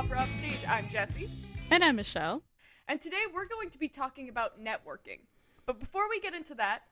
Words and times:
Opera 0.00 0.20
Upstage. 0.20 0.64
I'm 0.66 0.88
Jesse. 0.88 1.28
And 1.70 1.84
I'm 1.84 1.96
Michelle. 1.96 2.42
And 2.88 3.02
today 3.02 3.20
we're 3.34 3.44
going 3.44 3.68
to 3.68 3.76
be 3.76 3.86
talking 3.86 4.30
about 4.30 4.58
networking. 4.58 5.18
But 5.66 5.78
before 5.78 6.08
we 6.08 6.20
get 6.20 6.32
into 6.32 6.54
that, 6.54 6.84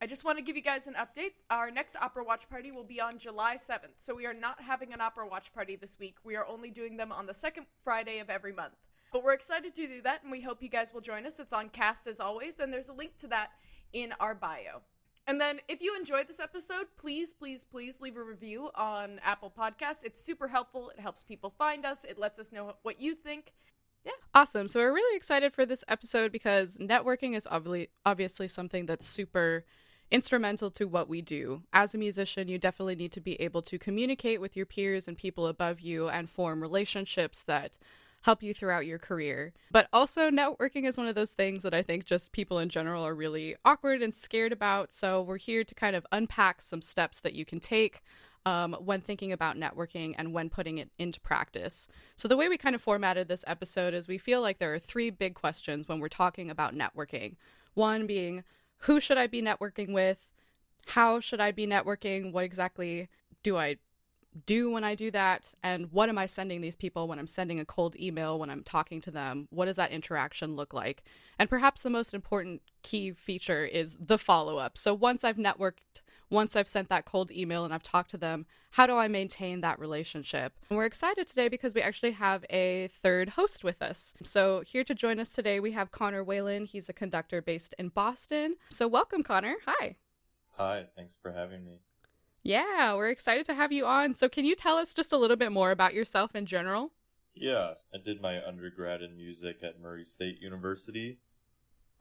I 0.00 0.06
just 0.06 0.24
want 0.24 0.38
to 0.38 0.44
give 0.44 0.54
you 0.54 0.62
guys 0.62 0.86
an 0.86 0.94
update. 0.94 1.32
Our 1.50 1.72
next 1.72 1.96
Opera 1.96 2.22
Watch 2.22 2.48
Party 2.48 2.70
will 2.70 2.84
be 2.84 3.00
on 3.00 3.18
July 3.18 3.56
7th. 3.56 3.98
So 3.98 4.14
we 4.14 4.26
are 4.26 4.32
not 4.32 4.60
having 4.60 4.92
an 4.92 5.00
Opera 5.00 5.26
Watch 5.26 5.52
Party 5.52 5.74
this 5.74 5.98
week. 5.98 6.14
We 6.22 6.36
are 6.36 6.46
only 6.46 6.70
doing 6.70 6.96
them 6.96 7.10
on 7.10 7.26
the 7.26 7.34
second 7.34 7.66
Friday 7.82 8.20
of 8.20 8.30
every 8.30 8.52
month. 8.52 8.74
But 9.12 9.24
we're 9.24 9.32
excited 9.32 9.74
to 9.74 9.86
do 9.88 10.00
that, 10.02 10.22
and 10.22 10.30
we 10.30 10.40
hope 10.40 10.62
you 10.62 10.68
guys 10.68 10.94
will 10.94 11.00
join 11.00 11.26
us. 11.26 11.40
It's 11.40 11.52
on 11.52 11.68
Kast 11.68 12.06
as 12.06 12.20
always, 12.20 12.60
and 12.60 12.72
there's 12.72 12.90
a 12.90 12.94
link 12.94 13.18
to 13.18 13.26
that 13.26 13.50
in 13.92 14.14
our 14.20 14.36
bio. 14.36 14.82
And 15.26 15.40
then, 15.40 15.60
if 15.68 15.80
you 15.80 15.96
enjoyed 15.96 16.26
this 16.26 16.40
episode, 16.40 16.86
please, 16.96 17.32
please, 17.32 17.64
please 17.64 18.00
leave 18.00 18.16
a 18.16 18.22
review 18.22 18.70
on 18.74 19.20
Apple 19.24 19.52
Podcasts. 19.56 20.02
It's 20.04 20.22
super 20.22 20.48
helpful. 20.48 20.90
It 20.90 21.00
helps 21.00 21.22
people 21.22 21.50
find 21.50 21.86
us. 21.86 22.04
It 22.04 22.18
lets 22.18 22.38
us 22.38 22.50
know 22.50 22.74
what 22.82 23.00
you 23.00 23.14
think. 23.14 23.52
Yeah. 24.04 24.12
Awesome. 24.34 24.66
So, 24.66 24.80
we're 24.80 24.92
really 24.92 25.16
excited 25.16 25.52
for 25.54 25.64
this 25.64 25.84
episode 25.88 26.32
because 26.32 26.78
networking 26.78 27.36
is 27.36 27.46
obviously, 27.48 27.90
obviously 28.04 28.48
something 28.48 28.86
that's 28.86 29.06
super 29.06 29.64
instrumental 30.10 30.70
to 30.72 30.86
what 30.86 31.08
we 31.08 31.22
do. 31.22 31.62
As 31.72 31.94
a 31.94 31.98
musician, 31.98 32.48
you 32.48 32.58
definitely 32.58 32.96
need 32.96 33.12
to 33.12 33.20
be 33.20 33.40
able 33.40 33.62
to 33.62 33.78
communicate 33.78 34.40
with 34.40 34.56
your 34.56 34.66
peers 34.66 35.08
and 35.08 35.16
people 35.16 35.46
above 35.46 35.80
you 35.80 36.08
and 36.08 36.28
form 36.28 36.60
relationships 36.60 37.44
that 37.44 37.78
help 38.22 38.42
you 38.42 38.54
throughout 38.54 38.86
your 38.86 38.98
career. 38.98 39.52
But 39.70 39.88
also, 39.92 40.30
networking 40.30 40.86
is 40.86 40.96
one 40.96 41.06
of 41.06 41.14
those 41.14 41.32
things 41.32 41.62
that 41.62 41.74
I 41.74 41.82
think 41.82 42.04
just 42.04 42.32
people 42.32 42.58
in 42.58 42.68
general 42.68 43.06
are 43.06 43.14
really 43.14 43.56
awkward 43.64 44.02
and 44.02 44.14
scared 44.14 44.52
about. 44.52 44.92
So, 44.92 45.22
we're 45.22 45.38
here 45.38 45.64
to 45.64 45.74
kind 45.74 45.94
of 45.94 46.06
unpack 46.10 46.62
some 46.62 46.82
steps 46.82 47.20
that 47.20 47.34
you 47.34 47.44
can 47.44 47.60
take. 47.60 48.02
Um, 48.44 48.72
when 48.80 49.00
thinking 49.00 49.30
about 49.30 49.56
networking 49.56 50.16
and 50.18 50.32
when 50.32 50.50
putting 50.50 50.78
it 50.78 50.90
into 50.98 51.20
practice. 51.20 51.86
So, 52.16 52.26
the 52.26 52.36
way 52.36 52.48
we 52.48 52.58
kind 52.58 52.74
of 52.74 52.82
formatted 52.82 53.28
this 53.28 53.44
episode 53.46 53.94
is 53.94 54.08
we 54.08 54.18
feel 54.18 54.40
like 54.40 54.58
there 54.58 54.74
are 54.74 54.80
three 54.80 55.10
big 55.10 55.34
questions 55.34 55.86
when 55.86 56.00
we're 56.00 56.08
talking 56.08 56.50
about 56.50 56.74
networking. 56.74 57.36
One 57.74 58.04
being, 58.04 58.42
who 58.78 58.98
should 58.98 59.16
I 59.16 59.28
be 59.28 59.42
networking 59.42 59.92
with? 59.92 60.32
How 60.88 61.20
should 61.20 61.40
I 61.40 61.52
be 61.52 61.68
networking? 61.68 62.32
What 62.32 62.42
exactly 62.42 63.08
do 63.44 63.56
I 63.56 63.76
do 64.46 64.70
when 64.70 64.84
I 64.84 64.94
do 64.94 65.10
that? 65.10 65.54
And 65.62 65.92
what 65.92 66.08
am 66.08 66.18
I 66.18 66.26
sending 66.26 66.60
these 66.60 66.76
people 66.76 67.08
when 67.08 67.18
I'm 67.18 67.26
sending 67.26 67.60
a 67.60 67.64
cold 67.64 67.96
email, 67.96 68.38
when 68.38 68.50
I'm 68.50 68.62
talking 68.62 69.00
to 69.02 69.10
them? 69.10 69.48
What 69.50 69.66
does 69.66 69.76
that 69.76 69.90
interaction 69.90 70.56
look 70.56 70.72
like? 70.72 71.02
And 71.38 71.50
perhaps 71.50 71.82
the 71.82 71.90
most 71.90 72.14
important 72.14 72.62
key 72.82 73.12
feature 73.12 73.64
is 73.64 73.96
the 74.00 74.18
follow 74.18 74.58
up. 74.58 74.78
So 74.78 74.94
once 74.94 75.24
I've 75.24 75.36
networked, 75.36 76.02
once 76.30 76.56
I've 76.56 76.68
sent 76.68 76.88
that 76.88 77.04
cold 77.04 77.30
email 77.30 77.64
and 77.64 77.74
I've 77.74 77.82
talked 77.82 78.10
to 78.12 78.16
them, 78.16 78.46
how 78.70 78.86
do 78.86 78.96
I 78.96 79.06
maintain 79.06 79.60
that 79.60 79.78
relationship? 79.78 80.54
And 80.70 80.78
we're 80.78 80.86
excited 80.86 81.26
today 81.26 81.48
because 81.48 81.74
we 81.74 81.82
actually 81.82 82.12
have 82.12 82.44
a 82.48 82.88
third 83.02 83.30
host 83.30 83.62
with 83.62 83.82
us. 83.82 84.14
So 84.22 84.62
here 84.66 84.84
to 84.84 84.94
join 84.94 85.20
us 85.20 85.30
today, 85.30 85.60
we 85.60 85.72
have 85.72 85.90
Connor 85.90 86.24
Whalen. 86.24 86.64
He's 86.64 86.88
a 86.88 86.94
conductor 86.94 87.42
based 87.42 87.74
in 87.78 87.88
Boston. 87.88 88.56
So 88.70 88.88
welcome, 88.88 89.22
Connor. 89.22 89.56
Hi. 89.66 89.96
Hi, 90.56 90.86
thanks 90.96 91.14
for 91.22 91.32
having 91.32 91.64
me. 91.66 91.80
Yeah, 92.42 92.94
we're 92.94 93.10
excited 93.10 93.46
to 93.46 93.54
have 93.54 93.70
you 93.70 93.86
on. 93.86 94.14
So, 94.14 94.28
can 94.28 94.44
you 94.44 94.56
tell 94.56 94.76
us 94.76 94.94
just 94.94 95.12
a 95.12 95.16
little 95.16 95.36
bit 95.36 95.52
more 95.52 95.70
about 95.70 95.94
yourself 95.94 96.34
in 96.34 96.46
general? 96.46 96.92
Yeah, 97.34 97.74
I 97.94 97.98
did 98.04 98.20
my 98.20 98.44
undergrad 98.44 99.00
in 99.00 99.16
music 99.16 99.58
at 99.62 99.80
Murray 99.80 100.04
State 100.04 100.40
University. 100.40 101.18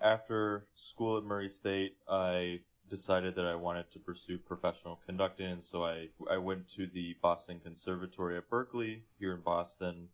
After 0.02 0.66
school 0.74 1.18
at 1.18 1.24
Murray 1.24 1.48
State, 1.48 1.98
I 2.10 2.62
decided 2.90 3.36
that 3.36 3.46
I 3.46 3.56
wanted 3.56 3.90
to 3.92 4.00
pursue 4.00 4.38
professional 4.38 5.00
conducting, 5.06 5.62
so 5.62 5.86
I, 5.86 6.10
I 6.30 6.38
went 6.38 6.68
to 6.70 6.88
the 6.88 7.16
Boston 7.22 7.62
Conservatory 7.64 8.36
at 8.38 8.50
Berklee 8.50 9.02
here 9.20 9.34
in 9.34 9.42
Boston 9.42 10.10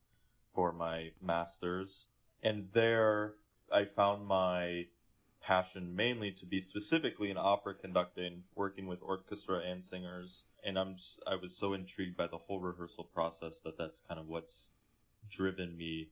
for 0.54 0.72
my 0.72 1.12
master's. 1.22 2.10
And 2.44 2.68
there 2.74 3.34
I 3.74 3.86
found 3.86 4.28
my 4.28 4.86
passion 5.42 5.96
mainly 5.96 6.32
to 6.32 6.46
be 6.46 6.60
specifically 6.60 7.30
in 7.30 7.38
opera 7.38 7.74
conducting, 7.74 8.44
working 8.56 8.88
with 8.88 9.00
orchestra 9.02 9.60
and 9.60 9.84
singers. 9.84 10.46
And 10.64 10.78
I'm 10.78 10.96
just, 10.96 11.22
I 11.28 11.36
was 11.36 11.56
so 11.56 11.74
intrigued 11.74 12.18
by 12.18 12.28
the 12.28 12.38
whole 12.38 12.60
rehearsal 12.60 13.06
process 13.06 13.60
that 13.64 13.78
that's 13.78 14.02
kind 14.08 14.20
of 14.20 14.28
what's 14.28 14.68
driven 15.30 15.78
me 15.78 16.10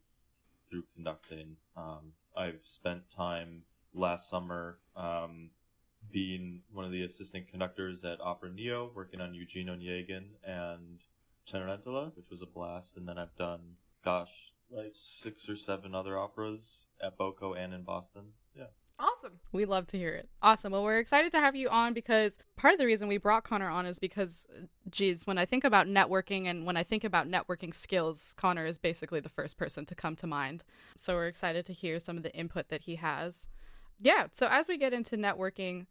through 0.69 0.83
conducting. 0.93 1.57
Um, 1.75 2.13
I've 2.35 2.61
spent 2.63 3.09
time 3.15 3.63
last 3.93 4.29
summer 4.29 4.77
um, 4.95 5.49
being 6.11 6.61
one 6.71 6.85
of 6.85 6.91
the 6.91 7.03
assistant 7.03 7.47
conductors 7.47 8.03
at 8.03 8.19
Opera 8.21 8.51
Neo, 8.51 8.91
working 8.93 9.21
on 9.21 9.33
Eugene 9.33 9.67
Onegin 9.67 10.25
and 10.43 10.99
Cenerentola, 11.47 12.15
which 12.15 12.29
was 12.29 12.41
a 12.41 12.45
blast. 12.45 12.97
And 12.97 13.07
then 13.07 13.17
I've 13.17 13.35
done, 13.37 13.61
gosh, 14.03 14.53
like 14.69 14.91
six 14.93 15.49
or 15.49 15.55
seven 15.55 15.95
other 15.95 16.17
operas 16.17 16.85
at 17.01 17.17
BOCO 17.17 17.57
and 17.57 17.73
in 17.73 17.83
Boston. 17.83 18.23
Yeah. 18.57 18.65
Awesome. 18.97 19.39
We 19.51 19.65
love 19.65 19.87
to 19.87 19.97
hear 19.97 20.13
it. 20.13 20.29
Awesome. 20.41 20.71
Well, 20.71 20.83
we're 20.83 20.99
excited 20.99 21.31
to 21.33 21.39
have 21.39 21.55
you 21.55 21.67
on 21.67 21.93
because 21.93 22.37
part 22.55 22.73
of 22.73 22.79
the 22.79 22.85
reason 22.85 23.09
we 23.09 23.17
brought 23.17 23.43
Connor 23.43 23.69
on 23.69 23.85
is 23.85 23.99
because, 23.99 24.47
geez, 24.89 25.27
when 25.27 25.37
I 25.37 25.45
think 25.45 25.65
about 25.65 25.87
networking 25.87 26.45
and 26.45 26.65
when 26.65 26.77
I 26.77 26.83
think 26.83 27.03
about 27.03 27.29
networking 27.29 27.75
skills, 27.75 28.33
Connor 28.37 28.65
is 28.65 28.77
basically 28.77 29.19
the 29.19 29.27
first 29.27 29.57
person 29.57 29.85
to 29.87 29.95
come 29.95 30.15
to 30.17 30.27
mind. 30.27 30.63
So 30.97 31.15
we're 31.15 31.27
excited 31.27 31.65
to 31.65 31.73
hear 31.73 31.99
some 31.99 32.15
of 32.15 32.23
the 32.23 32.33
input 32.33 32.69
that 32.69 32.83
he 32.83 32.95
has. 32.95 33.49
Yeah. 33.99 34.27
So 34.31 34.47
as 34.49 34.69
we 34.69 34.77
get 34.77 34.93
into 34.93 35.17
networking, 35.17 35.87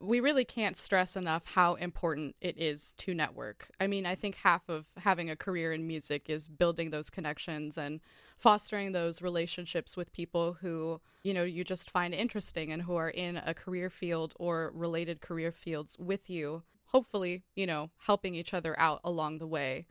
we 0.00 0.20
really 0.20 0.44
can't 0.44 0.76
stress 0.76 1.16
enough 1.16 1.42
how 1.44 1.74
important 1.74 2.36
it 2.40 2.58
is 2.58 2.92
to 2.98 3.14
network. 3.14 3.68
I 3.80 3.86
mean, 3.86 4.06
I 4.06 4.14
think 4.14 4.36
half 4.36 4.68
of 4.68 4.86
having 4.98 5.30
a 5.30 5.36
career 5.36 5.72
in 5.72 5.86
music 5.86 6.28
is 6.28 6.48
building 6.48 6.90
those 6.90 7.10
connections 7.10 7.78
and 7.78 8.00
fostering 8.36 8.92
those 8.92 9.22
relationships 9.22 9.96
with 9.96 10.12
people 10.12 10.58
who, 10.60 11.00
you 11.22 11.32
know, 11.32 11.44
you 11.44 11.64
just 11.64 11.90
find 11.90 12.14
interesting 12.14 12.72
and 12.72 12.82
who 12.82 12.96
are 12.96 13.10
in 13.10 13.36
a 13.36 13.54
career 13.54 13.90
field 13.90 14.34
or 14.38 14.72
related 14.74 15.20
career 15.20 15.52
fields 15.52 15.98
with 15.98 16.28
you, 16.28 16.62
hopefully, 16.86 17.44
you 17.54 17.66
know, 17.66 17.90
helping 17.98 18.34
each 18.34 18.52
other 18.52 18.78
out 18.78 19.00
along 19.04 19.38
the 19.38 19.46
way. 19.46 19.86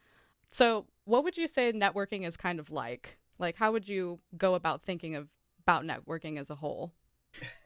So, 0.51 0.87
what 1.05 1.23
would 1.23 1.37
you 1.37 1.47
say 1.47 1.71
networking 1.71 2.25
is 2.25 2.37
kind 2.37 2.59
of 2.59 2.71
like? 2.71 3.17
Like 3.37 3.57
how 3.57 3.71
would 3.71 3.87
you 3.87 4.19
go 4.37 4.55
about 4.55 4.83
thinking 4.83 5.15
of 5.15 5.27
about 5.61 5.83
networking 5.83 6.39
as 6.39 6.49
a 6.49 6.55
whole? 6.55 6.93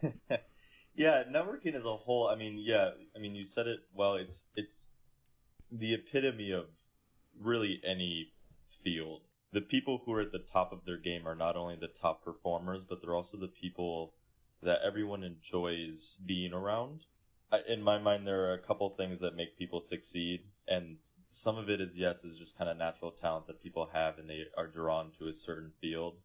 Yeah, 0.95 1.23
networking 1.29 1.75
as 1.75 1.85
a 1.85 1.95
whole. 1.95 2.27
I 2.27 2.35
mean, 2.35 2.57
yeah, 2.57 2.91
I 3.15 3.19
mean, 3.19 3.35
you 3.35 3.45
said 3.45 3.67
it 3.67 3.79
well. 3.93 4.15
It's 4.15 4.43
it's 4.55 4.91
the 5.71 5.93
epitome 5.93 6.51
of 6.51 6.65
really 7.39 7.81
any 7.85 8.33
field. 8.83 9.21
The 9.51 9.61
people 9.61 10.01
who 10.05 10.13
are 10.13 10.21
at 10.21 10.31
the 10.31 10.39
top 10.39 10.71
of 10.71 10.85
their 10.85 10.97
game 10.97 11.27
are 11.27 11.35
not 11.35 11.55
only 11.55 11.75
the 11.75 11.87
top 11.87 12.23
performers, 12.23 12.83
but 12.87 13.01
they're 13.01 13.15
also 13.15 13.37
the 13.37 13.47
people 13.47 14.13
that 14.61 14.79
everyone 14.85 15.23
enjoys 15.23 16.17
being 16.25 16.53
around. 16.53 17.05
In 17.67 17.81
my 17.81 17.97
mind, 17.97 18.27
there 18.27 18.45
are 18.45 18.53
a 18.53 18.59
couple 18.59 18.89
things 18.89 19.19
that 19.21 19.35
make 19.35 19.57
people 19.57 19.79
succeed, 19.79 20.41
and 20.67 20.97
some 21.29 21.57
of 21.57 21.69
it 21.69 21.81
is 21.81 21.95
yes, 21.97 22.23
is 22.23 22.37
just 22.37 22.57
kind 22.57 22.69
of 22.69 22.77
natural 22.77 23.11
talent 23.11 23.47
that 23.47 23.63
people 23.63 23.89
have, 23.93 24.19
and 24.19 24.29
they 24.29 24.43
are 24.57 24.67
drawn 24.67 25.11
to 25.17 25.27
a 25.27 25.33
certain 25.33 25.71
field. 25.81 26.15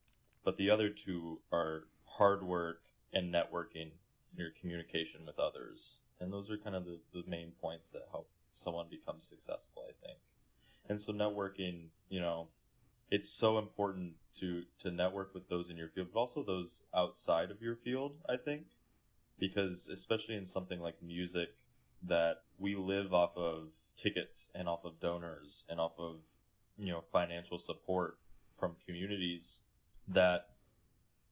But 0.45 0.59
the 0.59 0.69
other 0.69 0.91
two 0.91 1.41
are 1.51 1.85
hard 2.05 2.43
work 2.43 2.83
and 3.13 3.33
networking 3.33 3.93
your 4.37 4.50
communication 4.61 5.21
with 5.27 5.39
others. 5.39 6.00
And 6.21 6.33
those 6.33 6.50
are 6.50 6.56
kind 6.56 6.77
of 6.77 6.84
the, 6.84 6.99
the 7.12 7.25
main 7.27 7.53
points 7.61 7.91
that 7.91 8.03
help 8.11 8.28
someone 8.53 8.87
become 8.91 9.21
successful, 9.21 9.84
I 9.89 10.06
think. 10.06 10.19
And 10.89 11.00
so 11.00 11.12
networking, 11.12 11.89
you 12.09 12.21
know, 12.21 12.49
it's 13.11 13.28
so 13.28 13.59
important 13.59 14.15
to 14.34 14.65
to 14.78 14.91
network 14.91 15.34
with 15.34 15.49
those 15.49 15.71
in 15.71 15.77
your 15.77 15.89
field, 15.89 16.09
but 16.12 16.21
also 16.21 16.43
those 16.43 16.83
outside 16.95 17.50
of 17.50 17.62
your 17.62 17.77
field, 17.77 18.17
I 18.28 18.37
think. 18.37 18.65
Because 19.39 19.89
especially 19.89 20.37
in 20.37 20.47
something 20.47 20.81
like 20.81 21.03
music 21.03 21.48
that 22.03 22.42
we 22.59 22.77
live 22.77 23.13
off 23.13 23.36
of 23.36 23.69
tickets 23.97 24.48
and 24.54 24.69
off 24.69 24.84
of 24.84 25.01
donors 25.01 25.65
and 25.69 25.81
off 25.81 25.92
of, 25.98 26.16
you 26.78 26.92
know, 26.92 27.03
financial 27.13 27.59
support 27.59 28.19
from 28.59 28.77
communities 28.86 29.60
that 30.07 30.51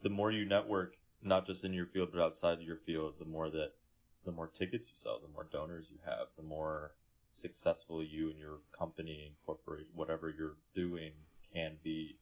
the 0.03 0.09
more 0.09 0.31
you 0.33 0.45
network 0.45 0.97
not 1.23 1.47
just 1.47 1.65
in 1.65 1.73
your 1.73 1.87
field 1.87 2.11
but 2.13 2.23
outside 2.23 2.55
of 2.55 2.63
your 2.63 2.77
field, 2.77 3.15
the 3.19 3.25
more 3.25 3.51
that 3.51 3.73
the 4.25 4.33
more 4.33 4.49
tickets 4.49 4.87
you 4.87 4.95
sell, 4.95 5.21
the 5.21 5.33
more 5.33 5.47
donors 5.51 5.87
you 5.91 5.99
have, 6.05 6.29
the 6.37 6.43
more 6.43 6.93
successful 7.31 8.03
you 8.03 8.31
and 8.31 8.39
your 8.39 8.59
company 8.77 9.25
and 9.27 9.35
corporate 9.45 9.87
whatever 9.95 10.29
you're 10.29 10.57
doing 10.75 11.13
can 11.53 11.73
be. 11.83 12.17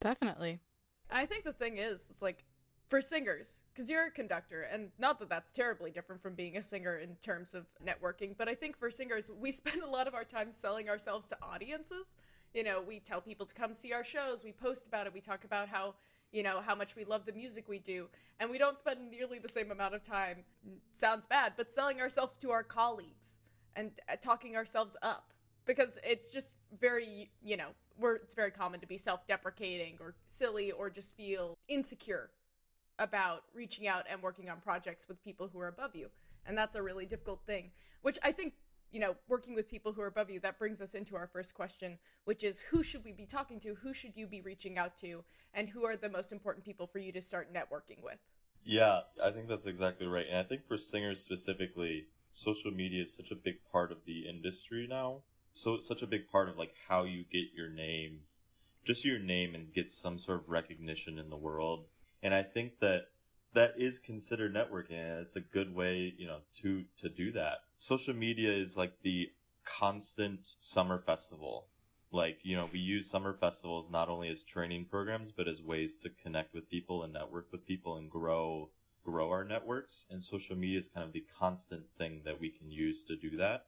Definitely. 0.00 0.60
I 1.10 1.26
think 1.26 1.44
the 1.44 1.52
thing 1.52 1.78
is, 1.78 2.08
it's 2.10 2.22
like 2.22 2.44
for 2.88 3.00
singers, 3.00 3.62
because 3.72 3.90
you're 3.90 4.06
a 4.06 4.10
conductor, 4.10 4.62
and 4.62 4.90
not 4.98 5.18
that 5.18 5.28
that's 5.28 5.52
terribly 5.52 5.90
different 5.90 6.22
from 6.22 6.34
being 6.34 6.56
a 6.56 6.62
singer 6.62 6.98
in 6.98 7.16
terms 7.16 7.54
of 7.54 7.66
networking, 7.84 8.34
but 8.36 8.48
I 8.48 8.54
think 8.54 8.78
for 8.78 8.90
singers, 8.90 9.30
we 9.40 9.52
spend 9.52 9.82
a 9.82 9.88
lot 9.88 10.06
of 10.06 10.14
our 10.14 10.24
time 10.24 10.52
selling 10.52 10.88
ourselves 10.88 11.28
to 11.28 11.36
audiences. 11.42 12.14
You 12.54 12.64
know, 12.64 12.82
we 12.86 13.00
tell 13.00 13.20
people 13.20 13.46
to 13.46 13.54
come 13.54 13.74
see 13.74 13.92
our 13.92 14.04
shows, 14.04 14.42
we 14.44 14.52
post 14.52 14.86
about 14.86 15.06
it, 15.06 15.14
we 15.14 15.20
talk 15.20 15.44
about 15.44 15.68
how 15.68 15.94
you 16.36 16.42
know 16.42 16.60
how 16.60 16.74
much 16.74 16.94
we 16.94 17.04
love 17.04 17.24
the 17.24 17.32
music 17.32 17.68
we 17.68 17.78
do 17.78 18.08
and 18.40 18.50
we 18.50 18.58
don't 18.58 18.78
spend 18.78 19.10
nearly 19.10 19.38
the 19.38 19.48
same 19.48 19.70
amount 19.70 19.94
of 19.94 20.02
time 20.02 20.44
sounds 20.92 21.26
bad 21.26 21.54
but 21.56 21.72
selling 21.72 22.00
ourselves 22.00 22.36
to 22.36 22.50
our 22.50 22.62
colleagues 22.62 23.38
and 23.74 23.90
uh, 24.08 24.16
talking 24.20 24.54
ourselves 24.56 24.96
up 25.02 25.32
because 25.64 25.98
it's 26.04 26.30
just 26.30 26.54
very 26.78 27.30
you 27.42 27.56
know 27.56 27.68
where 27.98 28.16
it's 28.16 28.34
very 28.34 28.50
common 28.50 28.78
to 28.80 28.86
be 28.86 28.98
self-deprecating 28.98 29.96
or 30.00 30.14
silly 30.26 30.70
or 30.72 30.90
just 30.90 31.16
feel 31.16 31.56
insecure 31.68 32.30
about 32.98 33.44
reaching 33.54 33.86
out 33.86 34.04
and 34.10 34.22
working 34.22 34.48
on 34.48 34.60
projects 34.60 35.08
with 35.08 35.22
people 35.22 35.48
who 35.52 35.60
are 35.60 35.68
above 35.68 35.94
you. 35.94 36.08
And 36.46 36.56
that's 36.56 36.76
a 36.76 36.82
really 36.82 37.06
difficult 37.06 37.40
thing, 37.46 37.70
which 38.02 38.18
I 38.22 38.32
think, 38.32 38.54
you 38.96 39.00
know, 39.00 39.14
working 39.28 39.54
with 39.54 39.68
people 39.68 39.92
who 39.92 40.00
are 40.00 40.06
above 40.06 40.30
you, 40.30 40.40
that 40.40 40.58
brings 40.58 40.80
us 40.80 40.94
into 40.94 41.16
our 41.16 41.26
first 41.26 41.54
question, 41.54 41.98
which 42.24 42.42
is 42.42 42.60
who 42.60 42.82
should 42.82 43.04
we 43.04 43.12
be 43.12 43.26
talking 43.26 43.60
to? 43.60 43.74
Who 43.74 43.92
should 43.92 44.16
you 44.16 44.26
be 44.26 44.40
reaching 44.40 44.78
out 44.78 44.96
to? 45.02 45.22
And 45.52 45.68
who 45.68 45.84
are 45.84 45.96
the 45.96 46.08
most 46.08 46.32
important 46.32 46.64
people 46.64 46.86
for 46.86 46.98
you 46.98 47.12
to 47.12 47.20
start 47.20 47.52
networking 47.52 48.02
with? 48.02 48.16
Yeah, 48.64 49.00
I 49.22 49.32
think 49.32 49.48
that's 49.48 49.66
exactly 49.66 50.06
right. 50.06 50.24
And 50.26 50.38
I 50.38 50.44
think 50.44 50.66
for 50.66 50.78
singers 50.78 51.22
specifically, 51.22 52.06
social 52.30 52.70
media 52.70 53.02
is 53.02 53.14
such 53.14 53.30
a 53.30 53.34
big 53.34 53.56
part 53.70 53.92
of 53.92 53.98
the 54.06 54.26
industry 54.26 54.86
now. 54.88 55.18
So 55.52 55.74
it's 55.74 55.86
such 55.86 56.00
a 56.00 56.06
big 56.06 56.30
part 56.32 56.48
of 56.48 56.56
like 56.56 56.72
how 56.88 57.04
you 57.04 57.26
get 57.30 57.52
your 57.54 57.68
name, 57.68 58.20
just 58.86 59.04
your 59.04 59.18
name 59.18 59.54
and 59.54 59.74
get 59.74 59.90
some 59.90 60.18
sort 60.18 60.40
of 60.40 60.48
recognition 60.48 61.18
in 61.18 61.28
the 61.28 61.36
world. 61.36 61.84
And 62.22 62.32
I 62.32 62.42
think 62.42 62.78
that 62.80 63.08
that 63.56 63.72
is 63.78 63.98
considered 63.98 64.54
networking 64.54 65.22
it's 65.22 65.34
a 65.34 65.40
good 65.40 65.74
way, 65.74 66.12
you 66.18 66.26
know, 66.26 66.40
to 66.54 66.84
to 66.98 67.08
do 67.08 67.32
that. 67.32 67.60
Social 67.78 68.14
media 68.14 68.52
is 68.52 68.76
like 68.76 68.92
the 69.02 69.30
constant 69.64 70.40
summer 70.58 71.00
festival. 71.00 71.66
Like, 72.12 72.38
you 72.42 72.54
know, 72.54 72.68
we 72.72 72.78
use 72.78 73.10
summer 73.10 73.34
festivals 73.34 73.90
not 73.90 74.08
only 74.08 74.28
as 74.28 74.44
training 74.44 74.86
programs 74.90 75.32
but 75.32 75.48
as 75.48 75.62
ways 75.62 75.96
to 75.96 76.10
connect 76.10 76.54
with 76.54 76.70
people 76.70 77.02
and 77.02 77.14
network 77.14 77.50
with 77.50 77.66
people 77.66 77.96
and 77.96 78.10
grow 78.10 78.70
grow 79.02 79.30
our 79.30 79.44
networks 79.44 80.04
and 80.10 80.22
social 80.22 80.56
media 80.56 80.78
is 80.78 80.88
kind 80.88 81.06
of 81.06 81.12
the 81.12 81.24
constant 81.38 81.84
thing 81.96 82.22
that 82.24 82.40
we 82.40 82.50
can 82.50 82.70
use 82.70 83.04
to 83.06 83.16
do 83.16 83.36
that. 83.38 83.66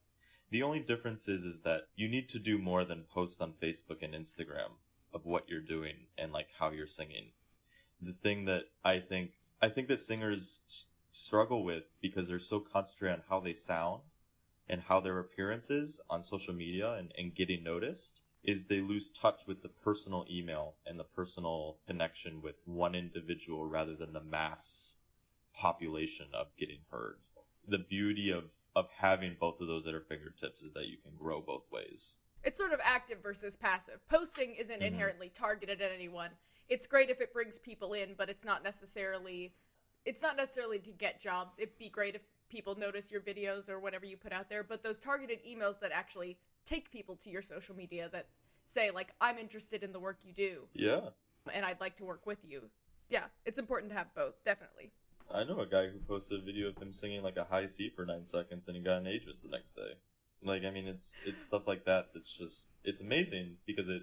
The 0.51 0.63
only 0.63 0.81
difference 0.81 1.29
is 1.29 1.45
is 1.45 1.63
that 1.63 1.89
you 1.97 2.09
need 2.09 2.29
to 2.29 2.39
do 2.39 2.59
more 2.59 2.85
than 2.85 3.05
post 3.13 3.41
on 3.41 3.55
Facebook 3.63 4.03
and 4.03 4.13
Instagram 4.15 4.73
of 5.15 5.25
what 5.25 5.49
you're 5.49 5.61
doing 5.61 5.97
and 6.19 6.31
like 6.31 6.49
how 6.59 6.73
you're 6.73 6.87
singing. 6.87 7.33
The 8.03 8.13
thing 8.13 8.45
that 8.45 8.65
I 8.85 9.01
think 9.01 9.33
I 9.61 9.69
think 9.69 9.89
that 9.89 10.01
singers 10.01 10.61
s- 10.69 10.87
struggle 11.11 11.65
with 11.65 11.85
because 12.01 12.29
they're 12.29 12.39
so 12.39 12.61
concentrated 12.61 13.19
on 13.19 13.25
how 13.29 13.41
they 13.41 13.53
sound 13.55 14.03
and 14.69 14.83
how 14.83 15.01
their 15.01 15.19
appearances 15.19 16.01
on 16.09 16.23
social 16.23 16.55
media 16.55 16.93
and, 16.95 17.13
and 17.19 17.35
getting 17.35 17.65
noticed 17.65 18.21
is 18.45 18.65
they 18.67 18.81
lose 18.81 19.11
touch 19.11 19.43
with 19.47 19.63
the 19.63 19.69
personal 19.69 20.25
email 20.31 20.75
and 20.87 20.99
the 20.99 21.05
personal 21.05 21.77
connection 21.87 22.41
with 22.41 22.55
one 22.67 22.95
individual 22.95 23.67
rather 23.67 23.97
than 23.97 24.13
the 24.13 24.21
mass 24.23 24.97
population 25.55 26.27
of 26.33 26.47
getting 26.57 26.79
heard. 26.91 27.17
The 27.67 27.79
beauty 27.79 28.31
of, 28.31 28.45
of 28.77 28.87
having 28.97 29.37
both 29.41 29.61
of 29.61 29.67
those 29.67 29.87
at 29.87 29.95
our 29.95 30.01
fingertips 30.09 30.63
is 30.63 30.73
that 30.75 30.87
you 30.87 30.99
can 31.03 31.13
grow 31.19 31.41
both 31.41 31.65
ways. 31.73 32.15
It's 32.45 32.59
sort 32.59 32.73
of 32.73 32.81
active 32.85 33.19
versus 33.21 33.57
passive. 33.57 33.99
Posting 34.09 34.55
isn't 34.55 34.81
Mhm. 34.81 34.87
inherently 34.87 35.29
targeted 35.31 35.81
at 35.83 35.91
anyone. 35.91 36.31
It's 36.69 36.87
great 36.87 37.11
if 37.11 37.21
it 37.21 37.33
brings 37.33 37.59
people 37.59 37.95
in, 37.95 38.15
but 38.17 38.29
it's 38.29 38.45
not 38.45 38.63
necessarily 38.63 39.53
it's 40.05 40.23
not 40.23 40.37
necessarily 40.37 40.79
to 40.79 40.91
get 40.91 41.21
jobs. 41.21 41.59
It'd 41.59 41.77
be 41.79 41.89
great 41.91 42.15
if 42.15 42.23
people 42.49 42.75
notice 42.77 43.11
your 43.11 43.21
videos 43.21 43.69
or 43.69 43.79
whatever 43.79 44.07
you 44.07 44.17
put 44.17 44.33
out 44.33 44.49
there, 44.49 44.63
but 44.63 44.83
those 44.83 45.01
targeted 45.01 45.39
emails 45.45 45.79
that 45.81 45.93
actually 45.93 46.39
take 46.65 46.91
people 46.91 47.15
to 47.17 47.31
your 47.31 47.43
social 47.43 47.75
media 47.77 48.09
that 48.13 48.27
say 48.65 48.91
like 48.91 49.13
I'm 49.21 49.39
interested 49.39 49.83
in 49.83 49.93
the 49.93 50.01
work 50.01 50.19
you 50.25 50.33
do 50.33 50.63
Yeah. 50.73 51.01
and 51.53 51.65
I'd 51.65 51.81
like 51.81 51.97
to 51.97 52.05
work 52.05 52.27
with 52.27 52.39
you. 52.45 52.63
Yeah, 53.11 53.25
it's 53.45 53.59
important 53.59 53.91
to 53.93 53.99
have 53.99 54.15
both, 54.15 54.43
definitely. 54.45 54.91
I 55.33 55.45
know 55.45 55.61
a 55.61 55.67
guy 55.67 55.89
who 55.89 55.99
posted 55.99 56.41
a 56.41 56.45
video 56.45 56.69
of 56.69 56.79
him 56.79 56.93
singing 56.93 57.23
like 57.23 57.37
a 57.37 57.45
high 57.45 57.67
C 57.67 57.91
for 57.91 58.07
nine 58.07 58.25
seconds 58.25 58.67
and 58.67 58.77
he 58.77 58.83
got 58.83 58.99
an 58.99 59.07
agent 59.07 59.37
the 59.43 59.49
next 59.49 59.73
day. 59.77 59.93
Like, 60.43 60.65
I 60.65 60.71
mean, 60.71 60.87
it's, 60.87 61.17
it's 61.27 61.43
stuff 61.43 61.67
like 61.67 61.85
that 61.85 62.11
that's 62.15 62.33
just, 62.33 62.71
it's 62.85 63.01
amazing 63.01 63.57
because 63.67 63.89
it, 63.89 64.03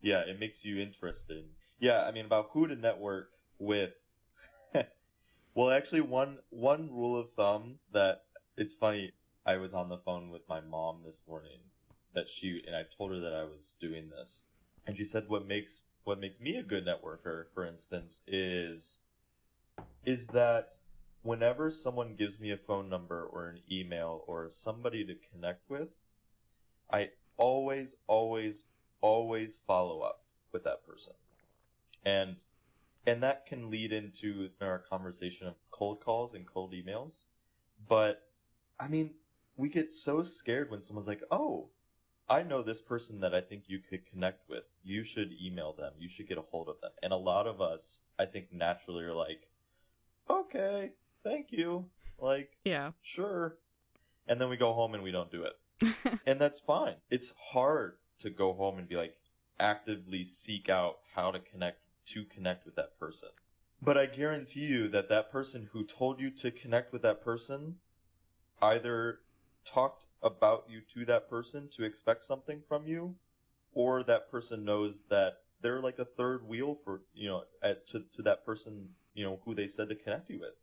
yeah, 0.00 0.20
it 0.20 0.40
makes 0.40 0.64
you 0.64 0.80
interested. 0.80 1.44
Yeah, 1.78 2.02
I 2.02 2.12
mean, 2.12 2.26
about 2.26 2.50
who 2.52 2.66
to 2.68 2.76
network 2.76 3.30
with. 3.58 3.92
well, 5.54 5.70
actually, 5.70 6.00
one, 6.00 6.38
one 6.50 6.90
rule 6.90 7.16
of 7.16 7.32
thumb 7.32 7.78
that 7.92 8.22
it's 8.56 8.74
funny, 8.74 9.12
I 9.44 9.56
was 9.56 9.74
on 9.74 9.88
the 9.88 9.98
phone 9.98 10.30
with 10.30 10.48
my 10.48 10.60
mom 10.60 11.00
this 11.04 11.22
morning 11.26 11.58
that 12.14 12.28
she, 12.28 12.56
and 12.66 12.76
I 12.76 12.82
told 12.96 13.10
her 13.12 13.20
that 13.20 13.34
I 13.34 13.44
was 13.44 13.76
doing 13.80 14.10
this. 14.10 14.44
And 14.86 14.96
she 14.96 15.04
said, 15.04 15.24
what 15.28 15.46
makes, 15.46 15.82
what 16.04 16.20
makes 16.20 16.40
me 16.40 16.56
a 16.56 16.62
good 16.62 16.86
networker, 16.86 17.46
for 17.54 17.66
instance, 17.66 18.20
is, 18.26 18.98
is 20.04 20.26
that 20.28 20.74
whenever 21.22 21.70
someone 21.70 22.14
gives 22.14 22.38
me 22.38 22.50
a 22.50 22.56
phone 22.56 22.88
number 22.88 23.24
or 23.24 23.48
an 23.48 23.60
email 23.70 24.24
or 24.26 24.48
somebody 24.50 25.04
to 25.04 25.14
connect 25.32 25.68
with, 25.68 25.88
I 26.92 27.10
always, 27.36 27.94
always, 28.06 28.64
always 29.00 29.58
follow 29.66 30.00
up 30.00 30.24
with 30.52 30.64
that 30.64 30.86
person. 30.86 31.14
And 32.04 32.36
and 33.06 33.22
that 33.22 33.46
can 33.46 33.70
lead 33.70 33.92
into 33.92 34.50
our 34.60 34.78
conversation 34.78 35.46
of 35.46 35.54
cold 35.70 36.00
calls 36.00 36.34
and 36.34 36.46
cold 36.46 36.72
emails. 36.72 37.24
But 37.88 38.22
I 38.78 38.88
mean, 38.88 39.14
we 39.56 39.68
get 39.68 39.90
so 39.90 40.22
scared 40.22 40.70
when 40.70 40.80
someone's 40.80 41.08
like, 41.08 41.22
"Oh, 41.30 41.70
I 42.28 42.42
know 42.42 42.62
this 42.62 42.80
person 42.80 43.20
that 43.20 43.34
I 43.34 43.40
think 43.40 43.64
you 43.66 43.78
could 43.80 44.06
connect 44.06 44.48
with. 44.48 44.64
You 44.82 45.02
should 45.02 45.32
email 45.40 45.72
them. 45.72 45.92
You 45.98 46.08
should 46.08 46.28
get 46.28 46.38
a 46.38 46.42
hold 46.42 46.68
of 46.68 46.80
them." 46.80 46.92
And 47.02 47.12
a 47.12 47.16
lot 47.16 47.46
of 47.46 47.60
us, 47.60 48.02
I 48.18 48.26
think, 48.26 48.52
naturally 48.52 49.04
are 49.04 49.14
like, 49.14 49.48
"Okay, 50.30 50.92
thank 51.22 51.52
you." 51.52 51.90
Like, 52.18 52.56
Yeah. 52.64 52.92
sure. 53.00 53.58
And 54.28 54.40
then 54.40 54.48
we 54.48 54.56
go 54.56 54.72
home 54.72 54.94
and 54.94 55.02
we 55.02 55.10
don't 55.10 55.30
do 55.30 55.42
it. 55.42 55.58
and 56.26 56.40
that's 56.40 56.60
fine. 56.60 56.96
It's 57.10 57.32
hard 57.50 57.96
to 58.20 58.30
go 58.30 58.52
home 58.52 58.78
and 58.78 58.88
be 58.88 58.94
like 58.96 59.16
actively 59.58 60.22
seek 60.24 60.68
out 60.68 61.00
how 61.14 61.30
to 61.32 61.40
connect 61.40 61.81
to 62.06 62.24
connect 62.24 62.64
with 62.64 62.76
that 62.76 62.98
person. 62.98 63.30
But 63.80 63.98
I 63.98 64.06
guarantee 64.06 64.66
you 64.66 64.88
that 64.88 65.08
that 65.08 65.30
person 65.30 65.68
who 65.72 65.84
told 65.84 66.20
you 66.20 66.30
to 66.30 66.50
connect 66.50 66.92
with 66.92 67.02
that 67.02 67.22
person 67.22 67.76
either 68.60 69.20
talked 69.64 70.06
about 70.22 70.66
you 70.68 70.80
to 70.94 71.04
that 71.06 71.28
person 71.28 71.68
to 71.72 71.84
expect 71.84 72.24
something 72.24 72.62
from 72.68 72.86
you 72.86 73.16
or 73.72 74.02
that 74.04 74.30
person 74.30 74.64
knows 74.64 75.02
that 75.08 75.38
they're 75.60 75.80
like 75.80 75.98
a 75.98 76.04
third 76.04 76.46
wheel 76.46 76.78
for, 76.84 77.02
you 77.14 77.28
know, 77.28 77.44
at, 77.62 77.86
to 77.88 78.04
to 78.14 78.22
that 78.22 78.44
person, 78.44 78.90
you 79.14 79.24
know, 79.24 79.40
who 79.44 79.54
they 79.54 79.66
said 79.66 79.88
to 79.88 79.94
connect 79.94 80.30
you 80.30 80.40
with. 80.40 80.54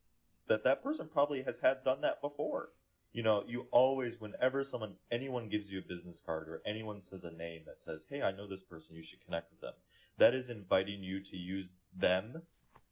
That 0.48 0.64
that 0.64 0.84
person 0.84 1.10
probably 1.12 1.44
has 1.44 1.60
had 1.60 1.84
done 1.84 2.02
that 2.02 2.22
before 2.22 2.70
you 3.12 3.24
know, 3.24 3.44
you 3.48 3.68
always, 3.72 4.20
whenever 4.20 4.64
someone, 4.64 4.94
anyone 5.12 5.50
gives 5.50 5.72
you 5.72 5.80
a 5.80 5.82
business 5.82 6.22
card 6.24 6.48
or 6.48 6.62
anyone 6.66 7.02
says 7.02 7.24
a 7.24 7.32
name 7.32 7.62
that 7.66 7.82
says, 7.82 8.06
hey, 8.10 8.22
I 8.22 8.32
know 8.32 8.48
this 8.48 8.62
person, 8.62 8.96
you 8.96 9.04
should 9.04 9.24
connect 9.26 9.52
with 9.52 9.62
them, 9.62 9.74
that 10.20 10.34
is 10.36 10.50
inviting 10.50 11.02
you 11.04 11.20
to 11.22 11.38
use 11.38 11.72
them 11.96 12.44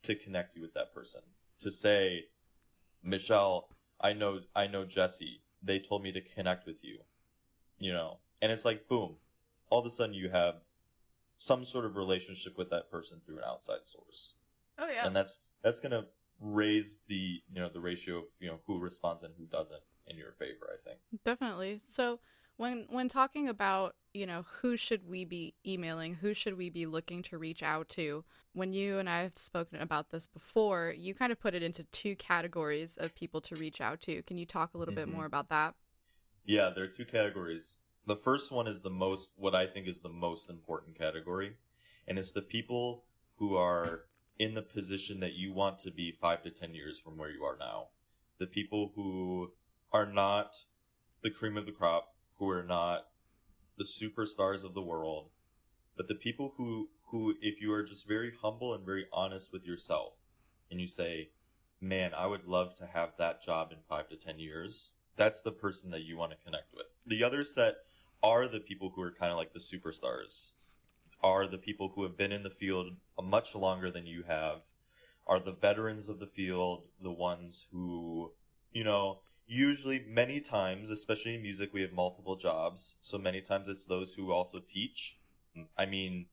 to 0.04 0.16
connect 0.16 0.56
you 0.56 0.62
with 0.62 0.74
that 0.74 0.94
person. 0.94 1.22
To 1.60 1.72
say, 1.72 2.26
Michelle, 3.04 3.70
I 4.02 4.14
know, 4.14 4.40
I 4.56 4.68
know 4.68 4.86
Jesse. 4.86 5.42
They 5.62 5.80
told 5.80 6.04
me 6.04 6.12
to 6.12 6.22
connect 6.22 6.66
with 6.66 6.78
you. 6.84 7.00
You 7.80 7.94
know, 7.94 8.18
and 8.42 8.52
it's 8.52 8.66
like, 8.66 8.88
boom, 8.88 9.18
all 9.70 9.80
of 9.80 9.86
a 9.86 9.90
sudden 9.90 10.14
you 10.16 10.30
have 10.30 10.56
some 11.38 11.64
sort 11.64 11.86
of 11.86 11.96
relationship 11.96 12.58
with 12.58 12.70
that 12.72 12.90
person 12.90 13.22
through 13.26 13.38
an 13.38 13.44
outside 13.48 13.86
source 13.86 14.34
Oh 14.80 14.88
yeah. 14.92 15.06
and 15.06 15.16
that's 15.16 15.54
that's 15.64 15.80
gonna 15.80 16.06
raise 16.42 16.98
the 17.08 17.42
you 17.54 17.60
know 17.62 17.70
the 17.72 17.80
ratio 17.80 18.18
of 18.20 18.24
you 18.40 18.48
know 18.48 18.58
who 18.66 18.80
responds 18.80 19.22
and 19.24 19.34
who 19.38 19.46
doesn't 19.46 19.82
in 20.08 20.18
your 20.18 20.32
favor 20.32 20.68
i 20.74 20.78
think 20.84 20.98
Definitely. 21.24 21.80
So 21.86 22.20
when 22.58 22.86
when 22.90 23.08
talking 23.08 23.48
about, 23.48 23.96
you 24.14 24.26
know, 24.26 24.46
who 24.62 24.76
should 24.78 25.08
we 25.08 25.26
be 25.26 25.54
emailing, 25.66 26.16
who 26.16 26.34
should 26.34 26.58
we 26.58 26.70
be 26.70 26.86
looking 26.86 27.22
to 27.24 27.38
reach 27.38 27.64
out 27.64 27.88
to? 27.90 28.24
When 28.54 28.74
you 28.74 28.98
and 28.98 29.10
I 29.10 29.22
have 29.22 29.38
spoken 29.38 29.80
about 29.80 30.10
this 30.10 30.26
before, 30.28 30.94
you 30.98 31.14
kind 31.14 31.32
of 31.32 31.40
put 31.40 31.54
it 31.54 31.62
into 31.64 31.84
two 31.86 32.16
categories 32.16 32.98
of 32.98 33.14
people 33.16 33.40
to 33.42 33.56
reach 33.56 33.80
out 33.80 34.02
to. 34.02 34.24
Can 34.24 34.38
you 34.38 34.46
talk 34.46 34.74
a 34.74 34.78
little 34.78 34.96
bit 34.96 35.08
Mhm. 35.08 35.14
more 35.14 35.26
about 35.26 35.50
that? 35.50 35.76
yeah 36.50 36.70
there 36.74 36.86
are 36.86 36.88
two 36.88 37.04
categories 37.04 37.76
the 38.06 38.16
first 38.16 38.54
one 38.54 38.68
is 38.68 38.80
the 38.80 38.90
most 38.90 39.34
what 39.36 39.54
i 39.54 39.68
think 39.68 39.86
is 39.86 40.00
the 40.00 40.08
most 40.08 40.50
important 40.50 40.98
category 40.98 41.58
and 42.08 42.18
it's 42.18 42.32
the 42.32 42.42
people 42.42 43.04
who 43.36 43.58
are 43.58 44.06
in 44.40 44.54
the 44.54 44.62
position 44.62 45.20
that 45.20 45.34
you 45.34 45.52
want 45.52 45.78
to 45.78 45.92
be 45.92 46.10
five 46.10 46.42
to 46.42 46.50
ten 46.50 46.74
years 46.74 46.98
from 46.98 47.18
where 47.18 47.30
you 47.30 47.44
are 47.44 47.58
now 47.60 47.90
the 48.38 48.48
people 48.48 48.94
who 48.96 49.52
are 49.92 50.06
not 50.06 50.64
the 51.22 51.30
cream 51.30 51.58
of 51.58 51.66
the 51.66 51.72
crop 51.74 52.16
who 52.38 52.50
are 52.50 52.64
not 52.64 53.08
the 53.78 53.84
superstars 53.84 54.64
of 54.64 54.74
the 54.74 54.82
world 54.82 55.30
but 55.96 56.08
the 56.08 56.16
people 56.16 56.54
who 56.58 56.90
who 57.08 57.34
if 57.42 57.62
you 57.62 57.72
are 57.72 57.84
just 57.84 58.08
very 58.08 58.32
humble 58.42 58.74
and 58.74 58.86
very 58.86 59.06
honest 59.12 59.52
with 59.54 59.66
yourself 59.66 60.14
and 60.72 60.80
you 60.82 60.88
say 60.88 61.30
man 61.80 62.14
i 62.14 62.26
would 62.26 62.46
love 62.46 62.74
to 62.76 62.86
have 62.86 63.10
that 63.18 63.42
job 63.44 63.72
in 63.72 63.78
five 63.88 64.08
to 64.08 64.16
ten 64.16 64.40
years 64.40 64.92
that's 65.18 65.42
the 65.42 65.52
person 65.52 65.92
that 65.92 66.04
you 66.04 66.16
want 66.16 66.32
to 66.32 66.38
connect 66.46 66.74
with. 66.74 66.86
The 67.08 67.24
other 67.24 67.42
set 67.42 67.78
are 68.24 68.48
the 68.48 68.60
people 68.60 68.92
who 68.96 69.02
are 69.02 69.12
kind 69.12 69.32
of 69.32 69.38
like 69.38 69.52
the 69.52 69.60
superstars 69.60 70.52
are 71.24 71.48
the 71.48 71.58
people 71.58 71.92
who 71.94 72.04
have 72.04 72.16
been 72.16 72.32
in 72.32 72.44
the 72.44 72.50
field 72.50 72.92
much 73.22 73.56
longer 73.56 73.92
than 73.92 74.06
you 74.06 74.24
have 74.28 74.62
are 75.26 75.40
the 75.40 75.52
veterans 75.52 76.10
of 76.10 76.20
the 76.20 76.28
field 76.28 76.84
the 77.02 77.12
ones 77.12 77.68
who 77.72 78.32
you 78.72 78.84
know 78.84 79.20
usually 79.48 80.04
many 80.08 80.40
times 80.40 80.90
especially 80.90 81.36
in 81.36 81.42
music 81.42 81.74
we 81.74 81.82
have 81.82 81.94
multiple 81.94 82.36
jobs 82.36 82.96
so 83.02 83.18
many 83.18 83.42
times 83.42 83.68
it's 83.68 83.86
those 83.86 84.14
who 84.14 84.32
also 84.32 84.60
teach 84.60 85.18
I 85.78 85.86
mean, 85.86 86.28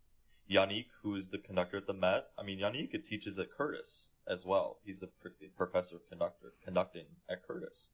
Yannick, 0.51 0.87
who's 1.03 1.31
the 1.31 1.39
conductor 1.39 1.79
at 1.79 1.87
the 1.87 1.95
Met, 1.95 2.27
I 2.39 2.43
mean, 2.43 2.59
Yannick 2.59 3.05
teaches 3.05 3.39
at 3.39 3.51
Curtis 3.51 4.09
as 4.27 4.45
well. 4.45 4.79
He's 4.85 5.01
the 5.01 5.07
pr- 5.07 5.29
professor 5.57 5.97
of 5.97 6.09
conductor 6.09 6.55
conducting 6.63 7.07
at 7.29 7.47
Curtis. 7.47 7.89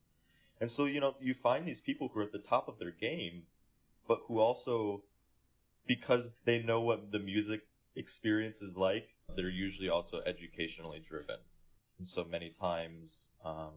And 0.61 0.71
so, 0.71 0.85
you 0.85 1.01
know, 1.01 1.17
you 1.21 1.35
find 1.35 1.67
these 1.67 1.81
people 1.81 2.09
who 2.09 2.21
are 2.21 2.25
at 2.25 2.33
the 2.33 2.39
top 2.39 2.69
of 2.69 2.79
their 2.79 2.91
game, 2.91 3.45
but 4.07 4.21
who 4.27 4.39
also, 4.39 5.05
because 5.87 6.33
they 6.45 6.61
know 6.61 6.81
what 6.81 7.13
the 7.13 7.19
music 7.19 7.63
experience 7.97 8.61
is 8.61 8.77
like, 8.77 9.15
they're 9.37 9.49
usually 9.49 9.89
also 9.89 10.21
educationally 10.27 11.03
driven. 11.07 11.37
And 11.99 12.07
so 12.07 12.25
many 12.25 12.51
times, 12.51 13.29
um, 13.45 13.73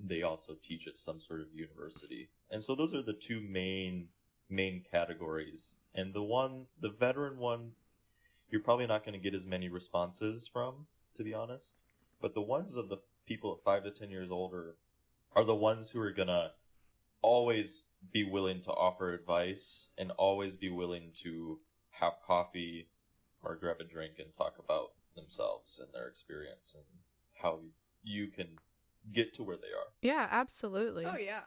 they 0.00 0.22
also 0.22 0.54
teach 0.62 0.86
at 0.86 0.96
some 0.96 1.20
sort 1.20 1.40
of 1.40 1.46
university. 1.54 2.28
And 2.50 2.62
so 2.62 2.74
those 2.74 2.94
are 2.94 3.02
the 3.02 3.12
two 3.12 3.40
main 3.40 4.08
main 4.50 4.82
categories. 4.90 5.74
And 5.94 6.12
the 6.12 6.22
one, 6.22 6.66
the 6.80 6.90
veteran 6.90 7.38
one, 7.38 7.72
you're 8.50 8.62
probably 8.62 8.86
not 8.86 9.04
going 9.04 9.18
to 9.18 9.22
get 9.22 9.34
as 9.34 9.46
many 9.46 9.68
responses 9.68 10.48
from, 10.52 10.86
to 11.16 11.24
be 11.24 11.32
honest. 11.32 11.76
But 12.20 12.34
the 12.34 12.42
ones 12.42 12.76
of 12.76 12.88
the 12.88 12.98
people 13.26 13.52
at 13.52 13.64
five 13.64 13.84
to 13.84 13.90
ten 13.90 14.10
years 14.10 14.30
older 14.30 14.76
are 15.34 15.44
the 15.44 15.54
ones 15.54 15.90
who 15.90 16.00
are 16.00 16.12
going 16.12 16.28
to 16.28 16.50
always 17.22 17.84
be 18.12 18.24
willing 18.24 18.60
to 18.60 18.70
offer 18.70 19.12
advice 19.12 19.88
and 19.96 20.10
always 20.12 20.56
be 20.56 20.68
willing 20.68 21.10
to 21.22 21.58
have 21.90 22.12
coffee 22.26 22.88
or 23.42 23.56
grab 23.56 23.76
a 23.80 23.84
drink 23.84 24.14
and 24.18 24.28
talk 24.36 24.56
about 24.58 24.90
themselves 25.16 25.80
and 25.82 25.88
their 25.92 26.08
experience 26.08 26.74
and 26.74 26.84
how 27.42 27.60
you 28.02 28.28
can 28.28 28.48
get 29.12 29.34
to 29.34 29.42
where 29.42 29.56
they 29.56 29.68
are. 29.68 29.92
Yeah, 30.02 30.28
absolutely. 30.30 31.04
Oh 31.06 31.16
yeah. 31.16 31.42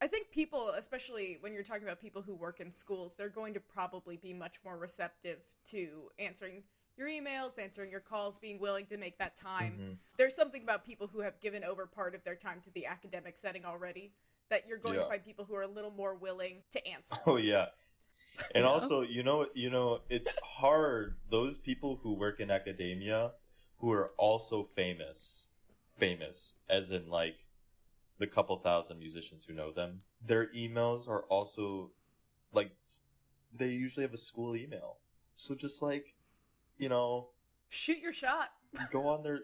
I 0.00 0.06
think 0.06 0.30
people, 0.30 0.70
especially 0.70 1.38
when 1.40 1.54
you're 1.54 1.62
talking 1.62 1.84
about 1.84 2.00
people 2.00 2.20
who 2.20 2.34
work 2.34 2.60
in 2.60 2.70
schools, 2.72 3.14
they're 3.14 3.28
going 3.28 3.54
to 3.54 3.60
probably 3.60 4.16
be 4.16 4.34
much 4.34 4.58
more 4.64 4.76
receptive 4.76 5.38
to 5.66 6.10
answering 6.18 6.64
your 6.96 7.08
emails, 7.08 7.58
answering 7.58 7.90
your 7.90 8.00
calls, 8.00 8.38
being 8.38 8.58
willing 8.60 8.86
to 8.86 8.96
make 8.96 9.18
that 9.18 9.36
time. 9.36 9.78
Mhm. 9.78 9.98
There's 10.16 10.34
something 10.34 10.62
about 10.62 10.84
people 10.84 11.06
who 11.06 11.20
have 11.20 11.40
given 11.40 11.64
over 11.64 11.86
part 11.86 12.14
of 12.14 12.22
their 12.24 12.36
time 12.36 12.60
to 12.62 12.70
the 12.70 12.86
academic 12.86 13.36
setting 13.38 13.64
already 13.64 14.12
that 14.50 14.66
you're 14.68 14.78
going 14.78 14.96
Yeah. 14.96 15.02
to 15.04 15.08
find 15.08 15.24
people 15.24 15.44
who 15.44 15.54
are 15.54 15.62
a 15.62 15.66
little 15.68 15.90
more 15.90 16.14
willing 16.14 16.62
to 16.70 16.86
answer. 16.86 17.16
Oh 17.26 17.36
yeah. 17.36 17.70
And 18.54 18.64
Yeah. 18.64 18.70
also, 18.70 19.00
you 19.02 19.22
know, 19.22 19.48
you 19.54 19.70
know, 19.70 20.02
it's 20.08 20.36
hard 20.42 21.16
those 21.30 21.56
people 21.56 21.96
who 21.96 22.12
work 22.12 22.40
in 22.40 22.50
academia 22.50 23.32
who 23.78 23.90
are 23.92 24.10
also 24.18 24.64
famous, 24.74 25.46
famous 25.98 26.54
as 26.68 26.90
in 26.90 27.08
like 27.08 27.36
the 28.18 28.26
couple 28.26 28.56
thousand 28.58 28.98
musicians 28.98 29.44
who 29.44 29.54
know 29.54 29.72
them. 29.72 30.00
Their 30.24 30.46
emails 30.54 31.08
are 31.08 31.22
also 31.22 31.90
like 32.52 32.72
they 33.52 33.68
usually 33.68 34.04
have 34.04 34.14
a 34.14 34.18
school 34.18 34.56
email. 34.56 34.98
So 35.34 35.54
just 35.54 35.82
like, 35.82 36.14
you 36.78 36.88
know, 36.88 37.28
Shoot 37.68 37.98
your 37.98 38.12
shot. 38.12 38.50
go 38.92 39.08
on 39.08 39.22
their 39.22 39.40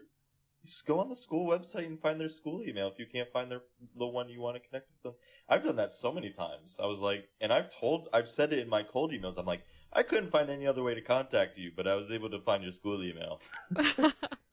just 0.63 0.85
go 0.85 0.99
on 0.99 1.09
the 1.09 1.15
school 1.15 1.49
website 1.49 1.87
and 1.87 1.99
find 1.99 2.19
their 2.19 2.29
school 2.29 2.61
email 2.63 2.87
if 2.87 2.99
you 2.99 3.07
can't 3.11 3.31
find 3.33 3.49
their 3.49 3.61
the 3.97 4.05
one 4.05 4.29
you 4.29 4.39
want 4.39 4.55
to 4.55 4.59
connect 4.67 4.89
with 4.91 5.01
them. 5.03 5.13
I've 5.49 5.63
done 5.63 5.75
that 5.77 5.91
so 5.91 6.11
many 6.11 6.29
times. 6.29 6.79
I 6.81 6.85
was 6.85 6.99
like, 6.99 7.27
and 7.41 7.51
I've 7.51 7.73
told, 7.77 8.07
I've 8.13 8.29
said 8.29 8.53
it 8.53 8.59
in 8.59 8.69
my 8.69 8.83
cold 8.83 9.11
emails. 9.11 9.37
I'm 9.37 9.45
like, 9.45 9.63
I 9.91 10.03
couldn't 10.03 10.31
find 10.31 10.49
any 10.49 10.67
other 10.67 10.83
way 10.83 10.93
to 10.93 11.01
contact 11.01 11.57
you, 11.57 11.71
but 11.75 11.87
I 11.87 11.95
was 11.95 12.11
able 12.11 12.29
to 12.29 12.39
find 12.39 12.61
your 12.63 12.71
school 12.71 13.03
email. 13.03 13.41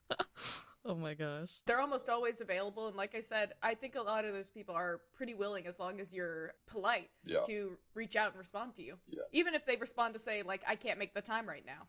oh 0.89 0.95
my 0.95 1.15
gosh. 1.15 1.51
They're 1.67 1.81
almost 1.81 2.09
always 2.09 2.41
available. 2.41 2.89
And 2.89 2.97
like 2.97 3.15
I 3.15 3.21
said, 3.21 3.53
I 3.63 3.75
think 3.75 3.95
a 3.95 4.03
lot 4.03 4.25
of 4.25 4.33
those 4.33 4.49
people 4.51 4.75
are 4.75 5.01
pretty 5.15 5.35
willing 5.35 5.67
as 5.67 5.79
long 5.79 6.01
as 6.01 6.13
you're 6.13 6.53
polite 6.67 7.11
Yeah. 7.25 7.41
to 7.47 7.77
reach 7.95 8.17
out 8.17 8.31
and 8.31 8.39
respond 8.39 8.75
to 8.77 8.83
you. 8.83 8.97
Yeah. 9.09 9.21
Even 9.33 9.55
if 9.55 9.65
they 9.67 9.77
respond 9.77 10.15
to 10.15 10.19
say, 10.19 10.43
like, 10.43 10.63
I 10.67 10.75
can't 10.75 10.99
make 10.99 11.15
the 11.15 11.21
time 11.23 11.47
right 11.49 11.65
now. 11.67 11.87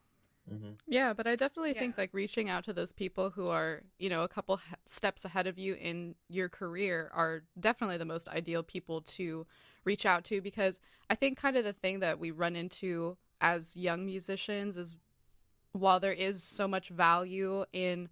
hmm 0.49 0.71
Yeah, 0.85 1.13
but 1.13 1.27
I 1.27 1.35
definitely 1.35 1.73
think 1.73 1.97
like 1.97 2.13
reaching 2.13 2.49
out 2.49 2.63
to 2.65 2.73
those 2.73 2.91
people 2.91 3.29
who 3.29 3.47
are, 3.47 3.81
you 3.99 4.09
know, 4.09 4.23
a 4.23 4.27
couple 4.27 4.57
he- 4.57 4.63
steps 4.85 5.23
ahead 5.25 5.47
of 5.47 5.57
you 5.57 5.75
in 5.75 6.15
your 6.27 6.49
career 6.49 7.09
are 7.13 7.43
definitely 7.59 7.97
the 7.97 8.05
most 8.05 8.27
ideal 8.29 8.63
people 8.63 9.01
to 9.01 9.45
reach 9.85 10.05
out 10.05 10.23
to 10.25 10.41
because 10.41 10.79
I 11.09 11.15
think 11.15 11.37
kind 11.37 11.55
of 11.55 11.63
the 11.63 11.73
thing 11.73 11.99
that 12.01 12.19
we 12.19 12.31
run 12.31 12.55
into 12.55 13.17
as 13.41 13.77
young 13.77 14.05
musicians 14.05 14.75
is 14.75 14.95
while 15.71 15.99
there 15.99 16.11
is 16.13 16.41
so 16.43 16.67
much 16.67 16.89
value 16.89 17.63
in, 17.73 18.09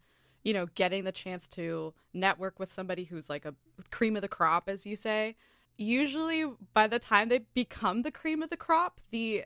you 0.47 0.53
know, 0.53 0.65
getting 0.75 1.03
the 1.03 1.11
chance 1.11 1.45
to 1.45 1.93
network 2.13 2.57
with 2.57 2.71
somebody 2.71 3.03
who's 3.03 3.29
like 3.29 3.43
a 3.43 3.53
cream 3.91 4.15
of 4.15 4.21
the 4.21 4.29
crop 4.29 4.69
as 4.69 4.85
you 4.85 4.95
say, 4.95 5.35
usually 5.77 6.45
by 6.73 6.87
the 6.87 6.99
time 6.99 7.27
they 7.27 7.39
become 7.53 8.01
the 8.01 8.11
cream 8.11 8.41
of 8.41 8.49
the 8.49 8.55
crop, 8.55 9.01
the 9.11 9.43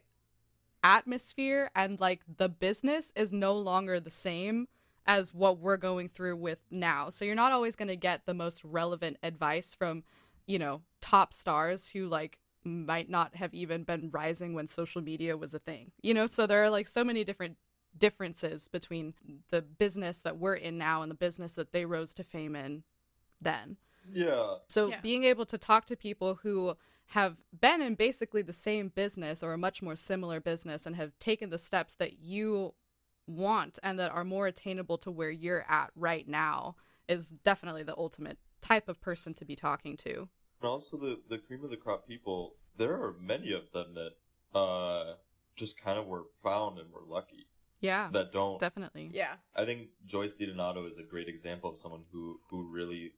atmosphere 0.83 1.71
and 1.75 1.99
like 1.99 2.21
the 2.37 2.47
business 2.47 3.11
is 3.15 3.33
no 3.33 3.57
longer 3.57 3.99
the 3.99 4.11
same 4.11 4.67
as 5.07 5.33
what 5.33 5.57
we're 5.57 5.75
going 5.75 6.07
through 6.07 6.35
with 6.35 6.59
now. 6.69 7.09
So 7.09 7.25
you're 7.25 7.33
not 7.33 7.51
always 7.51 7.75
going 7.75 7.87
to 7.87 7.95
get 7.95 8.27
the 8.27 8.35
most 8.35 8.63
relevant 8.63 9.17
advice 9.23 9.73
from, 9.73 10.03
you 10.45 10.59
know, 10.59 10.83
top 11.01 11.33
stars 11.33 11.89
who 11.89 12.09
like 12.09 12.37
might 12.63 13.09
not 13.09 13.35
have 13.37 13.55
even 13.55 13.85
been 13.85 14.11
rising 14.11 14.53
when 14.53 14.67
social 14.67 15.01
media 15.01 15.35
was 15.35 15.55
a 15.55 15.59
thing. 15.59 15.93
You 16.03 16.13
know, 16.13 16.27
so 16.27 16.45
there 16.45 16.63
are 16.63 16.69
like 16.69 16.87
so 16.87 17.03
many 17.03 17.23
different 17.23 17.57
differences 17.97 18.67
between 18.67 19.13
the 19.49 19.61
business 19.61 20.19
that 20.19 20.37
we're 20.37 20.55
in 20.55 20.77
now 20.77 21.01
and 21.01 21.11
the 21.11 21.15
business 21.15 21.53
that 21.53 21.71
they 21.71 21.85
rose 21.85 22.13
to 22.15 22.23
fame 22.23 22.55
in 22.55 22.83
then. 23.41 23.77
Yeah. 24.11 24.57
So 24.67 24.89
Yeah. 24.89 25.01
being 25.01 25.23
able 25.23 25.45
to 25.47 25.57
talk 25.57 25.85
to 25.87 25.95
people 25.95 26.35
who 26.35 26.75
have 27.07 27.37
been 27.59 27.81
in 27.81 27.95
basically 27.95 28.41
the 28.41 28.53
same 28.53 28.89
business 28.89 29.43
or 29.43 29.53
a 29.53 29.57
much 29.57 29.81
more 29.81 29.95
similar 29.95 30.39
business 30.39 30.85
and 30.85 30.95
have 30.95 31.17
taken 31.19 31.49
the 31.49 31.57
steps 31.57 31.95
that 31.95 32.19
you 32.19 32.73
want 33.27 33.77
and 33.83 33.99
that 33.99 34.11
are 34.11 34.23
more 34.23 34.47
attainable 34.47 34.97
to 34.97 35.11
where 35.11 35.29
you're 35.29 35.65
at 35.69 35.91
right 35.95 36.27
now 36.27 36.75
is 37.07 37.29
definitely 37.43 37.83
the 37.83 37.97
ultimate 37.97 38.37
type 38.61 38.87
of 38.87 39.01
person 39.01 39.33
to 39.33 39.45
be 39.45 39.55
talking 39.55 39.97
to. 39.97 40.29
And 40.61 40.69
also 40.69 40.97
the 40.97 41.19
the 41.27 41.37
cream 41.37 41.63
of 41.63 41.69
the 41.69 41.77
crop 41.77 42.07
people. 42.07 42.55
There 42.77 42.93
are 42.93 43.13
many 43.19 43.51
of 43.51 43.71
them 43.73 43.95
that 43.95 44.57
uh 44.57 45.15
just 45.55 45.79
kind 45.79 45.99
of 45.99 46.07
were 46.07 46.23
found 46.43 46.79
and 46.79 46.91
were 46.91 47.03
lucky 47.05 47.47
Yeah, 47.81 48.09
that 48.13 48.31
don't 48.31 48.59
definitely. 48.59 49.09
Yeah. 49.11 49.33
I 49.55 49.65
think 49.65 49.89
Joyce 50.05 50.35
DiDonato 50.35 50.87
is 50.87 50.99
a 50.99 51.03
great 51.03 51.27
example 51.27 51.69
of 51.71 51.77
someone 51.77 52.03
who 52.11 52.39
who 52.49 52.71
really 52.71 53.13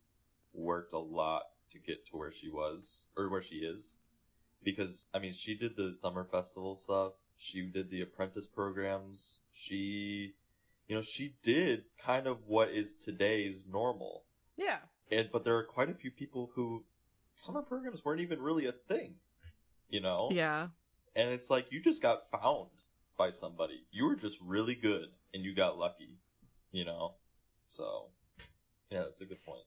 worked 0.53 0.93
a 0.93 0.99
lot 0.99 1.43
to 1.71 1.79
get 1.79 2.05
to 2.07 2.17
where 2.17 2.31
she 2.31 2.49
was 2.49 3.03
or 3.17 3.29
where 3.29 3.41
she 3.41 3.57
is. 3.57 3.97
Because 4.63 5.07
I 5.13 5.19
mean, 5.19 5.33
she 5.33 5.53
did 5.53 5.75
the 5.75 5.97
summer 6.01 6.23
festival 6.23 6.75
stuff. 6.77 7.13
She 7.37 7.61
did 7.63 7.89
the 7.89 8.01
apprentice 8.01 8.47
programs. 8.47 9.41
She, 9.51 10.35
you 10.87 10.95
know, 10.95 11.01
she 11.01 11.35
did 11.43 11.83
kind 12.01 12.25
of 12.25 12.47
what 12.47 12.69
is 12.69 12.93
today's 12.93 13.65
normal. 13.69 14.23
Yeah. 14.55 14.77
And 15.11 15.29
but 15.29 15.43
there 15.43 15.57
are 15.57 15.65
quite 15.65 15.89
a 15.89 15.93
few 15.93 16.09
people 16.09 16.51
who 16.55 16.85
summer 17.35 17.61
programs 17.61 18.05
weren't 18.05 18.21
even 18.21 18.41
really 18.41 18.65
a 18.67 18.71
thing. 18.71 19.15
You 19.89 19.99
know. 19.99 20.29
Yeah. 20.31 20.67
And 21.17 21.29
it's 21.29 21.49
like 21.49 21.69
you 21.69 21.81
just 21.81 22.01
got 22.01 22.31
found 22.31 22.69
by 23.17 23.29
somebody. 23.29 23.85
You 23.91 24.05
were 24.05 24.15
just 24.15 24.39
really 24.41 24.75
good 24.75 25.07
and 25.33 25.43
you 25.43 25.55
got 25.55 25.77
lucky, 25.77 26.17
you 26.71 26.85
know? 26.85 27.13
So, 27.69 28.09
yeah, 28.89 29.01
that's 29.01 29.21
a 29.21 29.25
good 29.25 29.43
point. 29.43 29.63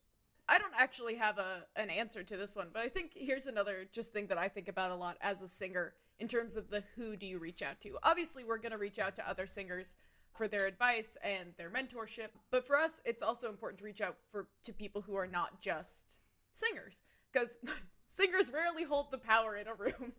I 0.49 0.59
don't 0.59 0.75
actually 0.79 1.17
have 1.17 1.39
a 1.39 1.65
an 1.75 1.91
answer 1.91 2.23
to 2.23 2.37
this 2.37 2.55
one, 2.55 2.69
but 2.73 2.83
I 2.83 2.89
think 2.89 3.13
here's 3.15 3.47
another 3.47 3.87
just 3.91 4.13
thing 4.13 4.29
that 4.29 4.39
I 4.39 4.49
think 4.49 4.69
about 4.69 4.93
a 4.93 4.95
lot 4.95 5.17
as 5.21 5.43
a 5.43 5.49
singer 5.49 5.95
in 6.21 6.29
terms 6.29 6.57
of 6.57 6.71
the 6.71 6.85
who 6.95 7.17
do 7.17 7.27
you 7.27 7.39
reach 7.39 7.63
out 7.63 7.81
to. 7.81 7.99
Obviously, 8.03 8.45
we're 8.45 8.59
going 8.59 8.73
to 8.73 8.79
reach 8.79 8.99
out 8.99 9.17
to 9.17 9.29
other 9.29 9.47
singers 9.47 9.97
for 10.37 10.47
their 10.47 10.67
advice 10.67 11.17
and 11.25 11.53
their 11.57 11.71
mentorship, 11.71 12.29
but 12.51 12.67
for 12.67 12.77
us, 12.77 13.01
it's 13.05 13.23
also 13.23 13.49
important 13.49 13.79
to 13.79 13.85
reach 13.85 14.01
out 14.01 14.17
for 14.31 14.47
to 14.63 14.73
people 14.73 15.03
who 15.03 15.17
are 15.17 15.27
not 15.27 15.61
just 15.61 16.19
singers 16.53 17.03
because 17.33 17.59
singers 18.07 18.53
rarely 18.53 18.85
hold 18.85 19.11
the 19.11 19.19
power 19.19 19.57
in 19.57 19.67
a 19.67 19.75
room. 19.75 20.13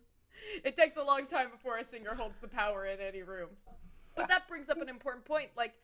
It 0.64 0.76
takes 0.76 0.96
a 0.96 1.02
long 1.02 1.26
time 1.26 1.50
before 1.50 1.78
a 1.78 1.84
singer 1.84 2.14
holds 2.14 2.40
the 2.40 2.48
power 2.48 2.86
in 2.86 3.00
any 3.00 3.22
room. 3.22 3.50
But 4.16 4.28
that 4.28 4.48
brings 4.48 4.68
up 4.68 4.80
an 4.80 4.88
important 4.88 5.24
point 5.24 5.50
like 5.56 5.74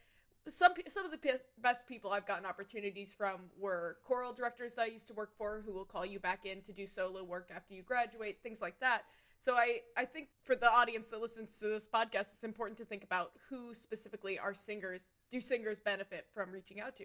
some 0.46 0.72
some 0.88 1.04
of 1.06 1.10
the 1.10 1.38
best 1.62 1.86
people 1.86 2.10
I've 2.10 2.26
gotten 2.26 2.44
opportunities 2.44 3.14
from 3.14 3.42
were 3.58 3.96
choral 4.04 4.32
directors 4.32 4.74
that 4.74 4.82
I 4.82 4.86
used 4.86 5.06
to 5.08 5.14
work 5.14 5.36
for 5.38 5.62
who 5.64 5.72
will 5.72 5.84
call 5.86 6.04
you 6.04 6.18
back 6.18 6.44
in 6.44 6.60
to 6.62 6.72
do 6.72 6.86
solo 6.86 7.24
work 7.24 7.50
after 7.54 7.72
you 7.74 7.82
graduate, 7.82 8.38
things 8.42 8.60
like 8.60 8.78
that. 8.80 9.04
So 9.38 9.54
I 9.56 9.80
I 9.96 10.04
think 10.04 10.28
for 10.42 10.54
the 10.54 10.70
audience 10.70 11.10
that 11.10 11.20
listens 11.20 11.56
to 11.58 11.68
this 11.68 11.88
podcast, 11.88 12.32
it's 12.34 12.44
important 12.44 12.76
to 12.78 12.84
think 12.84 13.04
about 13.04 13.32
who 13.48 13.72
specifically 13.74 14.38
are 14.38 14.52
singers. 14.54 15.12
Do 15.30 15.40
singers 15.40 15.80
benefit 15.80 16.26
from 16.34 16.52
reaching 16.52 16.80
out 16.80 16.96
to? 16.96 17.04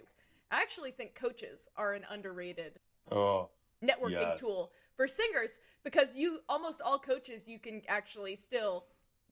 I 0.51 0.61
actually 0.61 0.91
think 0.91 1.15
coaches 1.15 1.69
are 1.77 1.93
an 1.93 2.05
underrated 2.09 2.79
Oh, 3.11 3.49
networking 3.83 4.11
Yes. 4.11 4.39
tool 4.39 4.71
for 4.99 5.07
singers 5.07 5.59
because 5.83 6.15
you 6.15 6.39
almost 6.49 6.81
all 6.83 6.99
coaches 6.99 7.47
you 7.47 7.57
can 7.57 7.81
actually 7.87 8.35
still 8.35 8.83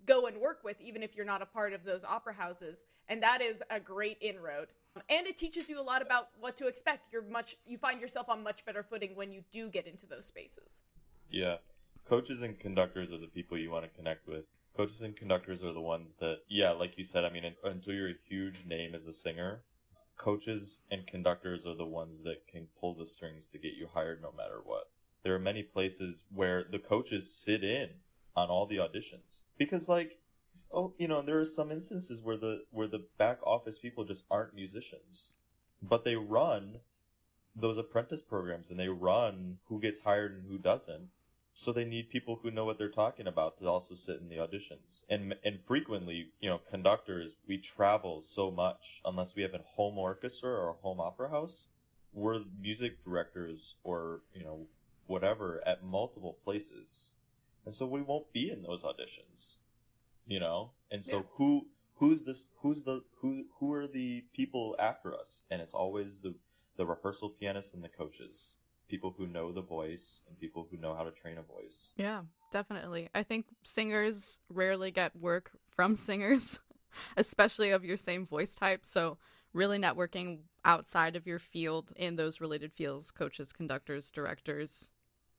go 0.06 0.28
and 0.28 0.38
work 0.38 0.60
with 0.64 0.80
even 0.80 1.04
if 1.04 1.16
you're 1.16 1.26
not 1.26 1.42
a 1.42 1.46
part 1.46 1.74
of 1.74 1.84
those 1.84 2.06
opera 2.06 2.34
houses 2.34 2.86
and 3.10 3.22
that 3.22 3.42
is 3.42 3.62
a 3.70 3.80
great 3.80 4.18
inroad 4.22 4.70
and 5.10 5.28
it 5.28 5.36
teaches 5.36 5.70
you 5.70 5.78
a 5.78 5.84
lot 5.84 6.02
about 6.02 6.30
what 6.40 6.56
to 6.56 6.68
expect 6.68 7.12
you're 7.12 7.22
much 7.24 7.58
you 7.66 7.78
find 7.78 8.00
yourself 8.00 8.30
on 8.30 8.42
much 8.42 8.64
better 8.66 8.82
footing 8.82 9.14
when 9.16 9.32
you 9.32 9.44
do 9.52 9.68
get 9.68 9.86
into 9.86 10.06
those 10.06 10.26
spaces 10.26 10.84
yeah. 11.30 11.58
Coaches 12.08 12.42
and 12.42 12.58
conductors 12.58 13.12
are 13.12 13.18
the 13.18 13.28
people 13.28 13.58
you 13.58 13.70
want 13.70 13.84
to 13.84 13.98
connect 13.98 14.28
with. 14.28 14.46
Coaches 14.76 15.02
and 15.02 15.16
conductors 15.16 15.64
are 15.64 15.74
the 15.74 15.82
ones 15.82 16.16
that, 16.20 16.40
yeah, 16.48 16.72
like 16.72 16.98
you 16.98 17.04
said, 17.04 17.26
I 17.26 17.30
mean, 17.30 17.44
until 17.64 17.94
you're 17.94 18.10
a 18.10 18.16
huge 18.30 18.66
name 18.66 18.96
as 18.96 19.08
a 19.08 19.14
singer, 19.14 19.62
coaches 20.18 20.82
and 20.90 21.06
conductors 21.06 21.66
are 21.66 21.76
the 21.76 21.86
ones 21.86 22.24
that 22.24 22.48
can 22.48 22.68
pull 22.80 22.94
the 22.94 23.06
strings 23.06 23.48
to 23.48 23.58
get 23.58 23.74
you 23.74 23.88
hired 23.94 24.22
no 24.22 24.32
matter 24.38 24.62
what. 24.64 24.90
There 25.24 25.36
are 25.36 25.40
many 25.40 25.64
places 25.64 26.24
where 26.34 26.64
the 26.70 26.80
coaches 26.80 27.34
sit 27.34 27.64
in 27.64 27.90
on 28.36 28.50
all 28.50 28.66
the 28.66 28.78
auditions 28.78 29.44
because, 29.58 29.90
like, 29.90 30.20
oh, 30.72 30.94
you 30.98 31.08
know, 31.08 31.22
there 31.22 31.40
are 31.40 31.46
some 31.46 31.72
instances 31.72 32.22
where 32.22 32.38
the 32.38 32.64
where 32.72 32.88
the 32.88 33.06
back 33.18 33.40
office 33.44 33.78
people 33.78 34.04
just 34.06 34.24
aren't 34.30 34.56
musicians, 34.56 35.34
but 35.82 36.04
they 36.04 36.16
run 36.16 36.80
those 37.56 37.78
apprentice 37.78 38.22
programs 38.22 38.70
and 38.70 38.80
they 38.80 38.88
run 38.90 39.58
who 39.68 39.80
gets 39.80 40.02
hired 40.02 40.34
and 40.34 40.48
who 40.48 40.58
doesn't. 40.58 41.10
So 41.54 41.74
they 41.74 41.86
need 41.86 42.12
people 42.12 42.40
who 42.44 42.52
know 42.52 42.66
what 42.66 42.78
they're 42.78 42.88
talking 42.88 43.26
about 43.26 43.58
to 43.58 43.68
also 43.68 43.96
sit 43.96 44.20
in 44.20 44.30
the 44.30 44.36
auditions. 44.36 45.04
And 45.10 45.34
and 45.44 45.60
frequently, 45.66 46.28
you 46.40 46.50
know, 46.50 46.60
conductors, 46.70 47.38
we 47.48 47.58
travel 47.58 48.22
so 48.22 48.52
much 48.52 49.02
unless 49.04 49.36
we 49.36 49.42
have 49.42 49.56
a 49.56 49.64
home 49.66 49.98
orchestra 49.98 50.52
or 50.52 50.70
a 50.70 50.74
home 50.74 51.00
opera 51.00 51.30
house. 51.30 51.66
We're 52.14 52.40
music 52.60 53.04
directors 53.04 53.76
or, 53.84 54.22
you 54.34 54.44
know, 54.44 54.68
whatever 55.08 55.62
at 55.66 55.84
multiple 55.84 56.38
places. 56.44 57.12
And 57.66 57.74
so 57.74 57.86
we 57.86 58.02
won't 58.02 58.32
be 58.32 58.50
in 58.52 58.62
those 58.62 58.84
auditions. 58.84 59.58
You 60.26 60.40
know? 60.40 60.72
And 60.92 61.04
so 61.04 61.18
Yeah. 61.18 61.24
who 61.34 61.68
who's 61.96 62.26
this 62.26 62.50
who's 62.62 62.84
the 62.84 63.04
who 63.22 63.46
who 63.60 63.74
are 63.74 63.88
the 63.88 64.26
people 64.34 64.76
after 64.80 65.14
us? 65.16 65.44
And 65.50 65.62
it's 65.62 65.74
always 65.74 66.20
the 66.20 66.36
the 66.76 66.86
rehearsal 66.86 67.30
pianists 67.32 67.74
and 67.74 67.84
the 67.84 67.90
coaches. 67.90 68.56
People 68.88 69.14
who 69.18 69.28
know 69.28 69.52
the 69.52 69.62
voice 69.62 70.22
and 70.28 70.40
people 70.40 70.68
who 70.70 70.78
know 70.78 70.96
how 70.96 71.04
to 71.04 71.12
train 71.12 71.38
a 71.38 71.42
voice. 71.42 71.94
Yeah, 71.98 72.22
definitely. 72.52 73.10
I 73.14 73.24
think 73.24 73.48
singers 73.64 74.40
rarely 74.50 74.92
get 74.92 75.16
work 75.16 75.52
from 75.76 75.96
singers, 76.10 76.60
especially 77.18 77.72
of 77.72 77.84
your 77.84 77.98
same 77.98 78.26
voice 78.26 78.56
type. 78.56 78.86
So, 78.86 79.18
really 79.54 79.78
networking 79.78 80.40
outside 80.64 81.16
of 81.16 81.28
your 81.28 81.40
field 81.40 81.92
in 81.96 82.16
those 82.16 82.40
related 82.40 82.72
fields, 82.72 83.12
coaches, 83.12 83.52
conductors, 83.52 84.12
directors, 84.12 84.90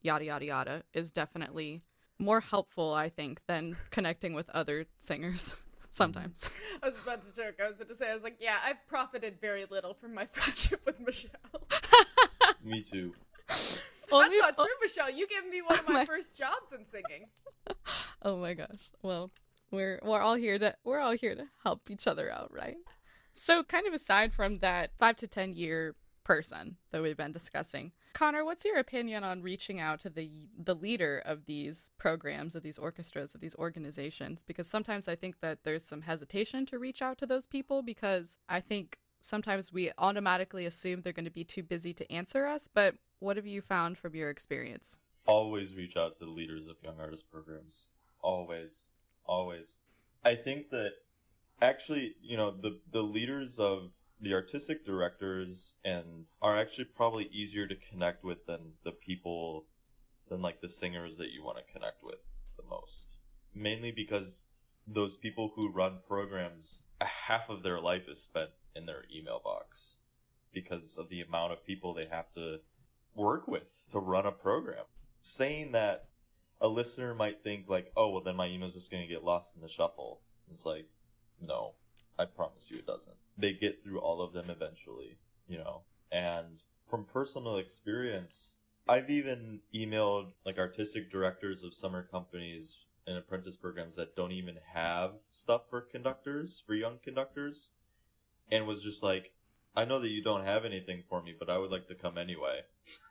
yada, 0.02 0.24
yada, 0.24 0.44
yada, 0.44 0.82
is 0.94 1.10
definitely 1.12 1.82
more 2.18 2.40
helpful, 2.40 2.92
I 2.94 3.08
think, 3.08 3.40
than 3.46 3.76
connecting 3.90 4.34
with 4.34 4.48
other 4.50 4.86
singers 4.98 5.54
sometimes. 5.90 6.48
I 6.82 6.88
was 6.88 6.98
about 7.02 7.22
to 7.22 7.42
joke. 7.42 7.56
I 7.62 7.68
was 7.68 7.76
about 7.76 7.88
to 7.88 7.94
say, 7.94 8.10
I 8.10 8.14
was 8.14 8.22
like, 8.22 8.36
yeah, 8.40 8.56
I've 8.64 8.84
profited 8.88 9.40
very 9.40 9.66
little 9.70 9.94
from 9.94 10.14
my 10.14 10.26
friendship 10.32 10.82
with 10.86 10.98
Michelle. 11.00 11.30
Me 12.64 12.82
too. 12.82 13.14
Only- 14.10 14.38
That's 14.40 14.56
not 14.58 14.66
true, 14.66 14.74
Michelle. 14.82 15.10
You 15.10 15.26
gave 15.28 15.48
me 15.50 15.60
one 15.62 15.78
of 15.78 15.86
my 15.88 15.94
My- 15.94 16.04
first 16.04 16.36
jobs 16.36 16.72
in 16.76 16.84
singing. 16.86 17.28
Oh 18.22 18.36
my 18.38 18.54
gosh. 18.54 18.90
Well, 19.02 19.30
we're 19.70 20.00
we're 20.02 20.20
all 20.20 20.34
here 20.34 20.58
to 20.58 20.74
we're 20.82 20.98
all 20.98 21.12
here 21.12 21.34
to 21.34 21.44
help 21.62 21.90
each 21.90 22.06
other 22.06 22.30
out, 22.32 22.50
right? 22.52 22.76
So, 23.32 23.62
kind 23.62 23.86
of 23.86 23.92
aside 23.92 24.32
from 24.32 24.58
that 24.60 24.90
5 24.98 25.16
to 25.16 25.28
10 25.28 25.54
year 25.54 25.94
person 26.24 26.76
that 26.90 27.02
we've 27.02 27.16
been 27.16 27.32
discussing, 27.32 27.92
Connor, 28.18 28.44
what's 28.44 28.64
your 28.64 28.78
opinion 28.78 29.22
on 29.22 29.42
reaching 29.42 29.78
out 29.78 30.00
to 30.00 30.10
the 30.10 30.28
the 30.58 30.74
leader 30.74 31.22
of 31.24 31.46
these 31.46 31.92
programs, 31.98 32.56
of 32.56 32.64
these 32.64 32.76
orchestras, 32.76 33.32
of 33.32 33.40
these 33.40 33.54
organizations? 33.54 34.42
Because 34.44 34.66
sometimes 34.66 35.06
I 35.06 35.14
think 35.14 35.36
that 35.40 35.62
there's 35.62 35.84
some 35.84 36.02
hesitation 36.02 36.66
to 36.66 36.80
reach 36.80 37.00
out 37.00 37.16
to 37.18 37.26
those 37.26 37.46
people 37.46 37.80
because 37.80 38.40
I 38.48 38.58
think 38.58 38.98
sometimes 39.20 39.72
we 39.72 39.92
automatically 39.98 40.66
assume 40.66 41.02
they're 41.02 41.12
going 41.12 41.26
to 41.26 41.30
be 41.30 41.44
too 41.44 41.62
busy 41.62 41.94
to 41.94 42.12
answer 42.12 42.44
us, 42.44 42.66
but 42.66 42.96
what 43.20 43.36
have 43.36 43.46
you 43.46 43.62
found 43.62 43.98
from 43.98 44.16
your 44.16 44.30
experience? 44.30 44.98
Always 45.24 45.76
reach 45.76 45.96
out 45.96 46.18
to 46.18 46.24
the 46.24 46.30
leaders 46.32 46.66
of 46.66 46.74
young 46.82 46.98
artist 46.98 47.30
programs. 47.30 47.86
Always. 48.20 48.86
Always. 49.26 49.76
I 50.24 50.34
think 50.34 50.70
that 50.70 50.94
actually, 51.62 52.16
you 52.20 52.36
know, 52.36 52.50
the 52.50 52.80
the 52.90 53.04
leaders 53.04 53.60
of 53.60 53.92
the 54.20 54.34
artistic 54.34 54.84
directors 54.84 55.74
and 55.84 56.24
are 56.42 56.58
actually 56.58 56.84
probably 56.84 57.28
easier 57.32 57.66
to 57.66 57.76
connect 57.76 58.24
with 58.24 58.46
than 58.46 58.72
the 58.84 58.92
people 58.92 59.66
than 60.28 60.42
like 60.42 60.60
the 60.60 60.68
singers 60.68 61.16
that 61.16 61.32
you 61.32 61.42
want 61.42 61.58
to 61.58 61.72
connect 61.72 62.02
with 62.02 62.18
the 62.56 62.64
most. 62.68 63.16
Mainly 63.54 63.90
because 63.92 64.44
those 64.86 65.16
people 65.16 65.52
who 65.54 65.70
run 65.70 65.98
programs, 66.06 66.82
half 67.00 67.48
of 67.48 67.62
their 67.62 67.80
life 67.80 68.08
is 68.08 68.20
spent 68.20 68.50
in 68.74 68.86
their 68.86 69.04
email 69.14 69.40
box 69.42 69.96
because 70.52 70.96
of 70.98 71.08
the 71.08 71.20
amount 71.20 71.52
of 71.52 71.64
people 71.64 71.94
they 71.94 72.06
have 72.10 72.32
to 72.34 72.58
work 73.14 73.46
with 73.46 73.86
to 73.90 73.98
run 73.98 74.26
a 74.26 74.32
program. 74.32 74.84
Saying 75.20 75.72
that 75.72 76.08
a 76.60 76.68
listener 76.68 77.14
might 77.14 77.42
think 77.42 77.66
like, 77.68 77.92
oh, 77.96 78.10
well 78.10 78.22
then 78.22 78.36
my 78.36 78.48
email's 78.48 78.74
just 78.74 78.90
going 78.90 79.06
to 79.06 79.12
get 79.12 79.24
lost 79.24 79.54
in 79.54 79.62
the 79.62 79.68
shuffle. 79.68 80.20
It's 80.52 80.66
like, 80.66 80.88
no, 81.40 81.74
I 82.18 82.24
promise 82.24 82.70
you 82.70 82.78
it 82.78 82.86
doesn't. 82.86 83.16
They 83.36 83.52
get 83.52 83.82
through 83.82 84.00
all 84.00 84.20
of 84.20 84.32
them 84.32 84.50
eventually, 84.50 85.18
you 85.46 85.58
know. 85.58 85.82
And 86.10 86.62
from 86.88 87.04
personal 87.04 87.56
experience, 87.56 88.56
I've 88.88 89.10
even 89.10 89.60
emailed 89.74 90.32
like 90.44 90.58
artistic 90.58 91.10
directors 91.10 91.62
of 91.62 91.74
summer 91.74 92.02
companies 92.02 92.78
and 93.06 93.16
apprentice 93.16 93.56
programs 93.56 93.96
that 93.96 94.16
don't 94.16 94.32
even 94.32 94.58
have 94.74 95.12
stuff 95.30 95.62
for 95.70 95.80
conductors, 95.80 96.62
for 96.66 96.74
young 96.74 96.98
conductors, 97.02 97.70
and 98.50 98.66
was 98.66 98.82
just 98.82 99.02
like, 99.02 99.32
I 99.76 99.84
know 99.84 100.00
that 100.00 100.08
you 100.08 100.22
don't 100.22 100.44
have 100.44 100.64
anything 100.64 101.04
for 101.08 101.22
me, 101.22 101.34
but 101.38 101.48
I 101.48 101.58
would 101.58 101.70
like 101.70 101.88
to 101.88 101.94
come 101.94 102.18
anyway. 102.18 102.60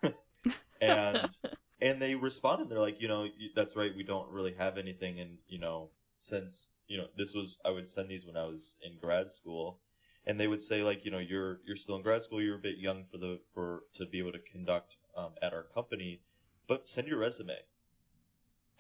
and 0.82 1.38
and 1.82 2.02
they 2.02 2.16
responded 2.16 2.70
they're 2.70 2.80
like 2.80 3.02
you 3.02 3.08
know 3.08 3.28
that's 3.56 3.76
right 3.76 3.96
we 3.96 4.04
don't 4.04 4.30
really 4.32 4.54
have 4.58 4.78
anything 4.78 5.20
and 5.20 5.38
you 5.48 5.60
know 5.60 5.90
since 6.18 6.70
you 6.88 6.98
know 6.98 7.08
this 7.16 7.34
was 7.34 7.58
i 7.66 7.70
would 7.70 7.90
send 7.90 8.10
these 8.10 8.26
when 8.26 8.38
i 8.38 8.46
was 8.46 8.76
in 8.84 8.98
grad 9.00 9.32
school. 9.32 9.80
And 10.26 10.38
they 10.38 10.48
would 10.50 10.60
say 10.60 10.84
like 10.84 11.06
you 11.06 11.12
know 11.12 11.20
you're 11.20 11.62
you're 11.66 11.78
still 11.78 11.96
in 11.96 12.02
grad 12.02 12.22
school. 12.22 12.42
You're 12.42 12.58
a 12.58 12.60
bit 12.60 12.78
young 12.78 13.06
for 13.10 13.18
the 13.18 13.40
for 13.54 13.84
to 13.94 14.06
be 14.06 14.20
able 14.20 14.34
to 14.34 14.40
conduct 14.40 14.98
um, 15.16 15.32
at 15.42 15.54
our 15.54 15.64
company 15.64 16.20
but 16.68 16.88
send 16.88 17.08
your 17.08 17.20
resume. 17.20 17.56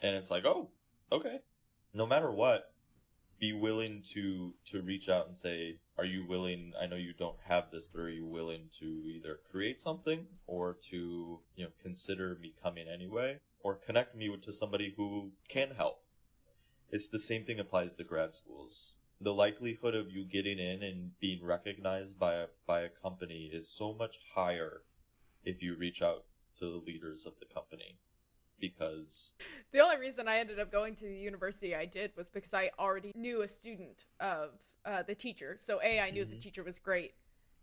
And 0.02 0.15
it's 0.15 0.30
like 0.30 0.45
oh 0.45 0.69
okay. 1.12 1.39
No 1.93 2.06
matter 2.06 2.32
what 2.32 2.73
be 3.39 3.54
willing 3.54 4.02
to 4.02 4.54
to 4.65 4.82
reach 4.82 5.10
out 5.10 5.28
and 5.28 5.38
say 5.38 5.78
are 5.97 6.06
you 6.06 6.26
willing 6.26 6.73
i 6.82 6.88
know 6.88 6.95
you 6.95 7.13
don't 7.13 7.38
have 7.47 7.69
this 7.71 7.86
but 7.86 8.02
are 8.02 8.10
you 8.10 8.26
willing 8.26 8.63
to 8.71 9.04
either 9.06 9.39
create 9.50 9.80
something 9.80 10.26
or 10.47 10.76
to 10.82 11.39
you 11.56 11.63
know 11.63 11.69
consider 11.82 12.38
me 12.41 12.54
coming 12.62 12.88
anyway 12.88 13.38
or 13.60 13.76
connect 13.76 14.15
me 14.15 14.36
to 14.41 14.52
somebody 14.52 14.93
who 14.97 15.32
can 15.47 15.69
help 15.78 16.02
it's 16.91 17.08
the 17.10 17.19
same 17.19 17.43
thing 17.45 17.60
applies 17.60 17.93
to 17.93 18.04
grad 18.04 18.34
schools 18.34 18.95
the 19.19 19.34
likelihood 19.34 19.95
of 19.95 20.12
you 20.12 20.23
getting 20.26 20.60
in 20.60 20.84
and 20.84 21.12
being 21.19 21.43
recognized 21.43 22.19
by 22.19 22.36
a 22.36 22.45
by 22.65 22.82
a 22.82 22.89
company 22.89 23.50
is 23.52 23.67
so 23.69 23.93
much 23.93 24.17
higher 24.36 24.82
if 25.43 25.62
you 25.62 25.76
reach 25.76 26.02
out 26.02 26.26
to 26.60 26.65
the 26.65 26.82
leaders 26.86 27.26
of 27.26 27.34
the 27.39 27.45
company 27.54 27.97
because 28.60 29.34
The 29.71 29.80
only 29.80 29.97
reason 29.97 30.28
I 30.28 30.38
ended 30.39 30.60
up 30.60 30.71
going 30.71 30.95
to 30.95 31.06
the 31.06 31.15
university 31.15 31.76
I 31.76 31.86
did 31.86 32.12
was 32.15 32.30
because 32.30 32.54
I 32.54 32.71
already 32.80 33.12
knew 33.15 33.41
a 33.41 33.47
student 33.47 34.06
of 34.19 34.52
uh, 34.86 35.04
the 35.04 35.13
teacher. 35.15 35.56
So 35.60 35.80
A, 35.84 36.00
I 36.00 36.10
knew 36.12 36.26
the 36.26 36.36
Mhm. 36.36 36.39
teacher 36.39 36.63
was 36.63 36.80
great, 36.80 37.13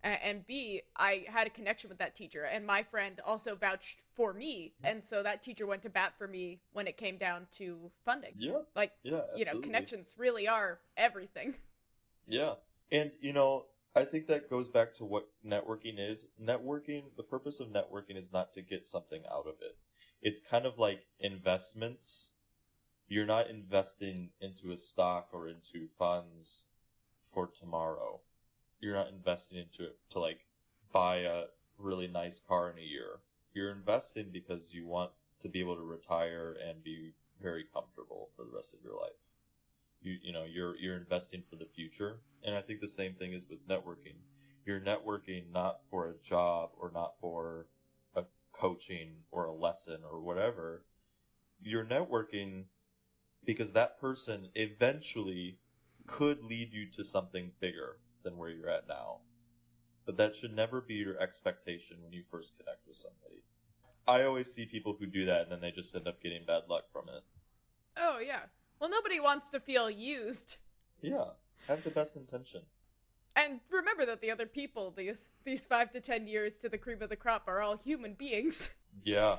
and 0.05 0.45
B, 0.45 0.81
I 0.97 1.25
had 1.27 1.47
a 1.47 1.49
connection 1.49 1.89
with 1.89 1.97
that 1.99 2.15
teacher, 2.15 2.43
and 2.43 2.65
my 2.65 2.83
friend 2.83 3.19
also 3.25 3.55
vouched 3.55 4.03
for 4.13 4.33
me, 4.33 4.73
and 4.83 5.03
so 5.03 5.23
that 5.23 5.41
teacher 5.41 5.65
went 5.65 5.81
to 5.83 5.89
bat 5.89 6.13
for 6.17 6.27
me 6.27 6.61
when 6.73 6.87
it 6.87 6.97
came 6.97 7.17
down 7.17 7.47
to 7.53 7.91
funding. 8.03 8.33
yeah 8.37 8.59
Like, 8.75 8.91
yeah 9.03 9.21
you 9.35 9.45
know, 9.45 9.59
connections 9.59 10.15
really 10.17 10.47
are 10.47 10.79
everything. 10.97 11.55
Yeah. 12.27 12.55
And, 12.91 13.11
you 13.21 13.33
know, 13.33 13.65
I 13.95 14.03
think 14.03 14.27
that 14.27 14.49
goes 14.49 14.67
back 14.67 14.93
to 14.95 15.05
what 15.05 15.29
networking 15.45 15.99
is. 15.99 16.25
Networking, 16.41 17.03
the 17.17 17.23
purpose 17.23 17.59
of 17.59 17.67
networking 17.67 18.17
is 18.17 18.33
not 18.33 18.53
to 18.55 18.61
get 18.61 18.87
something 18.87 19.21
out 19.31 19.47
of 19.47 19.55
it. 19.61 19.77
It's 20.21 20.39
kind 20.39 20.65
of 20.65 20.77
like 20.77 21.05
investments. 21.19 22.31
You're 23.07 23.25
not 23.25 23.49
investing 23.49 24.31
into 24.41 24.71
a 24.71 24.77
stock 24.77 25.29
or 25.33 25.47
into 25.47 25.87
funds 25.97 26.65
for 27.31 27.47
tomorrow. 27.47 28.21
You're 28.85 28.93
not 28.93 29.09
investing 29.09 29.57
into 29.57 29.83
it 29.83 29.97
to 30.11 30.19
like 30.19 30.45
buy 30.93 31.21
a 31.21 31.45
really 31.79 32.07
nice 32.07 32.39
car 32.47 32.69
in 32.69 32.77
a 32.77 32.85
year. 32.85 33.17
You're 33.51 33.71
investing 33.71 34.27
because 34.31 34.75
you 34.75 34.85
want 34.85 35.09
to 35.39 35.49
be 35.49 35.59
able 35.59 35.75
to 35.75 35.81
retire 35.81 36.55
and 36.63 36.83
be 36.83 37.13
very 37.41 37.65
comfortable 37.73 38.29
for 38.35 38.43
the 38.45 38.51
rest 38.55 38.75
of 38.75 38.81
your 38.83 38.93
life. 38.93 39.17
You 40.03 40.17
you 40.21 40.31
know 40.31 40.43
you're 40.43 40.77
you're 40.77 40.97
investing 40.97 41.41
for 41.49 41.55
the 41.55 41.65
future. 41.65 42.19
And 42.43 42.55
i 42.55 42.61
think 42.61 42.79
the 42.79 42.87
same 42.87 43.15
thing 43.15 43.33
is 43.33 43.47
with 43.49 43.67
networking. 43.67 44.17
You're 44.67 44.79
networking 44.79 45.51
not 45.51 45.79
for 45.89 46.07
a 46.07 46.23
job 46.23 46.69
or 46.79 46.91
not 46.93 47.13
for 47.19 47.65
a 48.15 48.25
coaching 48.53 49.23
or 49.31 49.45
a 49.45 49.53
lesson 49.53 50.01
or 50.07 50.21
whatever. 50.21 50.85
You're 51.59 51.85
networking 51.85 52.65
because 53.43 53.71
that 53.71 53.99
person 53.99 54.49
eventually 54.53 55.57
could 56.05 56.43
lead 56.43 56.71
you 56.71 56.85
to 56.91 57.03
something 57.03 57.49
bigger 57.59 57.97
than 58.25 58.37
where 58.37 58.49
you're 58.49 58.69
at 58.69 58.87
now 58.89 59.19
but 60.05 60.17
that 60.17 60.35
should 60.35 60.53
never 60.53 60.81
be 60.81 60.95
your 60.95 61.17
expectation 61.21 61.97
when 62.03 62.11
you 62.11 62.23
first 62.29 62.57
connect 62.57 62.85
with 62.85 62.97
somebody 62.97 63.41
i 64.05 64.21
always 64.23 64.53
see 64.53 64.65
people 64.65 64.97
who 64.99 65.05
do 65.05 65.25
that 65.25 65.43
and 65.43 65.51
then 65.51 65.61
they 65.61 65.71
just 65.71 65.95
end 65.95 66.07
up 66.07 66.21
getting 66.21 66.45
bad 66.45 66.63
luck 66.67 66.83
from 66.91 67.07
it 67.07 67.23
Oh 67.97 68.19
yeah. 68.25 68.41
Well, 68.79 68.89
nobody 68.89 69.19
wants 69.19 69.51
to 69.51 69.59
feel 69.59 69.89
used. 69.89 70.57
Yeah, 71.01 71.25
have 71.67 71.83
the 71.83 71.89
best 71.89 72.15
intention. 72.15 72.61
And 73.35 73.59
remember 73.69 74.05
that 74.05 74.21
the 74.21 74.31
other 74.31 74.45
people, 74.45 74.93
these 74.95 75.29
these 75.43 75.65
five 75.65 75.91
to 75.91 76.01
ten 76.01 76.27
years 76.27 76.57
to 76.59 76.69
the 76.69 76.77
cream 76.77 77.01
of 77.01 77.09
the 77.09 77.15
crop, 77.15 77.43
are 77.47 77.61
all 77.61 77.77
human 77.77 78.13
beings. 78.13 78.69
Yeah. 79.03 79.37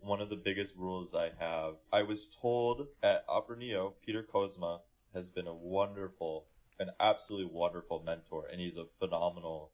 One 0.00 0.20
of 0.20 0.28
the 0.28 0.36
biggest 0.36 0.76
rules 0.76 1.14
I 1.14 1.30
have, 1.40 1.74
I 1.92 2.02
was 2.02 2.28
told 2.28 2.86
at 3.02 3.24
Opera 3.26 3.56
Neo, 3.56 3.94
Peter 4.04 4.22
Kozma 4.22 4.80
has 5.12 5.30
been 5.30 5.48
a 5.48 5.54
wonderful, 5.54 6.44
an 6.78 6.90
absolutely 7.00 7.50
wonderful 7.52 8.02
mentor, 8.04 8.46
and 8.50 8.60
he's 8.60 8.76
a 8.76 8.86
phenomenal 8.98 9.72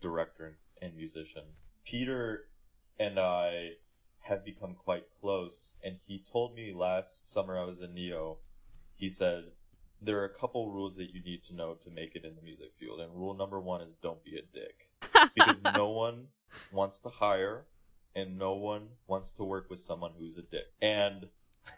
director 0.00 0.58
and 0.80 0.96
musician. 0.96 1.42
Peter 1.84 2.48
and 2.98 3.18
I 3.18 3.72
have 4.20 4.44
become 4.44 4.74
quite 4.74 5.04
close, 5.20 5.76
and 5.82 5.96
he 6.06 6.18
told 6.18 6.54
me 6.54 6.72
last 6.72 7.32
summer 7.32 7.58
I 7.58 7.64
was 7.64 7.80
in 7.80 7.94
Neo, 7.94 8.38
he 8.94 9.08
said, 9.08 9.44
there 10.00 10.20
are 10.20 10.24
a 10.24 10.34
couple 10.34 10.70
rules 10.70 10.96
that 10.96 11.14
you 11.14 11.22
need 11.22 11.44
to 11.44 11.54
know 11.54 11.74
to 11.74 11.90
make 11.90 12.16
it 12.16 12.24
in 12.24 12.34
the 12.34 12.42
music 12.42 12.72
field, 12.78 13.00
and 13.00 13.14
rule 13.14 13.34
number 13.34 13.60
one 13.60 13.80
is 13.80 13.94
don't 14.02 14.24
be 14.24 14.36
a 14.36 14.42
dick. 14.42 14.88
Because 15.34 15.56
no 15.76 15.88
one 15.88 16.26
wants 16.72 16.98
to 17.00 17.08
hire 17.08 17.66
and 18.14 18.38
no 18.38 18.54
one 18.54 18.88
wants 19.06 19.32
to 19.32 19.44
work 19.44 19.70
with 19.70 19.78
someone 19.78 20.12
who's 20.18 20.36
a 20.36 20.42
dick. 20.42 20.66
And 20.80 21.28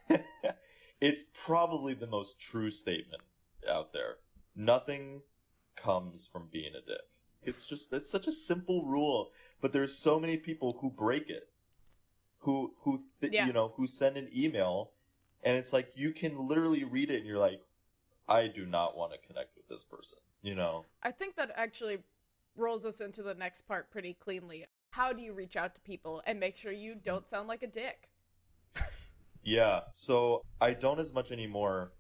it's 1.01 1.25
probably 1.45 1.95
the 1.95 2.07
most 2.07 2.41
true 2.41 2.71
statement 2.71 3.23
out 3.71 3.93
there. 3.93 4.17
Nothing 4.57 5.23
comes 5.77 6.27
from 6.31 6.49
being 6.53 6.73
a 6.75 6.81
dick. 6.87 7.01
It's 7.43 7.67
just 7.67 7.93
it's 7.93 8.11
such 8.11 8.27
a 8.27 8.33
simple 8.33 8.85
rule, 8.85 9.31
but 9.61 9.73
there's 9.73 9.97
so 9.97 10.19
many 10.19 10.37
people 10.37 10.79
who 10.81 10.91
break 10.91 11.29
it. 11.29 11.49
Who 12.39 12.75
who 12.81 13.05
th- 13.21 13.33
Yeah. 13.33 13.47
you 13.47 13.53
know, 13.53 13.69
who 13.77 13.87
send 13.87 14.17
an 14.17 14.29
email 14.35 14.93
and 15.43 15.57
it's 15.57 15.73
like 15.73 15.93
you 15.95 16.13
can 16.13 16.47
literally 16.49 16.85
read 16.85 17.11
it 17.11 17.19
and 17.19 17.27
you're 17.27 17.39
like 17.39 17.61
I 18.29 18.47
do 18.47 18.65
not 18.65 18.97
want 18.97 19.13
to 19.13 19.19
connect 19.19 19.57
with 19.57 19.69
this 19.69 19.85
person, 19.85 20.19
you 20.43 20.55
know. 20.55 20.87
I 21.03 21.11
think 21.11 21.37
that 21.37 21.51
actually 21.55 21.99
rolls 22.57 22.85
us 22.87 23.01
into 23.01 23.23
the 23.23 23.35
next 23.35 23.63
part 23.63 23.91
pretty 23.91 24.15
cleanly. 24.15 24.65
How 24.93 25.13
do 25.13 25.21
you 25.23 25.33
reach 25.35 25.57
out 25.57 25.75
to 25.75 25.81
people 25.81 26.23
and 26.27 26.39
make 26.41 26.57
sure 26.57 26.73
you 26.73 26.95
don't 26.95 27.27
sound 27.27 27.49
like 27.49 27.63
a 27.63 27.67
dick? 27.67 28.09
Yeah, 29.47 29.81
so 29.93 30.41
I 30.59 30.73
don't 30.73 30.99
as 30.99 31.13
much 31.13 31.31
anymore 31.31 31.93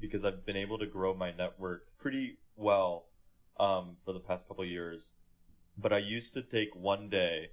because 0.00 0.24
I've 0.24 0.46
been 0.46 0.56
able 0.56 0.78
to 0.78 0.86
grow 0.86 1.12
my 1.12 1.30
network 1.30 1.82
pretty 2.06 2.38
well 2.54 3.06
um, 3.58 3.96
for 4.04 4.12
the 4.12 4.20
past 4.20 4.46
couple 4.46 4.64
years. 4.64 5.10
But 5.76 5.92
I 5.92 5.98
used 5.98 6.34
to 6.34 6.42
take 6.42 6.68
one 6.76 7.08
day 7.08 7.48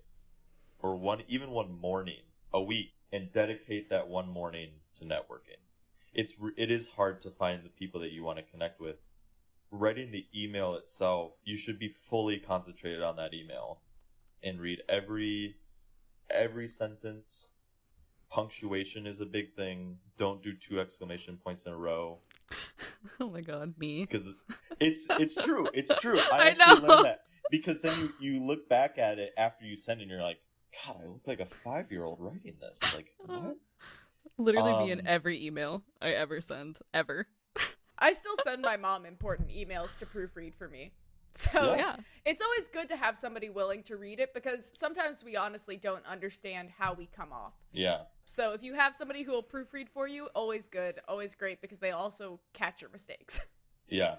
or 0.78 0.96
one 0.96 1.24
even 1.28 1.50
one 1.50 1.72
morning 1.82 2.22
a 2.54 2.62
week 2.62 2.92
and 3.12 3.34
dedicate 3.34 3.90
that 3.90 4.08
one 4.08 4.30
morning 4.30 4.74
to 5.00 5.06
networking. 5.06 5.58
It's 6.14 6.36
it 6.56 6.70
is 6.70 6.90
hard 6.90 7.20
to 7.24 7.32
find 7.32 7.64
the 7.64 7.70
people 7.70 8.00
that 8.02 8.12
you 8.12 8.24
want 8.24 8.38
to 8.38 8.44
connect 8.44 8.80
with. 8.80 8.98
Writing 9.72 10.12
the 10.12 10.28
email 10.36 10.76
itself, 10.76 11.32
you 11.44 11.58
should 11.58 11.80
be 11.80 11.96
fully 12.08 12.38
concentrated 12.38 13.02
on 13.02 13.16
that 13.16 13.34
email 13.34 13.82
and 14.44 14.62
read 14.62 14.84
every 14.88 15.56
every 16.30 16.68
sentence 16.68 17.54
punctuation 18.30 19.08
is 19.08 19.20
a 19.20 19.26
big 19.26 19.56
thing. 19.56 19.98
Don't 20.20 20.44
do 20.44 20.54
two 20.54 20.80
exclamation 20.80 21.40
points 21.44 21.64
in 21.64 21.74
a 21.74 21.78
row 21.78 22.20
oh 23.20 23.30
my 23.30 23.42
god, 23.42 23.74
me. 23.78 24.06
because 24.06 24.28
it's 24.80 25.08
it's 25.10 25.36
true. 25.36 25.68
It's 25.74 25.94
true. 26.02 26.20
I 26.32 26.38
I 26.40 26.48
actually 26.50 26.82
know. 26.82 26.88
learned 26.88 27.06
that 27.06 27.22
because 27.52 27.82
then 27.82 28.00
you 28.00 28.14
you 28.34 28.44
look 28.44 28.70
back 28.70 28.98
at 28.98 29.20
it 29.20 29.34
after 29.38 29.66
you 29.66 29.76
send 29.76 30.00
it, 30.00 30.04
and 30.04 30.12
you're 30.12 30.22
like, 30.22 30.40
God, 30.86 30.98
I 31.04 31.08
look 31.08 31.22
like 31.28 31.40
a 31.40 31.46
five 31.46 31.92
year 31.92 32.04
old 32.04 32.20
writing 32.20 32.56
this. 32.60 32.82
Like 32.94 33.14
what? 33.26 33.58
Literally 34.38 34.86
me 34.86 34.92
in 34.92 35.00
Um, 35.02 35.08
every 35.08 35.46
email 35.46 35.84
I 36.02 36.12
ever 36.12 36.42
send, 36.42 36.80
ever. 36.94 37.28
I 38.00 38.14
still 38.14 38.36
send 38.44 38.62
my 38.62 38.78
mom 38.78 39.06
important 39.06 39.50
emails 39.50 39.98
to 40.00 40.06
proofread 40.06 40.56
for 40.56 40.68
me. 40.68 40.92
So 41.52 41.76
Yeah. 41.76 41.96
It's 42.26 42.42
always 42.42 42.70
good 42.70 42.88
to 42.90 42.96
have 42.96 43.18
somebody 43.18 43.50
willing 43.50 43.84
to 43.84 43.98
read 43.98 44.20
it 44.20 44.34
because 44.34 44.66
sometimes 44.66 45.24
we 45.24 45.36
honestly 45.36 45.76
don't 45.76 46.06
understand 46.06 46.70
how 46.78 46.94
we 46.94 47.08
come 47.08 47.34
off. 47.34 47.54
Yeah, 47.74 48.04
So 48.26 48.54
if 48.54 48.64
you 48.64 48.76
have 48.76 48.96
somebody 48.96 49.24
who 49.24 49.34
will 49.34 49.44
proofread 49.44 49.90
for 49.90 50.08
you, 50.08 50.28
always 50.36 50.68
good, 50.68 51.00
always 51.08 51.36
great 51.36 51.62
because 51.62 51.80
they 51.80 51.92
also 51.92 52.40
catch 52.54 52.82
your 52.82 52.92
mistakes. 52.92 53.42
yeah, 53.90 54.16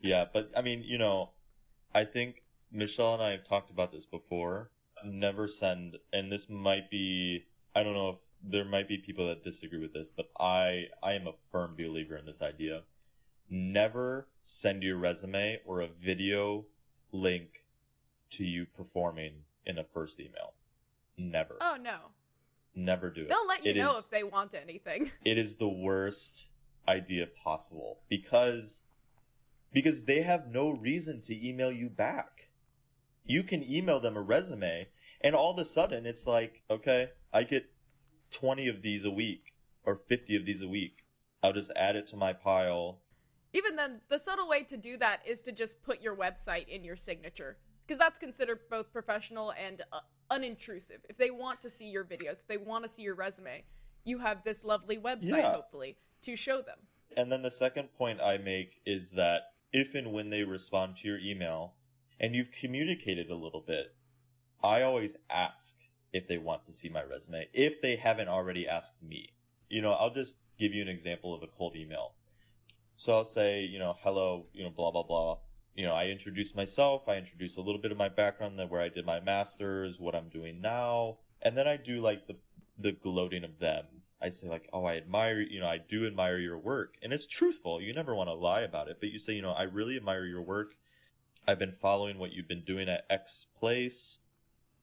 yeah. 0.00 0.26
But 0.32 0.52
I 0.56 0.62
mean, 0.62 0.82
you 0.84 0.98
know, 0.98 1.30
I 1.94 2.04
think 2.04 2.42
Michelle 2.70 3.14
and 3.14 3.22
I 3.22 3.30
have 3.32 3.44
talked 3.44 3.70
about 3.70 3.90
this 3.90 4.06
before. 4.06 4.70
Never 5.04 5.48
send, 5.48 5.96
and 6.12 6.30
this 6.30 6.48
might 6.48 6.90
be. 6.90 7.46
I 7.74 7.82
don't 7.82 7.94
know 7.94 8.10
if 8.10 8.16
there 8.40 8.64
might 8.64 8.86
be 8.86 8.98
people 8.98 9.26
that 9.26 9.42
disagree 9.42 9.80
with 9.80 9.94
this, 9.94 10.10
but 10.10 10.30
I 10.38 10.86
I 11.02 11.14
am 11.14 11.26
a 11.26 11.32
firm 11.50 11.74
believer 11.76 12.16
in 12.16 12.26
this 12.26 12.40
idea. 12.40 12.82
Never 13.50 14.28
send 14.42 14.82
your 14.82 14.96
resume 14.96 15.60
or 15.66 15.80
a 15.80 15.86
video 15.88 16.64
link 17.12 17.64
to 18.30 18.44
you 18.44 18.66
performing 18.66 19.44
in 19.66 19.78
a 19.78 19.84
first 19.84 20.18
email. 20.20 20.54
Never. 21.18 21.56
Oh 21.60 21.76
no. 21.80 21.96
Never 22.74 23.10
do 23.10 23.22
it. 23.22 23.28
They'll 23.28 23.46
let 23.46 23.64
you 23.64 23.72
It 23.72 23.76
know 23.76 23.98
is- 23.98 24.04
if 24.06 24.10
they 24.10 24.22
want 24.24 24.54
anything. 24.54 25.10
it 25.24 25.36
is 25.38 25.56
the 25.56 25.68
worst 25.68 26.46
idea 26.88 27.26
possible 27.26 28.00
because 28.08 28.82
because 29.72 30.04
they 30.04 30.22
have 30.22 30.48
no 30.48 30.70
reason 30.70 31.20
to 31.22 31.48
email 31.48 31.70
you 31.70 31.88
back. 31.88 32.48
You 33.24 33.42
can 33.42 33.62
email 33.62 34.00
them 34.00 34.16
a 34.16 34.22
resume 34.22 34.88
and 35.20 35.34
all 35.34 35.52
of 35.52 35.58
a 35.58 35.64
sudden 35.64 36.06
it's 36.06 36.26
like, 36.26 36.62
okay, 36.70 37.10
I 37.32 37.44
get 37.44 37.70
20 38.32 38.66
of 38.68 38.82
these 38.82 39.04
a 39.04 39.10
week 39.10 39.52
or 39.84 40.00
50 40.08 40.36
of 40.36 40.46
these 40.46 40.62
a 40.62 40.68
week. 40.68 41.04
I'll 41.42 41.52
just 41.52 41.70
add 41.76 41.96
it 41.96 42.06
to 42.08 42.16
my 42.16 42.32
pile. 42.32 42.98
Even 43.52 43.76
then, 43.76 44.00
the 44.08 44.18
subtle 44.18 44.48
way 44.48 44.62
to 44.64 44.76
do 44.76 44.96
that 44.98 45.20
is 45.26 45.42
to 45.42 45.52
just 45.52 45.82
put 45.82 46.00
your 46.00 46.16
website 46.16 46.68
in 46.68 46.84
your 46.84 46.96
signature. 46.96 47.58
Because 47.86 47.98
that's 47.98 48.18
considered 48.18 48.60
both 48.70 48.92
professional 48.92 49.52
and 49.52 49.82
uh, 49.92 50.00
unintrusive. 50.30 51.00
If 51.08 51.18
they 51.18 51.30
want 51.30 51.60
to 51.62 51.70
see 51.70 51.90
your 51.90 52.04
videos, 52.04 52.40
if 52.42 52.46
they 52.48 52.56
want 52.56 52.84
to 52.84 52.88
see 52.88 53.02
your 53.02 53.14
resume, 53.14 53.64
you 54.04 54.18
have 54.18 54.44
this 54.44 54.64
lovely 54.64 54.96
website, 54.96 55.38
Yeah. 55.38 55.52
hopefully, 55.52 55.96
to 56.22 56.36
show 56.36 56.62
them. 56.62 56.78
And 57.16 57.30
then 57.30 57.42
the 57.42 57.50
second 57.50 57.92
point 57.92 58.20
I 58.20 58.38
make 58.38 58.80
is 58.86 59.10
that 59.12 59.52
if 59.72 59.94
and 59.94 60.12
when 60.12 60.30
they 60.30 60.44
respond 60.44 60.96
to 60.98 61.08
your 61.08 61.18
email 61.18 61.74
and 62.18 62.34
you've 62.34 62.52
communicated 62.52 63.30
a 63.30 63.34
little 63.34 63.60
bit, 63.60 63.94
I 64.62 64.82
always 64.82 65.16
ask 65.28 65.76
if 66.12 66.28
they 66.28 66.38
want 66.38 66.64
to 66.66 66.72
see 66.72 66.88
my 66.88 67.02
resume, 67.02 67.48
if 67.52 67.82
they 67.82 67.96
haven't 67.96 68.28
already 68.28 68.66
asked 68.66 69.02
me. 69.02 69.30
You 69.68 69.82
know, 69.82 69.92
I'll 69.92 70.12
just 70.12 70.36
give 70.58 70.72
you 70.72 70.82
an 70.82 70.88
example 70.88 71.34
of 71.34 71.42
a 71.42 71.46
cold 71.46 71.74
email. 71.76 72.14
So 73.02 73.16
I'll 73.16 73.24
say, 73.24 73.62
you 73.62 73.80
know, 73.80 73.96
hello, 74.02 74.46
you 74.52 74.62
know, 74.62 74.70
blah, 74.70 74.92
blah, 74.92 75.02
blah. 75.02 75.38
You 75.74 75.84
know, 75.84 75.92
I 75.92 76.06
introduce 76.06 76.54
myself, 76.54 77.08
I 77.08 77.16
introduce 77.16 77.56
a 77.56 77.60
little 77.60 77.80
bit 77.80 77.90
of 77.90 77.98
my 77.98 78.08
background, 78.08 78.60
where 78.70 78.80
I 78.80 78.90
did 78.90 79.04
my 79.04 79.18
master's, 79.18 79.98
what 79.98 80.14
I'm 80.14 80.28
doing 80.28 80.60
now, 80.60 81.18
and 81.42 81.58
then 81.58 81.66
I 81.66 81.76
do 81.76 82.00
like 82.00 82.28
the 82.28 82.36
the 82.78 82.92
gloating 82.92 83.42
of 83.42 83.58
them. 83.58 83.86
I 84.20 84.28
say 84.28 84.46
like, 84.46 84.68
oh, 84.72 84.84
I 84.84 84.98
admire, 84.98 85.40
you 85.40 85.58
know, 85.58 85.66
I 85.66 85.78
do 85.78 86.06
admire 86.06 86.38
your 86.38 86.58
work, 86.58 86.94
and 87.02 87.12
it's 87.12 87.26
truthful. 87.26 87.80
You 87.80 87.92
never 87.92 88.14
want 88.14 88.28
to 88.28 88.34
lie 88.34 88.60
about 88.60 88.86
it, 88.86 88.98
but 89.00 89.08
you 89.08 89.18
say, 89.18 89.32
you 89.32 89.42
know, 89.42 89.50
I 89.50 89.64
really 89.64 89.96
admire 89.96 90.24
your 90.24 90.42
work. 90.42 90.76
I've 91.44 91.58
been 91.58 91.72
following 91.72 92.18
what 92.18 92.32
you've 92.32 92.46
been 92.46 92.64
doing 92.64 92.88
at 92.88 93.04
X 93.10 93.48
place. 93.58 94.18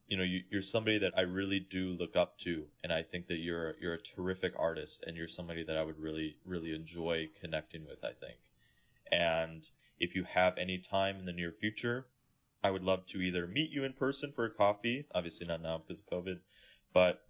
You 0.10 0.17
know, 0.17 0.24
you, 0.24 0.41
you're 0.50 0.62
somebody 0.62 0.98
that 0.98 1.13
I 1.15 1.22
really 1.22 1.60
do 1.60 1.89
look 1.89 2.15
up 2.15 2.38
to, 2.39 2.65
and 2.84 2.91
I 2.91 3.04
think 3.04 3.28
that 3.28 3.38
you're 3.38 3.76
you're 3.80 3.93
a 3.93 4.02
terrific 4.02 4.54
artist, 4.58 5.04
and 5.06 5.15
you're 5.15 5.28
somebody 5.28 5.63
that 5.63 5.78
I 5.78 5.84
would 5.84 6.00
really 6.00 6.38
really 6.45 6.74
enjoy 6.74 7.30
connecting 7.39 7.86
with. 7.86 8.04
I 8.04 8.13
think, 8.13 8.39
and 9.12 9.69
if 10.00 10.15
you 10.15 10.24
have 10.24 10.58
any 10.58 10.80
time 10.80 11.17
in 11.19 11.26
the 11.26 11.32
near 11.32 11.52
future, 11.52 12.08
I 12.63 12.72
would 12.72 12.84
love 12.84 13.06
to 13.08 13.22
either 13.22 13.48
meet 13.48 13.69
you 13.69 13.84
in 13.84 13.93
person 13.93 14.32
for 14.36 14.45
a 14.45 14.50
coffee. 14.50 15.06
Obviously 15.13 15.45
not 15.45 15.62
now 15.62 15.78
because 15.78 16.02
of 16.02 16.08
COVID, 16.08 16.39
but 16.91 17.22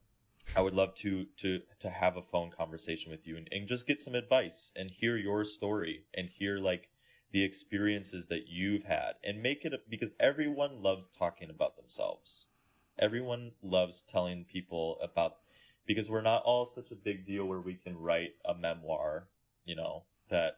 I 0.56 0.62
would 0.62 0.74
love 0.74 0.96
to 0.96 1.26
to 1.38 1.62
to 1.80 1.90
have 1.90 2.18
a 2.18 2.22
phone 2.22 2.50
conversation 2.50 3.12
with 3.12 3.28
you 3.28 3.38
and, 3.38 3.48
and 3.52 3.68
just 3.68 3.88
get 3.88 4.00
some 4.00 4.16
advice 4.16 4.72
and 4.76 4.90
hear 4.90 5.18
your 5.18 5.46
story 5.46 6.06
and 6.14 6.30
hear 6.30 6.58
like 6.58 6.90
the 7.32 7.44
experiences 7.44 8.28
that 8.28 8.48
you've 8.48 8.86
had 8.86 9.14
and 9.24 9.44
make 9.44 9.66
it 9.66 9.74
a, 9.74 9.80
because 9.88 10.14
everyone 10.20 10.82
loves 10.82 11.08
talking 11.08 11.50
about 11.50 11.76
themselves. 11.78 12.48
Everyone 13.00 13.52
loves 13.64 14.02
telling 14.02 14.44
people 14.44 14.98
about 15.02 15.38
because 15.88 16.10
we're 16.10 16.22
not 16.22 16.44
all 16.44 16.66
such 16.66 16.92
a 16.92 16.96
big 16.96 17.26
deal 17.26 17.46
where 17.46 17.62
we 17.62 17.74
can 17.74 17.98
write 17.98 18.36
a 18.46 18.54
memoir, 18.54 19.28
you 19.66 19.76
know, 19.76 20.04
that 20.30 20.58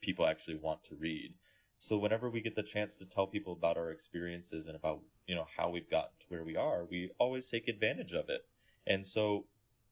people 0.00 0.26
actually 0.26 0.56
want 0.56 0.84
to 0.84 0.94
read. 0.94 1.34
So 1.78 1.96
whenever 1.96 2.28
we 2.28 2.40
get 2.40 2.54
the 2.54 2.62
chance 2.62 2.94
to 2.96 3.04
tell 3.04 3.26
people 3.26 3.52
about 3.52 3.76
our 3.76 3.90
experiences 3.90 4.66
and 4.66 4.76
about, 4.76 5.00
you 5.26 5.34
know, 5.34 5.46
how 5.56 5.70
we've 5.70 5.90
gotten 5.90 6.10
to 6.20 6.26
where 6.28 6.44
we 6.44 6.56
are, 6.56 6.84
we 6.84 7.10
always 7.18 7.48
take 7.48 7.68
advantage 7.68 8.12
of 8.12 8.28
it. 8.28 8.46
And 8.86 9.06
so, 9.06 9.46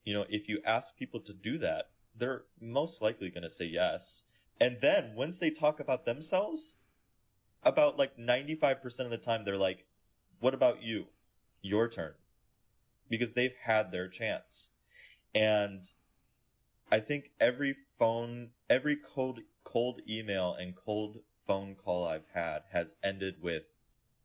you 0.05 0.15
know, 0.15 0.25
if 0.29 0.49
you 0.49 0.61
ask 0.65 0.97
people 0.97 1.21
to 1.21 1.33
do 1.33 1.59
that, 1.59 1.91
they're 2.17 2.43
most 2.61 3.03
likely 3.03 3.31
going 3.31 3.43
to 3.43 3.51
say 3.51 3.67
yes. 3.67 4.25
And 4.61 4.79
then 4.81 5.15
once 5.15 5.39
they 5.39 5.51
talk 5.51 5.81
about 5.81 6.05
themselves, 6.07 6.77
about 7.63 7.99
like 7.99 8.17
95% 8.17 9.01
of 9.01 9.11
the 9.11 9.19
time, 9.19 9.45
they're 9.45 9.57
like, 9.57 9.87
what 10.39 10.55
about 10.55 10.83
you? 10.83 11.07
Your 11.67 11.89
turn. 11.89 12.15
Because 13.09 13.33
they've 13.33 13.57
had 13.63 13.91
their 13.91 14.09
chance. 14.09 14.71
And 15.35 15.85
I 16.91 17.01
think 17.01 17.33
every 17.41 17.77
phone, 17.99 18.51
every 18.71 18.97
cold 18.97 19.41
cold 19.65 20.01
email 20.09 20.55
and 20.55 20.77
cold 20.77 21.19
phone 21.47 21.75
call 21.75 22.07
I've 22.07 22.29
had 22.33 22.63
has 22.73 22.97
ended 23.03 23.43
with, 23.43 23.65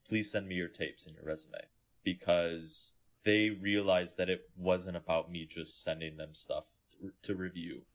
"Please 0.08 0.32
send 0.32 0.47
me 0.47 0.56
your 0.56 0.67
tapes 0.67 1.06
and 1.06 1.15
your 1.15 1.25
resume," 1.25 1.67
because 2.04 2.93
they 3.23 3.49
realized 3.49 4.17
that 4.17 4.30
it 4.30 4.49
wasn't 4.56 4.97
about 4.97 5.32
me 5.32 5.45
just 5.45 5.84
sending 5.84 6.17
them 6.17 6.34
stuff 6.34 6.65
to, 6.91 7.13
to 7.21 7.36
review. 7.36 7.86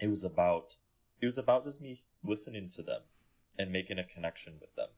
It 0.00 0.08
was 0.08 0.24
about 0.24 0.76
it 1.20 1.26
was 1.26 1.38
about 1.38 1.64
just 1.64 1.80
me 1.80 2.02
listening 2.22 2.70
to 2.70 2.82
them 2.82 3.02
and 3.58 3.70
making 3.70 3.98
a 3.98 4.04
connection 4.04 4.58
with 4.60 4.74
them. 4.74 4.90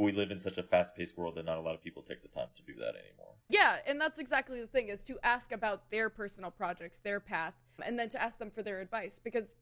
We 0.00 0.12
live 0.12 0.30
in 0.30 0.40
such 0.40 0.56
a 0.58 0.62
fast-paced 0.62 1.16
world 1.18 1.34
that 1.36 1.44
not 1.44 1.58
a 1.58 1.60
lot 1.60 1.74
of 1.74 1.82
people 1.82 2.02
take 2.02 2.22
the 2.22 2.28
time 2.28 2.48
to 2.54 2.62
do 2.62 2.74
that 2.76 2.94
anymore. 2.96 3.34
Yeah, 3.48 3.76
and 3.86 4.00
that's 4.00 4.18
exactly 4.18 4.60
the 4.60 4.66
thing 4.66 4.88
is 4.88 5.04
to 5.04 5.18
ask 5.22 5.52
about 5.52 5.90
their 5.90 6.08
personal 6.08 6.50
projects, 6.50 6.98
their 6.98 7.20
path, 7.20 7.54
and 7.84 7.98
then 7.98 8.08
to 8.10 8.22
ask 8.22 8.38
them 8.38 8.50
for 8.50 8.62
their 8.62 8.80
advice 8.80 9.18
because 9.22 9.56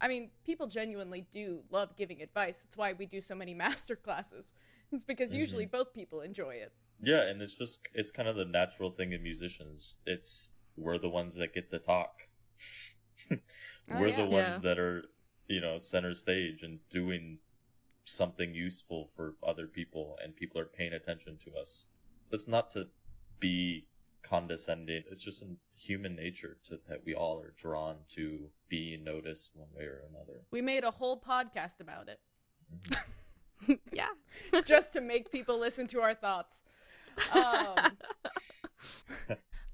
I 0.00 0.08
mean, 0.08 0.30
people 0.44 0.66
genuinely 0.66 1.24
do 1.32 1.60
love 1.70 1.96
giving 1.96 2.20
advice. 2.20 2.62
It's 2.66 2.76
why 2.76 2.92
we 2.92 3.06
do 3.06 3.20
so 3.20 3.34
many 3.34 3.54
master 3.64 3.96
classes. 3.96 4.52
It's 4.92 5.04
because 5.04 5.30
Mm-hmm. 5.30 5.38
usually 5.40 5.66
both 5.66 5.94
people 5.94 6.20
enjoy 6.20 6.54
it. 6.56 6.72
Yeah, 7.02 7.22
and 7.22 7.40
it's 7.42 7.54
just 7.56 7.80
it's 7.94 8.10
kind 8.10 8.28
of 8.28 8.36
the 8.36 8.44
natural 8.44 8.90
thing 8.90 9.12
in 9.12 9.22
musicians. 9.22 9.98
It's 10.06 10.50
we're 10.76 10.98
the 10.98 11.08
ones 11.08 11.34
that 11.36 11.54
get 11.54 11.70
to 11.70 11.78
talk. 11.78 12.12
Oh, 13.90 14.00
we're 14.00 14.08
yeah. 14.08 14.16
the 14.16 14.26
ones 14.26 14.54
Yeah. 14.54 14.58
that 14.60 14.78
are, 14.78 15.04
you 15.46 15.60
know, 15.60 15.78
center 15.78 16.14
stage 16.14 16.62
and 16.62 16.78
doing 16.90 17.38
something 18.04 18.54
useful 18.54 19.10
for 19.16 19.34
other 19.42 19.66
people 19.66 20.16
and 20.22 20.36
people 20.36 20.60
are 20.60 20.66
paying 20.66 20.92
attention 20.92 21.38
to 21.38 21.54
us. 21.60 21.86
That's 22.30 22.48
not 22.48 22.70
to 22.72 22.88
be 23.40 23.86
condescending. 24.22 25.02
It's 25.10 25.22
just 25.22 25.42
in 25.42 25.58
human 25.74 26.16
nature 26.16 26.58
to 26.64 26.80
that 26.88 27.04
we 27.04 27.14
all 27.14 27.40
are 27.40 27.54
drawn 27.56 27.96
to 28.10 28.50
being 28.68 29.04
noticed 29.04 29.52
one 29.54 29.68
way 29.74 29.84
or 29.84 30.02
another. 30.08 30.42
We 30.50 30.62
made 30.62 30.84
a 30.84 30.90
whole 30.90 31.20
podcast 31.20 31.80
about 31.80 32.08
it 32.08 32.20
yeah. 33.92 34.08
just 34.64 34.92
to 34.94 35.00
make 35.00 35.30
people 35.30 35.58
listen 35.58 35.86
to 35.88 36.00
our 36.00 36.14
thoughts. 36.14 36.62
Um, 37.32 37.92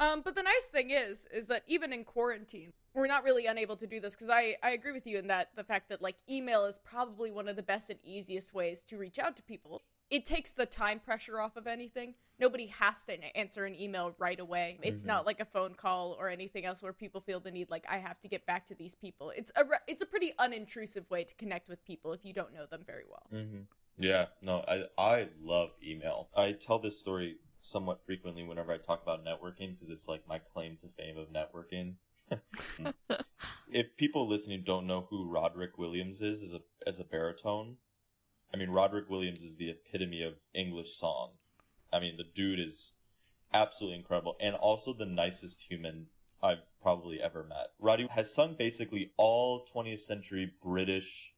um, 0.00 0.22
but 0.22 0.34
the 0.34 0.42
nice 0.42 0.66
thing 0.66 0.90
is, 0.90 1.26
is 1.32 1.46
that 1.48 1.62
even 1.66 1.92
in 1.92 2.04
quarantine, 2.04 2.72
we're 2.94 3.06
not 3.06 3.22
really 3.22 3.46
unable 3.46 3.76
to 3.76 3.86
do 3.86 4.00
this 4.00 4.16
because 4.16 4.28
I, 4.28 4.56
I 4.62 4.70
agree 4.70 4.92
with 4.92 5.06
you 5.06 5.18
in 5.18 5.28
that 5.28 5.50
the 5.54 5.62
fact 5.62 5.88
that 5.90 6.02
like 6.02 6.16
email 6.28 6.64
is 6.64 6.78
probably 6.78 7.30
one 7.30 7.46
of 7.48 7.56
the 7.56 7.62
best 7.62 7.90
and 7.90 8.00
easiest 8.02 8.52
ways 8.52 8.82
to 8.84 8.96
reach 8.96 9.18
out 9.18 9.36
to 9.36 9.42
people. 9.42 9.82
It 10.10 10.26
takes 10.26 10.50
the 10.50 10.66
time 10.66 10.98
pressure 10.98 11.40
off 11.40 11.56
of 11.56 11.68
anything. 11.68 12.14
Nobody 12.40 12.66
has 12.66 13.04
to 13.04 13.36
answer 13.36 13.64
an 13.64 13.80
email 13.80 14.14
right 14.18 14.40
away. 14.40 14.78
It's 14.82 15.04
Mhm. 15.04 15.08
not 15.08 15.26
like 15.26 15.38
a 15.38 15.44
phone 15.44 15.74
call 15.74 16.16
or 16.18 16.28
anything 16.28 16.64
else 16.64 16.82
where 16.82 16.92
people 16.92 17.20
feel 17.20 17.38
the 17.38 17.52
need 17.52 17.70
like 17.70 17.86
I 17.88 17.98
have 17.98 18.18
to 18.22 18.28
get 18.28 18.44
back 18.44 18.66
to 18.68 18.74
these 18.74 18.96
people. 18.96 19.30
It's 19.30 19.52
a 19.54 19.64
it's 19.86 20.02
a 20.02 20.06
pretty 20.06 20.32
unintrusive 20.40 21.08
way 21.10 21.22
to 21.22 21.34
connect 21.36 21.68
with 21.68 21.84
people 21.84 22.12
if 22.12 22.24
you 22.24 22.32
don't 22.32 22.52
know 22.52 22.66
them 22.66 22.82
very 22.84 23.04
well. 23.08 23.26
Mm-hmm. 23.32 23.60
Yeah, 23.98 24.26
no, 24.40 24.64
I 24.66 24.86
I 24.98 25.28
love 25.40 25.70
email. 25.84 26.28
I 26.34 26.52
tell 26.52 26.78
this 26.80 26.98
story 26.98 27.38
somewhat 27.60 28.04
frequently 28.04 28.42
whenever 28.42 28.72
I 28.72 28.78
talk 28.78 29.02
about 29.02 29.24
networking 29.24 29.78
because 29.78 29.90
it's 29.90 30.08
like 30.08 30.26
my 30.28 30.38
claim 30.38 30.78
to 30.80 30.88
fame 30.88 31.16
of 31.18 31.28
networking. 31.28 31.94
if 33.72 33.96
people 33.96 34.28
listening 34.28 34.62
don't 34.64 34.86
know 34.86 35.06
who 35.10 35.28
Roderick 35.28 35.78
Williams 35.78 36.22
is 36.22 36.42
as 36.42 36.52
a 36.52 36.60
as 36.86 36.98
a 36.98 37.04
baritone, 37.04 37.76
I 38.52 38.56
mean 38.56 38.70
Roderick 38.70 39.10
Williams 39.10 39.42
is 39.42 39.56
the 39.56 39.70
epitome 39.70 40.22
of 40.22 40.34
English 40.54 40.96
song. 40.96 41.30
I 41.92 42.00
mean 42.00 42.16
the 42.16 42.24
dude 42.24 42.60
is 42.60 42.94
absolutely 43.52 43.98
incredible 43.98 44.36
and 44.40 44.54
also 44.54 44.92
the 44.92 45.06
nicest 45.06 45.62
human 45.62 46.06
I've 46.42 46.62
probably 46.82 47.20
ever 47.20 47.44
met. 47.44 47.72
Roddy 47.78 48.06
has 48.10 48.32
sung 48.32 48.54
basically 48.54 49.12
all 49.16 49.66
20th 49.66 50.00
century 50.00 50.52
British 50.62 51.34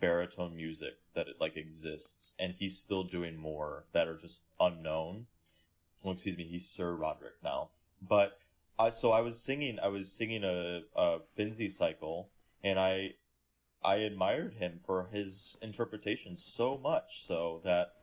baritone 0.00 0.54
music 0.54 0.98
that 1.14 1.28
it 1.28 1.36
like 1.40 1.56
exists 1.56 2.34
and 2.38 2.54
he's 2.58 2.78
still 2.78 3.04
doing 3.04 3.36
more 3.36 3.84
that 3.92 4.06
are 4.06 4.16
just 4.16 4.44
unknown 4.60 5.26
well 6.02 6.12
excuse 6.12 6.36
me 6.36 6.44
he's 6.44 6.68
sir 6.68 6.94
roderick 6.94 7.34
now. 7.42 7.70
But 8.00 8.38
I 8.78 8.90
so 8.90 9.10
i 9.10 9.20
was 9.20 9.40
singing 9.42 9.78
i 9.80 9.88
was 9.88 10.12
singing 10.12 10.44
a, 10.44 10.82
a 10.94 11.18
finzi 11.36 11.70
cycle 11.70 12.30
and 12.62 12.78
i 12.78 13.14
i 13.82 13.96
admired 13.96 14.54
him 14.54 14.78
for 14.84 15.08
his 15.12 15.58
interpretation 15.62 16.36
so 16.36 16.78
much 16.78 17.26
so 17.26 17.60
that 17.64 17.94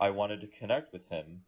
i 0.00 0.08
wanted 0.08 0.40
to 0.40 0.46
connect 0.46 0.92
with 0.92 1.08
him 1.10 1.42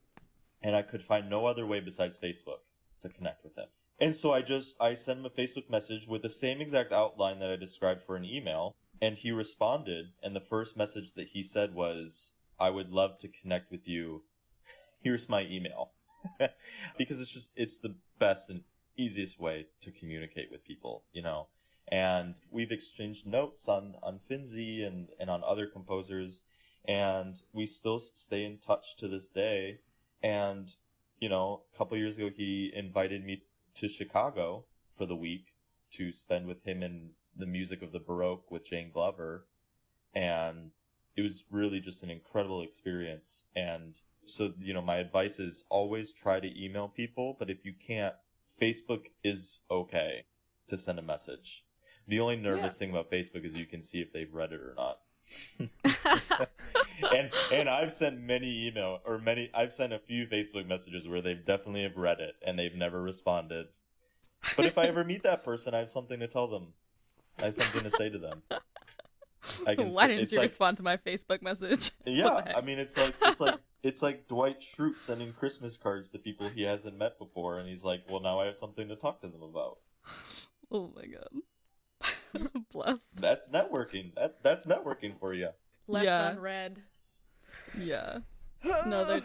and 0.62 0.76
i 0.76 0.82
could 0.82 1.02
find 1.02 1.30
no 1.30 1.46
other 1.46 1.66
way 1.66 1.80
besides 1.80 2.18
facebook 2.18 2.60
to 3.00 3.08
connect 3.08 3.44
with 3.44 3.56
him. 3.56 3.68
And 3.98 4.14
so 4.14 4.32
i 4.32 4.42
just 4.42 4.76
i 4.80 4.92
sent 4.92 5.20
him 5.20 5.26
a 5.26 5.30
facebook 5.30 5.70
message 5.70 6.06
with 6.06 6.22
the 6.22 6.28
same 6.28 6.60
exact 6.60 6.92
outline 6.92 7.38
that 7.38 7.50
i 7.50 7.56
described 7.56 8.02
for 8.02 8.16
an 8.16 8.24
email 8.24 8.74
and 9.00 9.16
he 9.16 9.32
responded 9.32 10.06
and 10.22 10.36
the 10.36 10.40
first 10.40 10.76
message 10.76 11.12
that 11.14 11.28
he 11.28 11.42
said 11.42 11.74
was 11.74 12.32
i 12.60 12.68
would 12.68 12.90
love 12.90 13.16
to 13.18 13.28
connect 13.28 13.70
with 13.70 13.88
you 13.88 14.24
here's 15.04 15.28
my 15.28 15.42
email 15.42 15.92
because 16.98 17.20
it's 17.20 17.32
just 17.32 17.52
it's 17.56 17.78
the 17.78 17.94
best 18.18 18.50
and 18.50 18.62
easiest 18.96 19.38
way 19.40 19.66
to 19.80 19.90
communicate 19.90 20.50
with 20.50 20.64
people 20.64 21.04
you 21.12 21.22
know 21.22 21.48
and 21.88 22.40
we've 22.50 22.70
exchanged 22.70 23.26
notes 23.26 23.68
on 23.68 23.94
on 24.02 24.18
finzi 24.30 24.86
and 24.86 25.08
and 25.20 25.28
on 25.28 25.42
other 25.44 25.66
composers 25.66 26.42
and 26.86 27.42
we 27.52 27.66
still 27.66 27.98
stay 27.98 28.44
in 28.44 28.58
touch 28.58 28.96
to 28.96 29.06
this 29.06 29.28
day 29.28 29.78
and 30.22 30.76
you 31.20 31.28
know 31.28 31.62
a 31.72 31.78
couple 31.78 31.96
years 31.96 32.16
ago 32.16 32.30
he 32.34 32.72
invited 32.74 33.24
me 33.24 33.42
to 33.74 33.88
chicago 33.88 34.64
for 34.96 35.06
the 35.06 35.16
week 35.16 35.54
to 35.90 36.12
spend 36.12 36.46
with 36.46 36.64
him 36.64 36.82
in 36.82 37.10
the 37.36 37.46
music 37.46 37.82
of 37.82 37.92
the 37.92 38.00
Baroque 38.00 38.50
with 38.50 38.64
Jane 38.64 38.90
Glover. 38.92 39.46
And 40.14 40.70
it 41.16 41.22
was 41.22 41.44
really 41.50 41.80
just 41.80 42.02
an 42.02 42.10
incredible 42.10 42.62
experience. 42.62 43.44
And 43.54 44.00
so, 44.26 44.52
you 44.60 44.74
know, 44.74 44.82
my 44.82 44.96
advice 44.96 45.38
is 45.38 45.64
always 45.68 46.12
try 46.12 46.40
to 46.40 46.64
email 46.64 46.88
people, 46.88 47.36
but 47.38 47.50
if 47.50 47.64
you 47.64 47.72
can't, 47.72 48.14
Facebook 48.60 49.06
is 49.22 49.60
okay 49.70 50.24
to 50.68 50.76
send 50.76 50.98
a 50.98 51.02
message. 51.02 51.64
The 52.06 52.20
only 52.20 52.36
nervous 52.36 52.74
Yeah. 52.74 52.78
thing 52.78 52.90
about 52.90 53.10
Facebook 53.10 53.44
is 53.44 53.58
you 53.58 53.66
can 53.66 53.82
see 53.82 54.00
if 54.00 54.12
they've 54.12 54.32
read 54.32 54.52
it 54.52 54.60
or 54.60 54.74
not. 54.76 55.00
and 57.14 57.30
and 57.50 57.68
I've 57.68 57.92
sent 57.92 58.20
many 58.20 58.66
email 58.66 59.00
or 59.06 59.18
many 59.18 59.50
I've 59.54 59.72
sent 59.72 59.92
a 59.94 59.98
few 59.98 60.26
Facebook 60.26 60.66
messages 60.66 61.08
where 61.08 61.22
they've 61.22 61.44
definitely 61.44 61.82
have 61.82 61.96
read 61.96 62.20
it 62.20 62.34
and 62.46 62.58
they've 62.58 62.74
never 62.74 63.00
responded. 63.00 63.68
But 64.56 64.66
if 64.66 64.76
I 64.76 64.84
ever 64.84 65.02
meet 65.02 65.22
that 65.22 65.42
person, 65.42 65.74
I 65.74 65.78
have 65.78 65.88
something 65.88 66.20
to 66.20 66.28
tell 66.28 66.46
them. 66.46 66.74
I 67.40 67.46
have 67.46 67.54
something 67.54 67.82
to 67.84 67.90
say 67.90 68.10
to 68.10 68.18
them. 68.18 68.42
I 69.66 69.74
can 69.76 69.90
Why 69.90 70.06
say- 70.06 70.16
didn't 70.16 70.32
you 70.32 70.38
like- 70.38 70.44
respond 70.44 70.76
to 70.78 70.82
my 70.82 70.96
Facebook 70.96 71.42
message? 71.42 71.90
Yeah, 72.06 72.24
What 72.34 72.44
the 72.44 72.50
heck? 72.52 72.62
I 72.62 72.66
mean 72.66 72.78
it's 72.78 72.96
like 72.96 73.14
it's 73.22 73.40
like 73.40 73.58
it's 73.82 74.02
like 74.02 74.28
Dwight 74.28 74.60
Schrute 74.60 74.98
sending 75.00 75.32
Christmas 75.32 75.76
cards 75.76 76.08
to 76.10 76.18
people 76.18 76.48
he 76.48 76.62
hasn't 76.62 76.96
met 76.98 77.18
before, 77.18 77.58
and 77.58 77.68
he's 77.68 77.84
like, 77.84 78.02
"Well, 78.08 78.20
now 78.20 78.40
I 78.40 78.46
have 78.46 78.56
something 78.56 78.88
to 78.88 78.96
talk 78.96 79.20
to 79.22 79.28
them 79.28 79.42
about." 79.42 79.78
Oh 80.70 80.90
my 80.94 81.04
god. 81.06 81.28
Blessed. 82.72 83.20
That's 83.20 83.48
networking. 83.48 84.14
That 84.16 84.42
that's 84.42 84.66
networking 84.66 85.18
for 85.18 85.32
you. 85.34 85.50
Left 85.86 86.04
Yeah. 86.04 86.30
unread. 86.30 86.82
Yeah. 87.78 88.18
No, 88.86 89.04
they're 89.04 89.22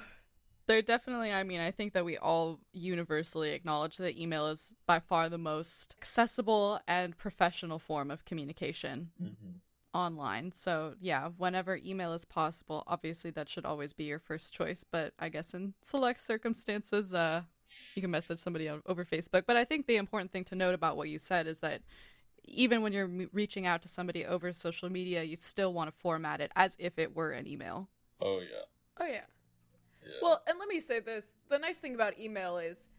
they're 0.67 0.81
definitely 0.81 1.31
I 1.31 1.43
mean, 1.43 1.59
I 1.61 1.71
think 1.71 1.93
that 1.93 2.03
we 2.05 2.17
all 2.17 2.59
universally 2.73 3.51
acknowledge 3.51 3.97
that 3.97 4.19
email 4.19 4.47
is 4.47 4.73
by 4.85 4.99
far 4.99 5.29
the 5.29 5.37
most 5.37 5.95
accessible 5.97 6.79
and 6.87 7.17
professional 7.17 7.79
form 7.79 8.11
of 8.11 8.25
communication 8.25 9.11
Mm-hmm. 9.21 9.49
Online. 9.93 10.51
So, 10.51 10.95
yeah, 10.99 11.29
whenever 11.37 11.79
email 11.83 12.13
is 12.13 12.25
possible, 12.25 12.83
obviously 12.87 13.31
that 13.31 13.49
should 13.49 13.65
always 13.65 13.93
be 13.93 14.05
your 14.05 14.19
first 14.19 14.53
choice, 14.53 14.83
but 14.83 15.13
I 15.19 15.29
guess 15.29 15.53
in 15.53 15.73
select 15.81 16.21
circumstances 16.21 17.13
uh 17.13 17.43
you 17.95 18.01
can 18.01 18.11
message 18.11 18.39
somebody 18.39 18.67
on, 18.67 18.81
over 18.85 19.05
Facebook. 19.05 19.43
But 19.45 19.55
I 19.55 19.63
think 19.63 19.87
the 19.87 19.97
important 19.97 20.31
thing 20.31 20.43
to 20.45 20.55
note 20.55 20.73
about 20.73 20.97
what 20.97 21.09
you 21.09 21.19
said 21.19 21.47
is 21.47 21.59
that 21.59 21.81
even 22.45 22.81
when 22.81 22.93
you're 22.93 23.05
m- 23.05 23.29
reaching 23.33 23.65
out 23.65 23.81
to 23.83 23.87
somebody 23.87 24.25
over 24.25 24.51
social 24.53 24.89
media, 24.89 25.23
you 25.23 25.35
still 25.35 25.73
want 25.73 25.89
to 25.89 25.95
format 25.99 26.41
it 26.41 26.51
as 26.55 26.75
if 26.79 26.97
it 26.97 27.15
were 27.15 27.31
an 27.31 27.47
email. 27.47 27.89
Oh 28.21 28.39
yeah. 28.39 28.65
Oh 28.99 29.05
yeah. 29.05 29.25
yeah. 30.03 30.09
Well, 30.21 30.41
and 30.47 30.57
let 30.59 30.67
me 30.67 30.79
say 30.79 30.99
this: 30.99 31.37
the 31.49 31.59
nice 31.59 31.77
thing 31.77 31.95
about 31.95 32.19
email 32.19 32.57
is, 32.57 32.89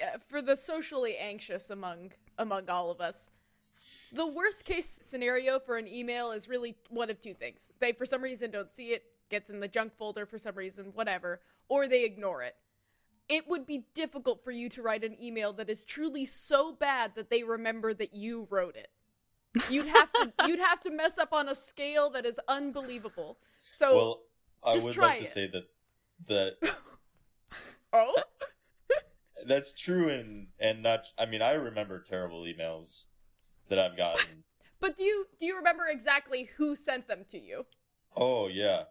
uh, 0.00 0.18
for 0.28 0.40
the 0.40 0.56
socially 0.56 1.16
anxious 1.16 1.70
among 1.70 2.12
among 2.38 2.70
all 2.70 2.90
of 2.90 3.00
us, 3.00 3.30
the 4.14 4.26
worst 4.26 4.64
case 4.64 5.00
scenario 5.02 5.58
for 5.58 5.76
an 5.76 5.88
email 5.88 6.30
is 6.30 6.48
really 6.48 6.76
one 6.88 7.10
of 7.10 7.20
two 7.20 7.34
things: 7.34 7.72
they 7.80 7.92
for 7.92 8.06
some 8.06 8.22
reason 8.22 8.50
don't 8.50 8.72
see 8.72 8.88
it, 8.88 9.04
gets 9.28 9.50
in 9.50 9.60
the 9.60 9.68
junk 9.68 9.92
folder 9.98 10.24
for 10.26 10.38
some 10.38 10.54
reason, 10.54 10.92
whatever, 10.94 11.40
or 11.68 11.88
they 11.88 12.04
ignore 12.04 12.42
it. 12.42 12.56
It 13.28 13.48
would 13.48 13.66
be 13.66 13.86
difficult 13.94 14.44
for 14.44 14.50
you 14.50 14.68
to 14.70 14.82
write 14.82 15.02
an 15.02 15.16
email 15.20 15.52
that 15.54 15.70
is 15.70 15.84
truly 15.84 16.26
so 16.26 16.72
bad 16.72 17.14
that 17.14 17.30
they 17.30 17.42
remember 17.42 17.94
that 17.94 18.14
you 18.14 18.46
wrote 18.50 18.76
it. 18.76 18.88
You'd 19.70 19.88
have 19.88 20.12
to 20.12 20.32
you'd 20.46 20.60
have 20.60 20.80
to 20.82 20.90
mess 20.90 21.18
up 21.18 21.32
on 21.32 21.48
a 21.48 21.54
scale 21.54 22.10
that 22.10 22.26
is 22.26 22.40
unbelievable. 22.48 23.38
So, 23.70 23.96
well, 23.96 24.20
I 24.64 24.72
just 24.72 24.86
would 24.86 24.94
try 24.94 25.06
like 25.06 25.20
to 25.20 25.30
say 25.30 25.50
that 25.52 25.64
that 26.28 26.76
oh, 27.92 28.14
that's 29.46 29.72
true 29.72 30.08
and 30.08 30.48
and 30.60 30.82
not. 30.82 31.06
I 31.18 31.26
mean, 31.26 31.42
I 31.42 31.52
remember 31.52 32.00
terrible 32.00 32.42
emails. 32.42 33.04
That 33.68 33.78
I've 33.78 33.96
gotten. 33.96 34.44
But 34.80 34.98
do 34.98 35.02
you 35.02 35.26
do 35.40 35.46
you 35.46 35.56
remember 35.56 35.84
exactly 35.88 36.50
who 36.58 36.76
sent 36.76 37.08
them 37.08 37.24
to 37.30 37.38
you? 37.40 37.64
Oh 38.14 38.48
yeah. 38.48 38.82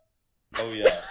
Oh 0.58 0.72
yeah. 0.74 1.02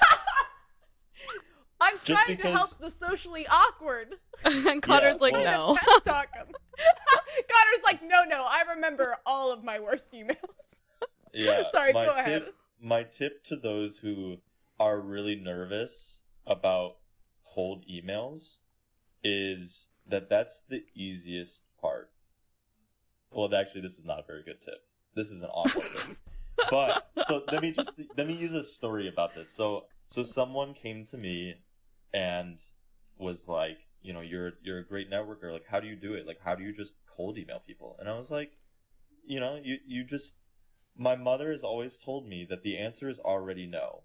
I'm 1.80 1.94
Just 2.02 2.06
trying 2.06 2.36
because- 2.36 2.52
to 2.52 2.56
help 2.58 2.78
the 2.78 2.90
socially 2.90 3.46
awkward. 3.48 4.16
and 4.44 4.82
Connor's 4.82 5.20
like, 5.20 5.32
well- 5.34 5.74
no. 5.74 5.76
Pep 5.76 6.04
talk 6.04 6.28
'em. 6.38 6.46
Connor's 6.48 7.82
like, 7.84 8.02
no, 8.02 8.24
no, 8.24 8.44
I 8.48 8.64
remember 8.74 9.16
all 9.26 9.52
of 9.52 9.62
my 9.64 9.78
worst 9.80 10.12
emails. 10.12 10.80
Yeah. 11.32 11.62
Sorry, 11.70 11.92
my 11.92 12.04
go 12.04 12.14
tip, 12.16 12.26
ahead. 12.26 12.42
My 12.80 13.02
tip 13.04 13.44
to 13.44 13.56
those 13.56 13.98
who 13.98 14.38
are 14.80 15.00
really 15.00 15.36
nervous 15.36 16.20
about 16.46 16.96
cold 17.54 17.84
emails 17.90 18.58
is 19.24 19.86
that 20.08 20.28
that's 20.28 20.62
the 20.68 20.84
easiest 20.94 21.62
part. 21.64 21.71
Well, 23.34 23.54
actually, 23.54 23.80
this 23.82 23.98
is 23.98 24.04
not 24.04 24.20
a 24.20 24.24
very 24.26 24.42
good 24.42 24.60
tip. 24.60 24.82
This 25.14 25.30
is 25.30 25.42
an 25.42 25.48
awful 25.48 25.82
tip. 25.82 26.16
But 26.70 27.08
so 27.26 27.42
let 27.50 27.62
me 27.62 27.72
just 27.72 27.98
let 28.16 28.26
me 28.26 28.34
use 28.34 28.54
a 28.54 28.62
story 28.62 29.08
about 29.08 29.34
this. 29.34 29.50
So 29.50 29.86
so 30.08 30.22
someone 30.22 30.74
came 30.74 31.04
to 31.06 31.16
me 31.16 31.54
and 32.12 32.58
was 33.18 33.48
like, 33.48 33.78
you 34.02 34.12
know, 34.12 34.20
you're 34.20 34.52
you're 34.62 34.78
a 34.78 34.86
great 34.86 35.10
networker. 35.10 35.52
Like, 35.52 35.66
how 35.66 35.80
do 35.80 35.86
you 35.86 35.96
do 35.96 36.14
it? 36.14 36.26
Like, 36.26 36.40
how 36.44 36.54
do 36.54 36.62
you 36.62 36.72
just 36.72 36.96
cold 37.10 37.38
email 37.38 37.60
people? 37.66 37.96
And 37.98 38.08
I 38.08 38.16
was 38.16 38.30
like, 38.30 38.52
you 39.24 39.40
know, 39.40 39.58
you 39.62 39.78
you 39.86 40.04
just 40.04 40.34
my 40.96 41.16
mother 41.16 41.50
has 41.50 41.64
always 41.64 41.96
told 41.96 42.28
me 42.28 42.46
that 42.48 42.62
the 42.62 42.76
answer 42.76 43.08
is 43.08 43.18
already 43.18 43.66
no. 43.66 44.02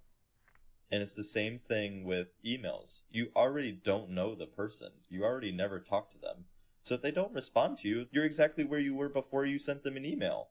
And 0.90 1.02
it's 1.02 1.14
the 1.14 1.24
same 1.24 1.60
thing 1.60 2.06
with 2.06 2.28
emails. 2.46 3.02
You 3.12 3.28
already 3.36 3.74
don't 3.74 4.10
know 4.12 4.36
the 4.36 4.46
person. 4.46 4.92
You 5.10 5.26
already 5.26 5.52
never 5.52 5.82
talked 5.82 6.14
to 6.14 6.18
them. 6.18 6.46
So 6.88 6.96
if 6.96 7.02
they 7.02 7.12
don't 7.12 7.34
respond 7.34 7.76
to 7.80 7.90
you, 7.90 8.08
you're 8.12 8.24
exactly 8.24 8.64
where 8.64 8.80
you 8.80 8.96
were 8.96 9.10
before 9.10 9.46
you 9.46 9.60
sent 9.60 9.84
them 9.84 9.98
an 9.98 10.06
email. 10.06 10.48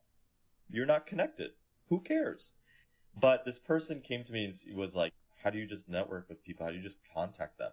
You're 0.68 0.85
not 0.85 1.07
connected. 1.07 1.53
Who 1.88 2.01
cares? 2.01 2.53
But 3.18 3.46
this 3.46 3.59
person 3.59 4.03
came 4.03 4.22
to 4.22 4.35
me 4.35 4.44
and 4.44 4.77
was 4.77 4.94
like, 4.94 5.14
How 5.42 5.49
do 5.49 5.59
you 5.59 5.64
just 5.64 5.88
network 5.88 6.29
with 6.29 6.44
people? 6.44 6.66
How 6.66 6.72
do 6.72 6.77
you 6.77 6.83
just 6.83 6.99
contact 7.14 7.57
them? 7.57 7.70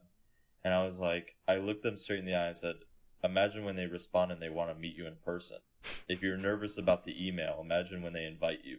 And 0.64 0.74
I 0.74 0.86
was 0.86 0.98
like, 0.98 1.36
I 1.46 1.58
looked 1.58 1.84
them 1.84 1.98
straight 1.98 2.20
in 2.20 2.26
the 2.26 2.36
eye 2.36 2.48
and 2.48 2.56
said, 2.56 2.76
Imagine 3.22 3.66
when 3.66 3.76
they 3.76 3.86
respond 3.86 4.32
and 4.32 4.42
they 4.42 4.48
want 4.48 4.74
to 4.74 4.80
meet 4.80 4.96
you 4.96 5.08
in 5.08 5.16
person. 5.26 5.58
If 6.08 6.22
you're 6.22 6.38
nervous 6.38 6.78
about 6.78 7.04
the 7.04 7.28
email, 7.28 7.60
imagine 7.60 8.02
when 8.02 8.14
they 8.14 8.24
invite 8.24 8.64
you. 8.64 8.78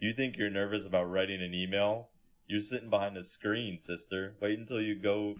You 0.00 0.14
think 0.14 0.36
you're 0.36 0.50
nervous 0.50 0.84
about 0.84 1.08
writing 1.08 1.40
an 1.44 1.54
email? 1.54 2.08
You're 2.48 2.58
sitting 2.58 2.90
behind 2.90 3.16
a 3.16 3.22
screen, 3.22 3.78
sister. 3.78 4.34
Wait 4.40 4.58
until 4.58 4.80
you 4.80 4.96
go, 4.96 5.36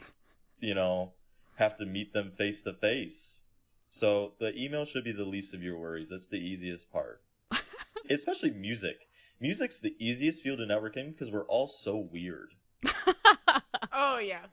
you 0.61 0.75
know, 0.75 1.15
have 1.57 1.77
to 1.79 1.85
meet 1.85 2.13
them 2.13 2.31
face 2.31 2.63
to 2.63 2.73
face. 2.73 3.41
So 3.89 4.33
the 4.39 4.57
email 4.57 4.85
should 4.85 5.05
be 5.05 5.13
the 5.13 5.25
least 5.25 5.55
of 5.55 5.63
your 5.63 5.79
worries. 5.79 6.11
That's 6.11 6.27
the 6.27 6.39
easiest 6.39 6.91
part. 6.91 7.23
Especially 8.11 8.51
music. 8.51 9.09
Music's 9.41 9.81
the 9.81 9.95
easiest 9.99 10.43
field 10.43 10.61
of 10.61 10.69
networking 10.69 11.13
because 11.13 11.31
we're 11.31 11.47
all 11.47 11.67
so 11.67 11.97
weird. 11.97 12.55
Oh 13.99 14.19
yeah. 14.19 14.45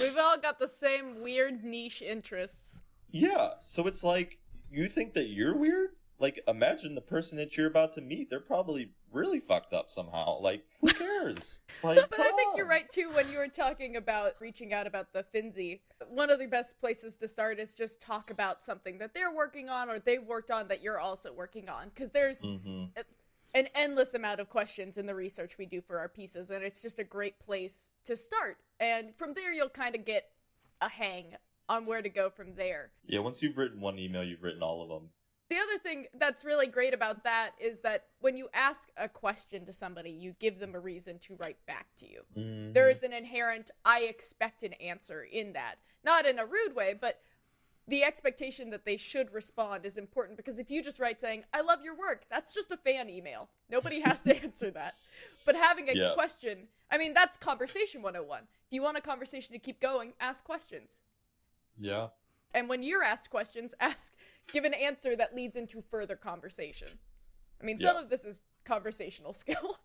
We've 0.00 0.16
all 0.18 0.36
got 0.38 0.58
the 0.58 0.66
same 0.68 1.22
weird 1.22 1.62
niche 1.62 2.02
interests. 2.02 2.80
Yeah, 3.10 3.50
so 3.60 3.86
it's 3.86 4.02
like 4.02 4.38
you 4.70 4.88
think 4.88 5.14
that 5.14 5.28
you're 5.28 5.56
weird? 5.56 5.81
Like 6.22 6.40
imagine 6.46 6.94
the 6.94 7.00
person 7.00 7.36
that 7.38 7.56
you're 7.56 7.66
about 7.66 7.92
to 7.94 8.00
meet, 8.00 8.30
they're 8.30 8.38
probably 8.38 8.92
really 9.10 9.40
fucked 9.40 9.72
up 9.74 9.90
somehow. 9.90 10.38
Like 10.40 10.64
who 10.80 10.86
cares? 10.92 11.58
like 11.82 12.08
But 12.08 12.20
I 12.20 12.30
think 12.30 12.56
you're 12.56 12.68
right 12.68 12.88
too 12.88 13.10
when 13.12 13.28
you 13.28 13.38
were 13.38 13.48
talking 13.48 13.96
about 13.96 14.34
reaching 14.40 14.72
out 14.72 14.86
about 14.86 15.12
the 15.12 15.24
Finzi. 15.34 15.80
One 16.08 16.30
of 16.30 16.38
the 16.38 16.46
best 16.46 16.78
places 16.80 17.16
to 17.18 17.28
start 17.28 17.58
is 17.58 17.74
just 17.74 18.00
talk 18.00 18.30
about 18.30 18.62
something 18.62 18.98
that 18.98 19.14
they're 19.14 19.34
working 19.34 19.68
on 19.68 19.90
or 19.90 19.98
they've 19.98 20.22
worked 20.22 20.52
on 20.52 20.68
that 20.68 20.80
you're 20.80 21.00
also 21.00 21.32
working 21.32 21.68
on 21.68 21.88
because 21.88 22.12
there's 22.12 22.40
Mhm. 22.40 22.90
an 23.54 23.68
endless 23.74 24.14
amount 24.14 24.38
of 24.38 24.48
questions 24.48 24.96
in 24.96 25.06
the 25.06 25.14
research 25.16 25.58
we 25.58 25.66
do 25.66 25.80
for 25.80 25.98
our 25.98 26.08
pieces 26.08 26.50
and 26.50 26.62
it's 26.64 26.80
just 26.80 27.00
a 27.00 27.04
great 27.04 27.40
place 27.40 27.94
to 28.04 28.14
start. 28.14 28.58
And 28.78 29.14
from 29.16 29.34
there 29.34 29.52
you'll 29.52 29.68
kind 29.68 29.96
of 29.96 30.04
get 30.04 30.30
a 30.80 30.88
hang 30.88 31.36
on 31.68 31.84
where 31.84 32.00
to 32.00 32.08
go 32.08 32.30
from 32.30 32.54
there. 32.54 32.92
Yeah, 33.06 33.20
once 33.20 33.42
you've 33.42 33.58
written 33.58 33.80
one 33.80 33.98
email, 33.98 34.22
you've 34.22 34.42
written 34.42 34.62
all 34.62 34.82
of 34.82 34.88
them. 34.88 35.10
The 35.52 35.58
other 35.58 35.76
thing 35.76 36.06
that's 36.14 36.46
really 36.46 36.66
great 36.66 36.94
about 36.94 37.24
that 37.24 37.50
is 37.60 37.80
that 37.80 38.06
when 38.20 38.38
you 38.38 38.48
ask 38.54 38.88
a 38.96 39.06
question 39.06 39.66
to 39.66 39.72
somebody, 39.74 40.08
you 40.10 40.34
give 40.38 40.58
them 40.58 40.74
a 40.74 40.80
reason 40.80 41.18
to 41.18 41.34
write 41.34 41.58
back 41.66 41.94
to 41.96 42.08
you. 42.08 42.24
Mhm. 42.34 42.72
There 42.72 42.88
is 42.88 43.02
an 43.02 43.12
inherent 43.12 43.70
I 43.84 44.04
expect 44.04 44.62
an 44.62 44.72
answer 44.74 45.22
in 45.22 45.52
that. 45.52 45.74
Not 46.02 46.24
in 46.24 46.38
a 46.38 46.46
rude 46.46 46.74
way, 46.74 46.94
but 46.94 47.20
the 47.86 48.02
expectation 48.02 48.70
that 48.70 48.86
they 48.86 48.96
should 48.96 49.30
respond 49.30 49.84
is 49.84 49.98
important 49.98 50.38
because 50.38 50.58
if 50.58 50.70
you 50.70 50.82
just 50.82 50.98
write 50.98 51.20
saying, 51.20 51.44
I 51.52 51.60
love 51.60 51.84
your 51.84 51.96
work, 51.96 52.24
that's 52.30 52.54
just 52.54 52.70
a 52.70 52.76
fan 52.78 53.10
email. 53.10 53.50
Nobody 53.68 54.00
has 54.00 54.22
to 54.22 54.34
answer 54.42 54.70
that. 54.70 54.94
But 55.44 55.54
having 55.56 55.90
a 55.90 55.92
Yeah. 55.92 56.14
question, 56.14 56.66
I 56.90 56.96
mean, 56.96 57.12
that's 57.12 57.36
conversation 57.36 58.00
101. 58.00 58.44
If 58.68 58.72
you 58.72 58.80
want 58.80 58.96
a 58.96 59.02
conversation 59.02 59.52
to 59.52 59.58
keep 59.58 59.80
going, 59.80 60.14
ask 60.18 60.44
questions. 60.44 61.02
Yeah. 61.78 62.08
And 62.54 62.68
when 62.68 62.82
you're 62.82 63.02
asked 63.02 63.28
questions, 63.30 63.74
ask, 63.80 64.14
give 64.50 64.64
an 64.64 64.74
answer 64.74 65.16
that 65.16 65.34
leads 65.34 65.56
into 65.56 65.82
further 65.90 66.16
conversation. 66.16 66.88
I 67.60 67.64
mean, 67.64 67.78
some 67.78 67.96
Yeah. 67.96 68.02
of 68.02 68.10
this 68.10 68.24
is 68.24 68.42
conversational 68.64 69.32
skill. 69.42 69.76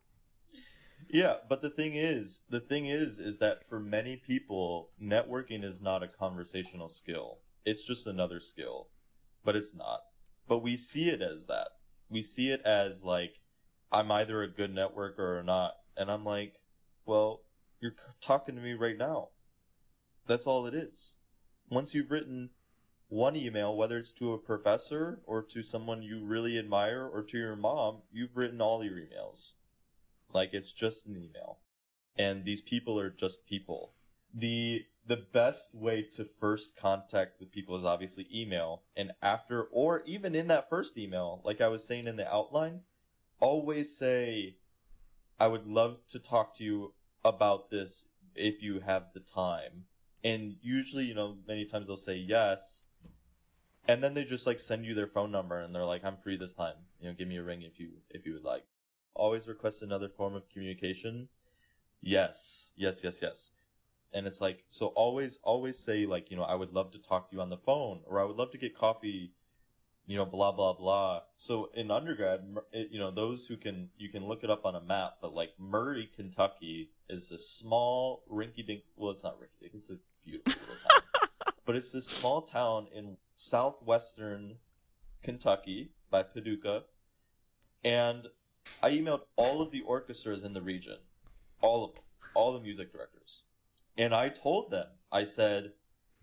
Yeah, 1.09 1.37
but 1.47 1.61
the 1.61 1.69
thing 1.69 1.93
is, 1.95 2.41
the 2.49 2.59
thing 2.59 2.87
is, 2.87 3.17
is 3.19 3.39
that 3.39 3.67
for 3.69 3.79
many 3.79 4.17
people, 4.17 4.89
networking 5.01 5.63
is 5.63 5.81
not 5.81 6.03
a 6.03 6.07
conversational 6.07 6.89
skill. 6.89 7.39
It's 7.65 7.83
just 7.85 8.07
another 8.07 8.39
skill. 8.41 8.89
But 9.45 9.55
it's 9.55 9.73
not. 9.73 10.01
But 10.47 10.59
we 10.59 10.75
see 10.75 11.09
it 11.09 11.21
as 11.21 11.45
that. 11.45 11.69
We 12.09 12.21
see 12.21 12.51
it 12.51 12.61
as 12.65 13.03
like, 13.03 13.39
I'm 13.91 14.11
either 14.11 14.43
a 14.43 14.49
good 14.49 14.73
networker 14.75 15.19
or 15.39 15.43
not. 15.43 15.75
And 15.95 16.11
I'm 16.11 16.25
like, 16.25 16.55
well, 17.05 17.43
you're 17.79 17.95
talking 18.19 18.55
to 18.55 18.61
me 18.61 18.73
right 18.73 18.97
now. 18.97 19.29
That's 20.25 20.45
all 20.45 20.65
it 20.65 20.73
is. 20.73 21.15
Once 21.69 21.93
you've 21.93 22.11
written 22.11 22.49
one 23.09 23.35
email, 23.35 23.75
whether 23.75 23.97
it's 23.97 24.13
to 24.13 24.33
a 24.33 24.37
professor 24.37 25.21
or 25.25 25.41
to 25.41 25.63
someone 25.63 26.01
you 26.01 26.25
really 26.25 26.59
admire 26.59 27.05
or 27.05 27.23
to 27.23 27.37
your 27.37 27.55
mom, 27.55 28.01
you've 28.11 28.35
written 28.35 28.61
all 28.61 28.83
your 28.83 28.97
emails. 28.97 29.53
Like 30.33 30.49
it's 30.53 30.71
just 30.71 31.05
an 31.05 31.15
email. 31.15 31.59
And 32.17 32.43
these 32.43 32.61
people 32.61 32.99
are 32.99 33.09
just 33.09 33.45
people. 33.45 33.93
The 34.33 34.85
the 35.05 35.23
best 35.31 35.73
way 35.73 36.01
to 36.01 36.27
first 36.37 36.75
contact 36.75 37.39
with 37.39 37.49
people 37.49 37.77
is 37.77 37.85
obviously 37.85 38.27
email 38.33 38.83
and 38.97 39.13
after 39.21 39.63
or 39.71 40.03
even 40.05 40.35
in 40.35 40.47
that 40.47 40.69
first 40.69 40.97
email, 40.97 41.41
like 41.45 41.61
I 41.61 41.69
was 41.69 41.87
saying 41.87 42.07
in 42.07 42.17
the 42.17 42.27
outline, 42.29 42.81
always 43.39 43.97
say 43.97 44.57
I 45.39 45.47
would 45.47 45.65
love 45.65 45.99
to 46.09 46.19
talk 46.19 46.55
to 46.55 46.63
you 46.63 46.93
about 47.23 47.69
this 47.69 48.07
if 48.35 48.61
you 48.61 48.81
have 48.81 49.13
the 49.13 49.19
time. 49.21 49.85
And 50.23 50.55
usually, 50.61 51.05
you 51.05 51.13
know, 51.13 51.37
many 51.47 51.63
times 51.65 51.87
they'll 51.87 51.95
say 51.95 52.17
yes. 52.17 52.83
And 53.87 54.03
then 54.03 54.13
they 54.13 54.25
just 54.25 54.45
like 54.45 54.59
send 54.59 54.85
you 54.85 54.93
their 54.93 55.07
phone 55.07 55.31
number 55.31 55.59
and 55.59 55.73
they're 55.73 55.85
like, 55.85 56.03
I'm 56.03 56.17
free 56.17 56.37
this 56.37 56.53
time. 56.53 56.75
You 56.99 57.07
know, 57.07 57.13
give 57.13 57.27
me 57.27 57.37
a 57.37 57.43
ring 57.43 57.61
if 57.61 57.79
you 57.79 57.89
if 58.09 58.25
you 58.25 58.33
would 58.33 58.43
like 58.43 58.63
always 59.17 59.47
request 59.47 59.81
another 59.81 60.07
form 60.07 60.35
of 60.35 60.47
communication? 60.49 61.27
Yes, 62.01 62.71
yes, 62.75 63.03
yes, 63.03 63.21
yes. 63.21 63.51
And 64.13 64.25
it's 64.25 64.39
like, 64.39 64.63
so 64.69 64.87
always, 64.87 65.39
always 65.43 65.77
say 65.77 66.05
like, 66.05 66.31
you 66.31 66.37
know, 66.37 66.43
I 66.43 66.55
would 66.55 66.73
love 66.73 66.91
to 66.91 66.99
talk 66.99 67.29
to 67.29 67.35
you 67.35 67.41
on 67.41 67.49
the 67.49 67.57
phone, 67.57 68.01
or 68.05 68.21
I 68.21 68.23
would 68.23 68.37
love 68.37 68.51
to 68.51 68.57
get 68.57 68.77
coffee, 68.77 69.33
you 70.05 70.15
know, 70.15 70.25
blah 70.25 70.53
blah 70.53 70.73
blah. 70.73 71.23
So 71.35 71.69
in 71.73 71.91
undergrad, 71.91 72.41
it, 72.71 72.77
eh, 72.77 72.83
you 72.89 72.99
know, 72.99 73.11
those 73.11 73.47
who 73.47 73.57
can, 73.57 73.89
you 73.97 74.09
can 74.09 74.25
look 74.25 74.43
it 74.43 74.49
up 74.49 74.65
on 74.65 74.75
a 74.75 74.81
map, 74.81 75.17
but 75.21 75.33
like 75.33 75.51
Murray, 75.59 76.09
Kentucky, 76.15 76.91
is 77.09 77.31
a 77.31 77.37
small 77.37 78.23
rinky-dink. 78.31 78.83
Well, 78.95 79.11
it's 79.11 79.23
not 79.23 79.37
rinky-dink; 79.39 79.73
it's 79.73 79.89
a 79.89 79.97
beautiful 80.23 80.61
little 80.61 80.75
town, 80.87 81.01
but 81.67 81.75
it's 81.75 81.91
this 81.91 82.07
small 82.07 82.41
town 82.41 82.87
in 82.95 83.17
southwestern 83.35 84.55
Kentucky 85.21 85.91
by 86.09 86.23
Paducah, 86.23 86.85
and 87.83 88.27
I 88.81 88.91
emailed 88.91 89.23
all 89.35 89.61
of 89.61 89.71
the 89.71 89.81
orchestras 89.81 90.45
in 90.45 90.53
the 90.53 90.61
region, 90.61 90.95
all 91.61 91.83
of 91.83 91.93
them, 91.93 92.03
all 92.33 92.53
the 92.53 92.61
music 92.61 92.93
directors. 92.93 93.43
And 93.97 94.15
I 94.15 94.29
told 94.29 94.71
them, 94.71 94.87
I 95.11 95.25
said, 95.25 95.73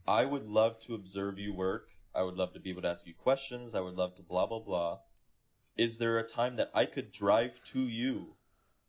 I 0.08 0.24
would 0.24 0.46
love 0.46 0.78
to 0.80 0.94
observe 0.94 1.38
you 1.38 1.52
work. 1.52 1.90
I 2.14 2.22
would 2.22 2.36
love 2.36 2.54
to 2.54 2.60
be 2.60 2.70
able 2.70 2.82
to 2.82 2.88
ask 2.88 3.06
you 3.06 3.12
questions. 3.12 3.74
I 3.74 3.80
would 3.80 3.96
love 3.96 4.14
to 4.14 4.22
blah, 4.22 4.46
blah, 4.46 4.60
blah. 4.60 5.00
Is 5.76 5.98
there 5.98 6.18
a 6.18 6.26
time 6.26 6.56
that 6.56 6.70
I 6.72 6.86
could 6.86 7.12
drive 7.12 7.62
to 7.64 7.80
you 7.80 8.36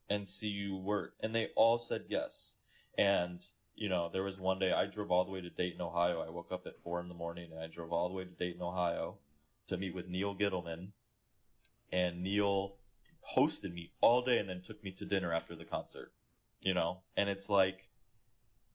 and 0.09 0.25
see 0.25 0.47
you 0.47 0.77
work? 0.77 1.15
And 1.21 1.35
they 1.35 1.49
all 1.55 1.77
said 1.77 2.05
yes. 2.07 2.53
And, 2.97 3.45
you 3.75 3.89
know, 3.89 4.09
there 4.11 4.23
was 4.23 4.39
one 4.39 4.59
day 4.59 4.71
I 4.71 4.85
drove 4.85 5.11
all 5.11 5.25
the 5.25 5.31
way 5.31 5.41
to 5.41 5.49
Dayton, 5.49 5.81
Ohio. 5.81 6.21
I 6.21 6.29
woke 6.29 6.51
up 6.51 6.65
at 6.65 6.81
four 6.81 7.01
in 7.01 7.09
the 7.09 7.13
morning 7.13 7.51
and 7.51 7.59
I 7.59 7.67
drove 7.67 7.91
all 7.91 8.07
the 8.07 8.15
way 8.15 8.23
to 8.23 8.29
Dayton, 8.29 8.61
Ohio 8.61 9.17
to 9.67 9.77
meet 9.77 9.93
with 9.93 10.07
Neal 10.07 10.35
Gittleman. 10.35 10.89
And 11.91 12.23
Neal 12.23 12.75
hosted 13.35 13.73
me 13.73 13.91
all 14.01 14.21
day 14.21 14.37
and 14.37 14.47
then 14.47 14.61
took 14.61 14.83
me 14.83 14.91
to 14.91 15.05
dinner 15.05 15.33
after 15.33 15.55
the 15.55 15.65
concert. 15.65 16.13
You 16.61 16.73
know? 16.73 16.99
And 17.17 17.29
it's 17.29 17.49
like, 17.49 17.89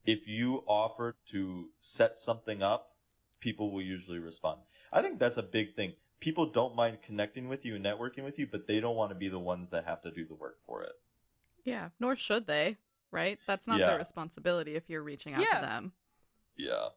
if 0.04 0.28
you 0.28 0.64
offer 0.66 1.16
to 1.30 1.68
set 1.78 2.18
something 2.18 2.62
up, 2.62 2.96
people 3.40 3.70
will 3.72 3.82
usually 3.82 4.18
respond. 4.18 4.60
I 4.92 5.02
think 5.02 5.18
that's 5.18 5.36
a 5.36 5.42
big 5.42 5.74
thing. 5.74 5.94
people 6.20 6.46
don't 6.46 6.76
mind 6.76 6.98
connecting 7.02 7.48
with 7.48 7.64
you 7.64 7.76
and 7.76 7.84
networking 7.84 8.24
with 8.24 8.38
you, 8.38 8.46
but 8.46 8.66
they 8.66 8.78
don't 8.78 8.96
want 8.96 9.10
to 9.10 9.14
be 9.14 9.28
the 9.28 9.38
ones 9.38 9.70
that 9.70 9.86
have 9.86 10.02
to 10.02 10.10
do 10.10 10.24
the 10.24 10.34
work 10.34 10.58
for 10.66 10.82
it. 10.82 10.92
Yeah, 11.64 11.88
nor 11.98 12.14
should 12.16 12.46
they, 12.46 12.76
right? 13.10 13.38
That's 13.46 13.66
not 13.66 13.80
Yeah. 13.80 13.86
their 13.86 13.98
responsibility 13.98 14.74
if 14.76 14.88
you're 14.88 15.02
reaching 15.02 15.34
out 15.34 15.42
Yeah. 15.42 15.54
to 15.56 15.60
them. 15.66 15.92
Yeah. 16.56 16.88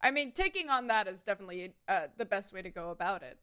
I 0.00 0.10
mean, 0.10 0.32
taking 0.32 0.68
on 0.68 0.88
that 0.88 1.06
is 1.06 1.22
definitely 1.22 1.74
uh, 1.88 2.08
the 2.16 2.24
best 2.24 2.52
way 2.52 2.62
to 2.62 2.70
go 2.70 2.90
about 2.90 3.22
it. 3.22 3.38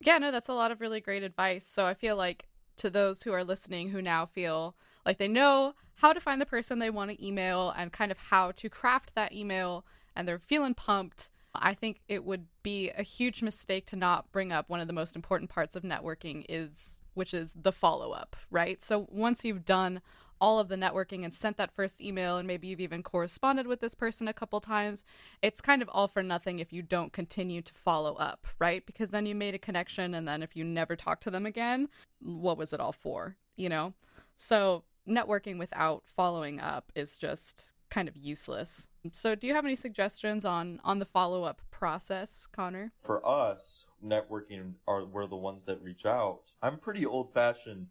Yeah, 0.00 0.18
no, 0.18 0.30
that's 0.30 0.48
a 0.48 0.54
lot 0.54 0.70
of 0.70 0.80
really 0.80 1.00
great 1.00 1.22
advice. 1.22 1.66
So 1.66 1.86
I 1.86 1.94
feel 1.94 2.16
like 2.16 2.48
to 2.76 2.90
those 2.90 3.22
who 3.22 3.32
are 3.32 3.44
listening 3.44 3.90
who 3.90 4.02
now 4.02 4.26
feel 4.26 4.76
like 5.04 5.18
they 5.18 5.28
know 5.28 5.74
how 5.96 6.12
to 6.12 6.20
find 6.20 6.40
the 6.40 6.46
person 6.46 6.78
they 6.78 6.90
want 6.90 7.10
to 7.10 7.26
email 7.26 7.70
and 7.76 7.92
kind 7.92 8.10
of 8.12 8.18
how 8.18 8.52
to 8.52 8.68
craft 8.68 9.14
that 9.14 9.32
email 9.32 9.84
and 10.14 10.26
they're 10.28 10.38
feeling 10.38 10.74
pumped, 10.74 11.30
I 11.54 11.72
think 11.72 12.00
it 12.08 12.24
would 12.24 12.46
be 12.62 12.90
a 12.90 13.02
huge 13.02 13.42
mistake 13.42 13.86
to 13.86 13.96
not 13.96 14.30
bring 14.30 14.52
up 14.52 14.68
one 14.68 14.80
of 14.80 14.86
the 14.86 14.92
most 14.92 15.16
important 15.16 15.50
parts 15.50 15.74
of 15.74 15.82
networking 15.82 16.44
is 16.48 17.00
which 17.14 17.32
is 17.32 17.54
the 17.54 17.72
follow-up, 17.72 18.36
right? 18.50 18.82
So 18.82 19.06
once 19.10 19.42
you've 19.42 19.64
done 19.64 20.02
all 20.40 20.58
of 20.58 20.68
the 20.68 20.76
networking 20.76 21.24
and 21.24 21.34
sent 21.34 21.56
that 21.56 21.74
first 21.74 22.00
email 22.00 22.36
and 22.36 22.46
maybe 22.46 22.66
you've 22.66 22.80
even 22.80 23.02
corresponded 23.02 23.66
with 23.66 23.80
this 23.80 23.94
person 23.94 24.28
a 24.28 24.32
couple 24.32 24.60
times 24.60 25.04
it's 25.42 25.60
kind 25.60 25.82
of 25.82 25.88
all 25.92 26.08
for 26.08 26.22
nothing 26.22 26.58
if 26.58 26.72
you 26.72 26.82
don't 26.82 27.12
continue 27.12 27.62
to 27.62 27.74
follow 27.74 28.14
up 28.14 28.46
right? 28.58 28.84
Because 28.86 29.10
then 29.10 29.26
you 29.26 29.34
made 29.34 29.54
a 29.54 29.58
connection 29.58 30.14
and 30.14 30.26
then 30.26 30.42
if 30.42 30.56
you 30.56 30.64
never 30.64 30.96
talk 30.96 31.20
to 31.20 31.30
them 31.30 31.46
again 31.46 31.88
what 32.20 32.58
was 32.58 32.72
it 32.72 32.80
all 32.80 32.92
for 32.92 33.36
you 33.56 33.68
know? 33.68 33.94
So 34.36 34.84
networking 35.08 35.58
without 35.58 36.02
following 36.06 36.60
up 36.60 36.92
is 36.94 37.18
just 37.18 37.72
kind 37.90 38.08
of 38.08 38.16
useless. 38.16 38.88
So 39.12 39.34
do 39.34 39.46
you 39.46 39.54
have 39.54 39.64
any 39.64 39.76
suggestions 39.76 40.44
on 40.44 40.80
on 40.84 40.98
the 40.98 41.04
follow-up 41.04 41.62
process 41.70 42.48
connor? 42.50 42.92
For 43.02 43.26
us, 43.26 43.86
networking 44.04 44.74
are 44.86 45.04
we're 45.04 45.26
the 45.26 45.36
ones 45.36 45.64
that 45.66 45.82
reach 45.82 46.04
out. 46.04 46.52
I'm 46.62 46.78
pretty 46.78 47.06
old 47.06 47.32
fashioned 47.32 47.88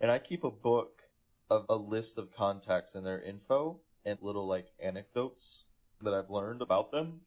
and 0.00 0.10
I 0.10 0.18
keep 0.18 0.44
a 0.44 0.50
book 0.50 0.97
of 1.50 1.64
a 1.68 1.76
list 1.76 2.18
of 2.18 2.34
contacts 2.34 2.94
and 2.94 3.06
their 3.06 3.20
info 3.20 3.80
and 4.04 4.18
little 4.22 4.46
like 4.46 4.66
anecdotes 4.82 5.66
that 6.02 6.14
I've 6.14 6.30
learned 6.30 6.62
about 6.62 6.92
them. 6.92 7.20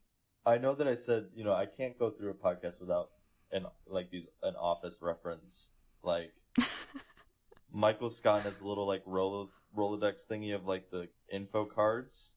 I 0.46 0.58
know 0.58 0.74
that 0.74 0.88
I 0.88 0.96
said, 0.96 1.28
you 1.36 1.44
know, 1.44 1.54
I 1.54 1.66
can't 1.66 1.98
go 1.98 2.10
through 2.10 2.32
a 2.32 2.34
podcast 2.34 2.80
without 2.80 3.10
an 3.52 3.66
like 3.88 4.10
these 4.12 4.28
an 4.44 4.56
office 4.56 4.98
reference. 5.02 5.72
Like 6.04 6.34
Michael 7.72 8.10
Scott 8.10 8.44
has 8.44 8.62
a 8.62 8.68
little 8.68 8.88
like 8.88 9.04
Rolo, 9.06 9.50
Rolodex 9.76 10.28
thingy 10.28 10.56
of 10.56 10.66
like 10.66 10.90
the 10.90 11.10
info 11.32 11.66
cards. 11.66 12.34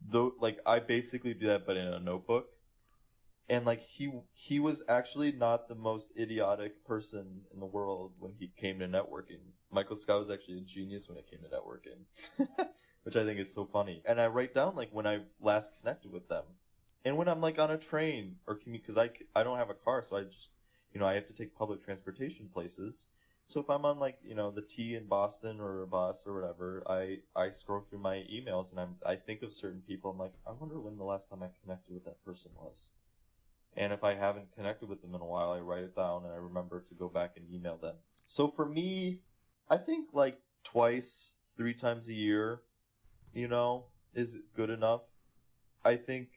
Though 0.00 0.34
like 0.40 0.58
I 0.66 0.80
basically 0.80 1.34
do 1.34 1.46
that 1.46 1.66
but 1.66 1.76
in 1.76 1.86
a 1.86 2.00
notebook. 2.00 2.48
And 3.48 3.64
like 3.64 3.82
he 3.82 4.12
he 4.32 4.58
was 4.58 4.82
actually 4.88 5.30
not 5.30 5.68
the 5.68 5.76
most 5.76 6.12
idiotic 6.18 6.84
person 6.84 7.42
in 7.52 7.60
the 7.60 7.66
world 7.66 8.12
when 8.18 8.32
he 8.38 8.50
came 8.56 8.80
to 8.80 8.88
networking. 8.88 9.38
Michael 9.70 9.96
Scott 9.96 10.20
was 10.20 10.30
actually 10.30 10.58
a 10.58 10.62
genius 10.62 11.08
when 11.08 11.18
it 11.18 11.30
came 11.30 11.40
to 11.40 11.48
networking. 11.48 12.66
Which 13.04 13.14
I 13.14 13.24
think 13.24 13.38
is 13.38 13.54
so 13.54 13.64
funny. 13.64 14.02
And 14.04 14.20
I 14.20 14.26
write 14.26 14.52
down 14.52 14.74
like 14.74 14.90
when 14.90 15.06
I 15.06 15.20
last 15.40 15.78
connected 15.78 16.10
with 16.10 16.28
them. 16.28 16.42
And 17.04 17.16
when 17.16 17.28
I'm 17.28 17.40
like 17.40 17.60
on 17.60 17.70
a 17.70 17.78
train 17.78 18.36
or 18.48 18.56
commute 18.56 18.84
cuz 18.84 18.96
I 18.96 19.10
I 19.34 19.44
don't 19.44 19.58
have 19.58 19.70
a 19.70 19.74
car 19.74 20.02
so 20.02 20.16
I 20.16 20.24
just 20.24 20.50
you 20.92 20.98
know 20.98 21.06
I 21.06 21.14
have 21.14 21.28
to 21.28 21.34
take 21.34 21.54
public 21.54 21.84
transportation 21.84 22.48
places. 22.48 23.06
So 23.48 23.60
if 23.60 23.70
I'm 23.70 23.84
on 23.84 24.00
like 24.00 24.18
you 24.24 24.34
know 24.34 24.50
the 24.50 24.62
T 24.62 24.96
in 24.96 25.06
Boston 25.06 25.60
or 25.60 25.82
a 25.82 25.86
bus 25.86 26.26
or 26.26 26.34
whatever, 26.34 26.82
I 26.88 27.18
I 27.36 27.50
scroll 27.50 27.82
through 27.82 28.00
my 28.00 28.16
emails 28.28 28.72
and 28.72 28.80
I'm 28.80 28.96
I 29.06 29.14
think 29.14 29.42
of 29.42 29.52
certain 29.52 29.82
people. 29.82 30.10
I'm 30.10 30.18
like, 30.18 30.34
I 30.44 30.50
wonder 30.50 30.80
when 30.80 30.96
the 30.96 31.04
last 31.04 31.30
time 31.30 31.44
I 31.44 31.50
connected 31.62 31.94
with 31.94 32.04
that 32.06 32.24
person 32.24 32.50
was. 32.56 32.90
And 33.76 33.92
if 33.92 34.02
I 34.02 34.14
haven't 34.14 34.54
connected 34.54 34.88
with 34.88 35.02
them 35.02 35.14
in 35.14 35.20
a 35.20 35.26
while, 35.26 35.52
I 35.52 35.60
write 35.60 35.84
it 35.84 35.94
down 35.94 36.24
and 36.24 36.32
I 36.32 36.36
remember 36.36 36.84
to 36.88 36.94
go 36.94 37.08
back 37.08 37.32
and 37.36 37.46
email 37.52 37.76
them. 37.76 37.96
So 38.26 38.48
for 38.48 38.66
me, 38.66 39.20
I 39.68 39.76
think 39.76 40.08
like 40.12 40.38
twice, 40.64 41.36
three 41.56 41.74
times 41.74 42.08
a 42.08 42.14
year, 42.14 42.62
you 43.34 43.48
know, 43.48 43.86
is 44.14 44.38
good 44.54 44.70
enough. 44.70 45.02
I 45.84 45.96
think 45.96 46.28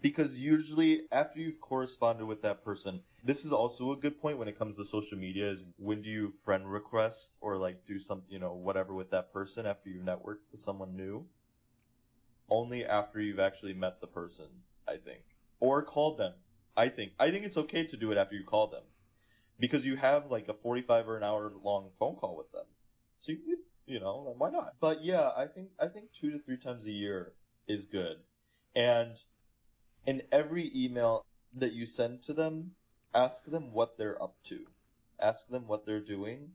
because 0.00 0.38
usually 0.38 1.02
after 1.10 1.40
you've 1.40 1.60
corresponded 1.60 2.26
with 2.26 2.42
that 2.42 2.64
person, 2.64 3.00
this 3.24 3.44
is 3.44 3.52
also 3.52 3.90
a 3.92 3.96
good 3.96 4.20
point 4.20 4.38
when 4.38 4.48
it 4.48 4.58
comes 4.58 4.76
to 4.76 4.84
social 4.84 5.18
media 5.18 5.50
is 5.50 5.64
when 5.78 6.02
do 6.02 6.10
you 6.10 6.34
friend 6.44 6.70
request 6.70 7.32
or 7.40 7.56
like 7.56 7.86
do 7.86 7.98
some, 7.98 8.22
you 8.28 8.38
know, 8.38 8.52
whatever 8.52 8.94
with 8.94 9.10
that 9.10 9.32
person 9.32 9.66
after 9.66 9.88
you've 9.88 10.04
networked 10.04 10.44
with 10.50 10.60
someone 10.60 10.94
new? 10.94 11.26
Only 12.48 12.84
after 12.84 13.20
you've 13.20 13.40
actually 13.40 13.72
met 13.72 14.00
the 14.00 14.06
person, 14.06 14.46
I 14.86 14.96
think. 14.96 15.22
Or 15.58 15.82
called 15.82 16.18
them. 16.18 16.34
I 16.76 16.88
think. 16.88 17.12
I 17.18 17.30
think 17.30 17.44
it's 17.44 17.56
okay 17.56 17.84
to 17.84 17.96
do 17.96 18.10
it 18.12 18.18
after 18.18 18.34
you 18.34 18.44
call 18.44 18.66
them. 18.66 18.82
Because 19.58 19.86
you 19.86 19.96
have 19.96 20.30
like 20.30 20.48
a 20.48 20.54
45 20.54 21.08
or 21.08 21.16
an 21.16 21.22
hour 21.22 21.52
long 21.62 21.90
phone 21.98 22.16
call 22.16 22.36
with 22.36 22.50
them. 22.52 22.66
So 23.18 23.32
you, 23.32 23.58
you 23.86 24.00
know, 24.00 24.34
why 24.36 24.50
not? 24.50 24.74
But 24.80 25.04
yeah, 25.04 25.30
I 25.36 25.46
think 25.46 25.68
I 25.80 25.86
think 25.86 26.12
2 26.12 26.32
to 26.32 26.38
3 26.38 26.56
times 26.56 26.86
a 26.86 26.90
year 26.90 27.32
is 27.68 27.84
good. 27.84 28.16
And 28.74 29.16
in 30.06 30.22
every 30.32 30.70
email 30.74 31.24
that 31.54 31.72
you 31.72 31.86
send 31.86 32.22
to 32.22 32.32
them, 32.32 32.72
ask 33.14 33.44
them 33.44 33.72
what 33.72 33.96
they're 33.96 34.20
up 34.20 34.34
to. 34.44 34.66
Ask 35.20 35.48
them 35.48 35.68
what 35.68 35.86
they're 35.86 36.00
doing. 36.00 36.50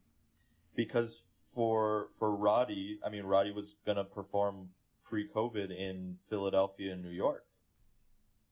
Because 0.75 1.21
for 1.53 2.09
for 2.17 2.35
Roddy, 2.35 2.99
I 3.05 3.09
mean 3.09 3.23
Roddy 3.23 3.51
was 3.51 3.75
gonna 3.85 4.03
perform 4.03 4.69
pre 5.03 5.27
COVID 5.27 5.71
in 5.71 6.17
Philadelphia 6.29 6.93
and 6.93 7.03
New 7.03 7.09
York. 7.09 7.45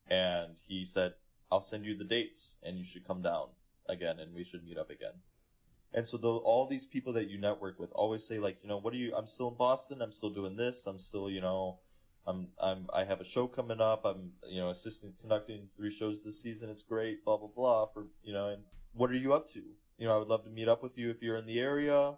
And 0.09 0.55
he 0.67 0.85
said, 0.85 1.13
I'll 1.51 1.61
send 1.61 1.85
you 1.85 1.97
the 1.97 2.03
dates 2.03 2.57
and 2.63 2.77
you 2.77 2.83
should 2.83 3.07
come 3.07 3.21
down 3.21 3.47
again 3.87 4.19
and 4.19 4.33
we 4.33 4.43
should 4.43 4.63
meet 4.63 4.77
up 4.77 4.89
again. 4.89 5.13
And 5.93 6.05
so 6.05 6.17
though 6.17 6.37
all 6.37 6.67
these 6.67 6.85
people 6.85 7.13
that 7.13 7.29
you 7.29 7.39
network 7.39 7.79
with 7.79 7.91
always 7.93 8.23
say 8.23 8.39
like, 8.39 8.57
you 8.61 8.69
know, 8.69 8.77
what 8.77 8.93
are 8.93 8.97
you 8.97 9.15
I'm 9.15 9.27
still 9.27 9.49
in 9.49 9.55
Boston, 9.55 10.01
I'm 10.01 10.11
still 10.11 10.29
doing 10.29 10.55
this, 10.55 10.85
I'm 10.85 10.99
still, 10.99 11.29
you 11.29 11.41
know, 11.41 11.79
I'm 12.27 12.49
I'm 12.61 12.87
I 12.93 13.05
have 13.05 13.21
a 13.21 13.23
show 13.23 13.47
coming 13.47 13.79
up. 13.79 14.05
I'm 14.05 14.33
you 14.47 14.59
know 14.59 14.69
assistant 14.69 15.17
conducting 15.19 15.69
three 15.77 15.89
shows 15.89 16.23
this 16.23 16.41
season. 16.41 16.69
It's 16.69 16.83
great. 16.83 17.23
Blah 17.23 17.37
blah 17.37 17.49
blah. 17.55 17.85
For 17.87 18.07
you 18.21 18.33
know, 18.33 18.49
and 18.49 18.63
what 18.93 19.09
are 19.09 19.15
you 19.15 19.33
up 19.33 19.49
to? 19.51 19.61
You 19.97 20.07
know, 20.07 20.13
I 20.13 20.17
would 20.17 20.27
love 20.27 20.43
to 20.43 20.49
meet 20.49 20.67
up 20.67 20.83
with 20.83 20.97
you 20.97 21.09
if 21.09 21.21
you're 21.21 21.37
in 21.37 21.45
the 21.45 21.59
area. 21.59 22.15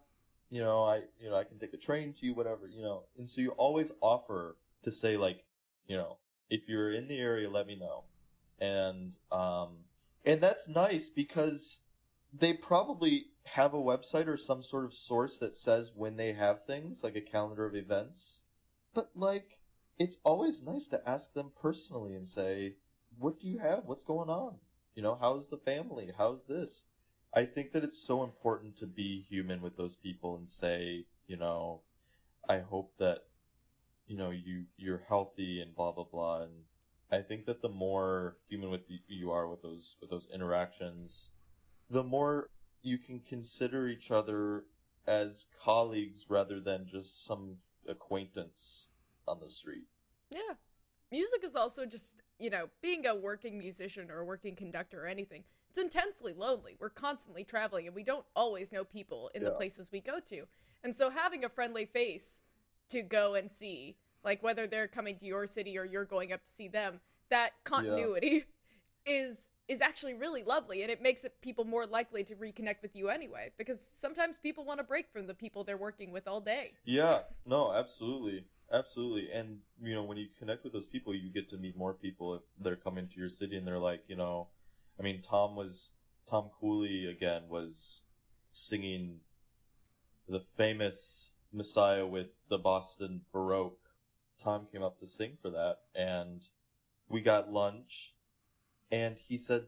You 0.49 0.61
know, 0.61 0.83
I 0.83 1.03
you 1.19 1.29
know 1.29 1.35
I 1.35 1.43
can 1.43 1.59
take 1.59 1.73
a 1.73 1.77
train 1.77 2.13
to 2.13 2.25
you, 2.25 2.33
whatever. 2.33 2.67
You 2.67 2.81
know, 2.81 3.03
and 3.17 3.29
so 3.29 3.39
you 3.39 3.51
always 3.51 3.91
offer 4.01 4.57
to 4.83 4.91
say 4.91 5.15
like, 5.15 5.45
you 5.87 5.95
know, 5.95 6.17
if 6.49 6.67
you're 6.67 6.91
in 6.91 7.07
the 7.07 7.19
area, 7.19 7.47
let 7.47 7.67
me 7.67 7.75
know, 7.75 8.05
and 8.59 9.17
um, 9.31 9.85
and 10.25 10.41
that's 10.41 10.67
nice 10.67 11.09
because 11.09 11.79
they 12.33 12.53
probably 12.53 13.27
have 13.43 13.73
a 13.73 13.77
website 13.77 14.27
or 14.27 14.37
some 14.37 14.61
sort 14.61 14.85
of 14.85 14.93
source 14.93 15.39
that 15.39 15.55
says 15.55 15.91
when 15.95 16.17
they 16.17 16.33
have 16.33 16.65
things 16.65 17.03
like 17.03 17.15
a 17.15 17.21
calendar 17.21 17.65
of 17.65 17.75
events, 17.75 18.41
but 18.93 19.09
like 19.15 19.59
it's 19.97 20.17
always 20.23 20.63
nice 20.63 20.87
to 20.87 21.09
ask 21.09 21.33
them 21.33 21.51
personally 21.61 22.13
and 22.13 22.27
say, 22.27 22.75
what 23.17 23.39
do 23.39 23.47
you 23.47 23.59
have? 23.59 23.83
What's 23.85 24.03
going 24.03 24.29
on? 24.29 24.55
You 24.95 25.03
know, 25.03 25.17
how's 25.19 25.49
the 25.49 25.57
family? 25.57 26.11
How's 26.17 26.45
this? 26.45 26.85
I 27.33 27.45
think 27.45 27.73
that 27.73 27.83
it's 27.83 28.01
so 28.01 28.23
important 28.23 28.77
to 28.77 28.87
be 28.87 29.25
human 29.29 29.61
with 29.61 29.77
those 29.77 29.95
people 29.95 30.35
and 30.37 30.47
say, 30.47 31.05
you 31.27 31.37
know, 31.37 31.81
I 32.47 32.59
hope 32.59 32.93
that, 32.97 33.19
you 34.07 34.17
know, 34.17 34.31
you, 34.31 34.65
you're 34.77 35.03
healthy 35.07 35.61
and 35.61 35.75
blah, 35.75 35.91
blah, 35.91 36.05
blah. 36.05 36.43
And 36.43 36.63
I 37.11 37.21
think 37.21 37.45
that 37.45 37.61
the 37.61 37.69
more 37.69 38.37
human 38.47 38.69
with 38.69 38.89
you- 38.89 38.99
you 39.07 39.31
are 39.31 39.47
with 39.47 39.61
those, 39.61 39.97
with 39.99 40.09
those 40.09 40.27
interactions, 40.27 41.31
the 41.89 42.03
more 42.03 42.49
you 42.81 42.97
can 42.97 43.19
consider 43.19 43.87
each 43.87 44.11
other 44.11 44.65
as 45.07 45.47
colleagues 45.57 46.29
rather 46.29 46.59
than 46.59 46.87
just 46.87 47.23
some 47.23 47.61
acquaintance 47.87 48.89
on 49.27 49.39
the 49.39 49.49
street. 49.49 49.87
Yeah. 50.29 50.55
Music 51.11 51.43
is 51.43 51.55
also 51.55 51.85
just, 51.85 52.21
you 52.37 52.51
know, 52.51 52.69
being 52.81 53.07
a 53.07 53.15
working 53.15 53.57
musician 53.57 54.11
or 54.11 54.19
a 54.19 54.25
working 54.25 54.55
conductor 54.55 55.03
or 55.03 55.07
anything, 55.07 55.43
it's 55.69 55.79
intensely 55.79 56.33
lonely. 56.33 56.75
We're 56.79 56.89
constantly 56.89 57.43
traveling 57.43 57.87
and 57.87 57.95
we 57.95 58.03
don't 58.03 58.25
always 58.35 58.71
know 58.71 58.83
people 58.83 59.31
in 59.33 59.43
the 59.43 59.51
places 59.51 59.91
we 59.91 60.01
go 60.01 60.19
to. 60.19 60.47
And 60.83 60.95
so 60.95 61.09
having 61.09 61.43
a 61.43 61.49
friendly 61.49 61.85
face 61.85 62.41
to 62.89 63.01
go 63.01 63.33
and 63.33 63.51
see, 63.51 63.97
like 64.29 64.43
whether 64.43 64.67
they're 64.67 64.87
coming 64.87 65.17
to 65.17 65.25
your 65.25 65.47
city 65.47 65.75
or 65.75 65.85
you're 65.85 66.05
going 66.05 66.31
up 66.31 66.45
to 66.45 66.51
see 66.51 66.67
them, 66.67 66.99
that 67.31 67.49
continuity 67.63 68.45
is 69.07 69.51
is 69.67 69.81
actually 69.81 70.13
really 70.13 70.43
lovely 70.43 70.83
and 70.83 70.91
it 70.91 71.01
makes 71.01 71.23
it 71.23 71.33
people 71.41 71.63
more 71.63 71.87
likely 71.87 72.23
to 72.23 72.35
reconnect 72.35 72.81
with 72.83 72.95
you 72.95 73.09
anyway 73.09 73.51
because 73.57 73.81
sometimes 73.81 74.37
people 74.37 74.65
want 74.65 74.79
to 74.79 74.83
break 74.83 75.11
from 75.11 75.25
the 75.25 75.33
people 75.33 75.63
they're 75.63 75.77
working 75.77 76.11
with 76.11 76.27
all 76.27 76.41
day. 76.41 76.73
Yeah, 76.85 77.21
no, 77.43 77.73
absolutely. 77.73 78.45
Absolutely. 78.71 79.31
And, 79.31 79.59
you 79.81 79.95
know, 79.95 80.03
when 80.03 80.17
you 80.17 80.27
connect 80.37 80.63
with 80.63 80.73
those 80.73 80.85
people, 80.85 81.15
you 81.15 81.31
get 81.31 81.49
to 81.49 81.57
meet 81.57 81.75
more 81.75 81.93
people 81.93 82.35
if 82.35 82.41
they're 82.59 82.75
coming 82.75 83.07
to 83.07 83.19
your 83.19 83.29
city 83.29 83.57
and 83.57 83.67
they're 83.67 83.79
like, 83.79 84.03
you 84.07 84.15
know, 84.15 84.47
I 84.99 85.03
mean, 85.03 85.21
Tom 85.21 85.55
was, 85.55 85.91
Tom 86.29 86.51
Cooley 86.59 87.07
again 87.07 87.43
was 87.49 88.03
singing 88.51 89.21
the 90.27 90.43
famous 90.55 91.31
Messiah 91.51 92.05
with 92.05 92.27
the 92.49 92.59
Boston 92.59 93.21
Baroque. 93.31 93.78
Tom 94.41 94.67
came 94.71 94.83
up 94.83 94.99
to 94.99 95.05
sing 95.07 95.37
for 95.41 95.49
that 95.49 95.79
and 95.93 96.47
we 97.07 97.21
got 97.21 97.51
lunch 97.51 98.13
and 98.91 99.17
he 99.17 99.37
said, 99.37 99.67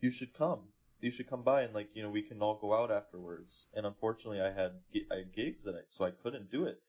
you 0.00 0.10
should 0.10 0.34
come. 0.34 0.60
you 1.00 1.10
should 1.10 1.28
come 1.28 1.42
by 1.42 1.62
and 1.62 1.74
like 1.74 1.88
you 1.94 2.02
know 2.02 2.10
we 2.10 2.22
can 2.22 2.40
all 2.40 2.58
go 2.60 2.74
out 2.74 2.90
afterwards. 2.90 3.66
And 3.74 3.86
unfortunately, 3.86 4.40
I 4.40 4.52
had 4.52 4.72
I 5.10 5.16
had 5.16 5.32
gigs 5.32 5.64
that 5.64 5.74
night, 5.74 5.84
so 5.88 6.04
I 6.04 6.10
couldn't 6.10 6.50
do 6.50 6.64
it. 6.64 6.80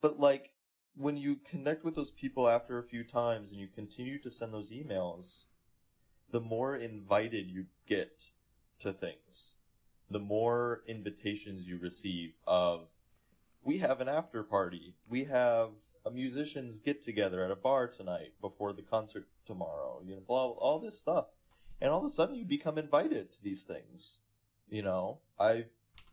But 0.00 0.18
like 0.20 0.50
when 0.96 1.16
you 1.16 1.36
connect 1.36 1.84
with 1.84 1.94
those 1.94 2.10
people 2.10 2.48
after 2.48 2.78
a 2.78 2.84
few 2.84 3.04
times 3.04 3.50
and 3.50 3.60
you 3.60 3.68
continue 3.68 4.18
to 4.20 4.30
send 4.30 4.52
those 4.54 4.70
emails, 4.70 5.44
the 6.30 6.40
more 6.40 6.76
invited 6.76 7.46
you 7.50 7.66
get 7.86 8.30
to 8.78 8.92
things, 8.92 9.56
the 10.10 10.18
more 10.18 10.82
invitations 10.86 11.68
you 11.68 11.78
receive 11.78 12.32
of 12.46 12.88
we 13.62 13.78
have 13.78 14.00
an 14.00 14.08
after 14.08 14.42
party, 14.42 14.94
we 15.08 15.24
have 15.24 15.70
a 16.06 16.10
musicians 16.10 16.78
get 16.78 17.02
together 17.02 17.44
at 17.44 17.50
a 17.50 17.56
bar 17.56 17.88
tonight 17.88 18.32
before 18.40 18.72
the 18.72 18.82
concert 18.82 19.26
tomorrow, 19.44 20.00
you 20.04 20.14
know, 20.14 20.22
blah, 20.26 20.46
all 20.46 20.78
this 20.78 20.98
stuff. 20.98 21.26
And 21.80 21.90
all 21.90 21.98
of 21.98 22.06
a 22.06 22.10
sudden 22.10 22.36
you 22.36 22.44
become 22.44 22.78
invited 22.78 23.32
to 23.32 23.42
these 23.42 23.64
things. 23.64 24.20
You 24.68 24.82
know, 24.82 25.18
I 25.38 25.66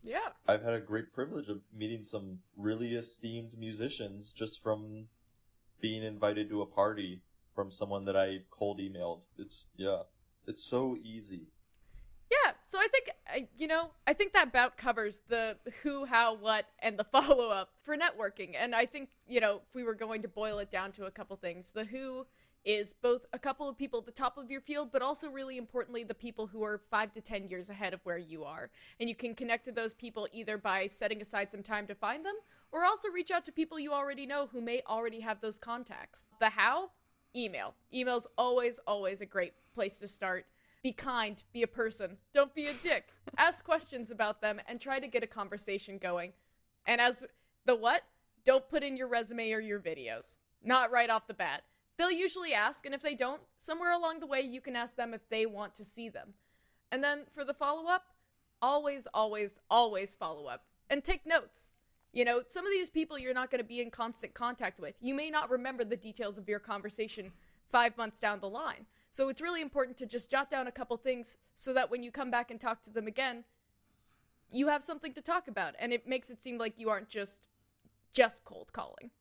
Yeah. 0.03 0.29
I've 0.47 0.63
had 0.63 0.73
a 0.73 0.79
great 0.79 1.13
privilege 1.13 1.47
of 1.47 1.61
meeting 1.71 2.03
some 2.03 2.39
really 2.57 2.95
esteemed 2.95 3.57
musicians 3.57 4.31
just 4.31 4.61
from 4.61 5.07
being 5.79 6.03
invited 6.03 6.49
to 6.49 6.61
a 6.61 6.65
party 6.65 7.21
from 7.55 7.71
someone 7.71 8.05
that 8.05 8.17
I 8.17 8.39
cold 8.49 8.79
emailed. 8.79 9.21
It's 9.37 9.67
yeah, 9.77 10.03
it's 10.47 10.63
so 10.63 10.97
easy. 11.03 11.52
So 12.73 12.79
I 12.79 12.87
think 12.87 13.49
you 13.55 13.67
know, 13.67 13.91
I 14.07 14.13
think 14.13 14.33
that 14.33 14.51
bout 14.51 14.77
covers 14.77 15.21
the 15.27 15.57
who, 15.83 16.05
how, 16.05 16.33
what, 16.33 16.65
and 16.79 16.97
the 16.97 17.03
follow 17.11 17.51
up 17.51 17.69
for 17.83 17.95
networking. 17.95 18.55
And 18.59 18.73
I 18.73 18.87
think 18.87 19.09
you 19.27 19.39
know, 19.39 19.61
if 19.69 19.75
we 19.75 19.83
were 19.83 19.93
going 19.93 20.23
to 20.23 20.27
boil 20.27 20.57
it 20.57 20.71
down 20.71 20.91
to 20.93 21.05
a 21.05 21.11
couple 21.11 21.35
things, 21.35 21.73
the 21.73 21.85
who 21.85 22.25
is 22.65 22.91
both 22.91 23.27
a 23.31 23.37
couple 23.37 23.69
of 23.69 23.77
people 23.77 23.99
at 23.99 24.07
the 24.07 24.11
top 24.11 24.39
of 24.39 24.49
your 24.49 24.59
field, 24.59 24.89
but 24.91 25.03
also 25.03 25.29
really 25.29 25.57
importantly, 25.57 26.03
the 26.03 26.15
people 26.15 26.47
who 26.47 26.63
are 26.63 26.79
five 26.79 27.11
to 27.11 27.21
ten 27.21 27.47
years 27.47 27.69
ahead 27.69 27.93
of 27.93 27.99
where 28.05 28.17
you 28.17 28.43
are. 28.43 28.71
And 28.99 29.07
you 29.07 29.13
can 29.13 29.35
connect 29.35 29.65
to 29.65 29.71
those 29.71 29.93
people 29.93 30.27
either 30.33 30.57
by 30.57 30.87
setting 30.87 31.21
aside 31.21 31.51
some 31.51 31.61
time 31.61 31.85
to 31.85 31.93
find 31.93 32.25
them, 32.25 32.37
or 32.71 32.85
also 32.85 33.07
reach 33.09 33.29
out 33.29 33.45
to 33.45 33.51
people 33.51 33.79
you 33.79 33.93
already 33.93 34.25
know 34.25 34.49
who 34.51 34.61
may 34.61 34.81
already 34.87 35.19
have 35.19 35.41
those 35.41 35.59
contacts. 35.59 36.27
The 36.39 36.49
how? 36.49 36.89
Email. 37.35 37.75
Email's 37.93 38.25
always, 38.35 38.79
always 38.87 39.21
a 39.21 39.27
great 39.27 39.53
place 39.75 39.99
to 39.99 40.07
start 40.07 40.47
be 40.83 40.91
kind, 40.91 41.41
be 41.53 41.63
a 41.63 41.67
person, 41.67 42.17
don't 42.33 42.53
be 42.53 42.67
a 42.67 42.73
dick. 42.73 43.07
Ask 43.37 43.65
questions 43.65 44.11
about 44.11 44.41
them 44.41 44.59
and 44.67 44.79
try 44.79 44.99
to 44.99 45.07
get 45.07 45.23
a 45.23 45.27
conversation 45.27 45.97
going. 45.97 46.33
And 46.85 46.99
as 46.99 47.25
the 47.65 47.75
what? 47.75 48.03
Don't 48.45 48.69
put 48.69 48.83
in 48.83 48.97
your 48.97 49.07
resume 49.07 49.53
or 49.53 49.61
your 49.61 49.79
videos. 49.79 50.37
Not 50.61 50.91
right 50.91 51.09
off 51.09 51.27
the 51.27 51.33
bat. 51.33 51.63
They'll 51.97 52.11
usually 52.11 52.53
ask, 52.53 52.85
and 52.85 52.93
if 52.93 53.01
they 53.01 53.15
don't, 53.15 53.41
somewhere 53.57 53.93
along 53.93 54.19
the 54.19 54.27
way 54.27 54.41
you 54.41 54.59
can 54.59 54.75
ask 54.75 54.95
them 54.95 55.13
if 55.13 55.29
they 55.29 55.45
want 55.45 55.75
to 55.75 55.85
see 55.85 56.09
them. 56.09 56.33
And 56.91 57.03
then 57.03 57.21
for 57.31 57.45
the 57.45 57.53
follow 57.53 57.87
up, 57.87 58.07
always, 58.61 59.07
always, 59.13 59.59
always 59.69 60.15
follow 60.15 60.47
up 60.47 60.65
and 60.89 61.03
take 61.03 61.25
notes. 61.25 61.69
You 62.11 62.25
know, 62.25 62.41
some 62.47 62.65
of 62.65 62.71
these 62.71 62.89
people 62.89 63.17
you're 63.17 63.33
not 63.33 63.49
going 63.49 63.61
to 63.61 63.67
be 63.67 63.81
in 63.81 63.89
constant 63.89 64.33
contact 64.33 64.79
with. 64.79 64.95
You 64.99 65.13
may 65.13 65.29
not 65.29 65.49
remember 65.49 65.83
the 65.83 65.95
details 65.95 66.37
of 66.37 66.49
your 66.49 66.59
conversation 66.59 67.31
five 67.69 67.97
months 67.97 68.19
down 68.19 68.39
the 68.39 68.49
line. 68.49 68.85
So 69.13 69.29
it's 69.29 69.41
really 69.43 69.61
important 69.61 69.95
to 69.97 70.07
just 70.07 70.31
jot 70.31 70.49
down 70.49 70.65
a 70.65 70.71
couple 70.71 70.97
things 70.97 71.37
so 71.53 71.71
that 71.73 71.91
when 71.91 72.01
you 72.01 72.11
come 72.11 72.31
back 72.31 72.49
and 72.49 72.59
talk 72.59 72.81
to 72.81 72.89
them 72.89 73.05
again, 73.05 73.43
you 74.49 74.69
have 74.69 74.81
something 74.81 75.13
to 75.13 75.21
talk 75.21 75.47
about 75.47 75.75
and 75.77 75.93
it 75.93 76.07
makes 76.07 76.31
it 76.31 76.41
seem 76.41 76.57
like 76.57 76.79
you 76.79 76.89
aren't 76.89 77.09
just 77.09 77.47
just 78.11 78.43
cold 78.43 78.73
calling. 78.73 79.11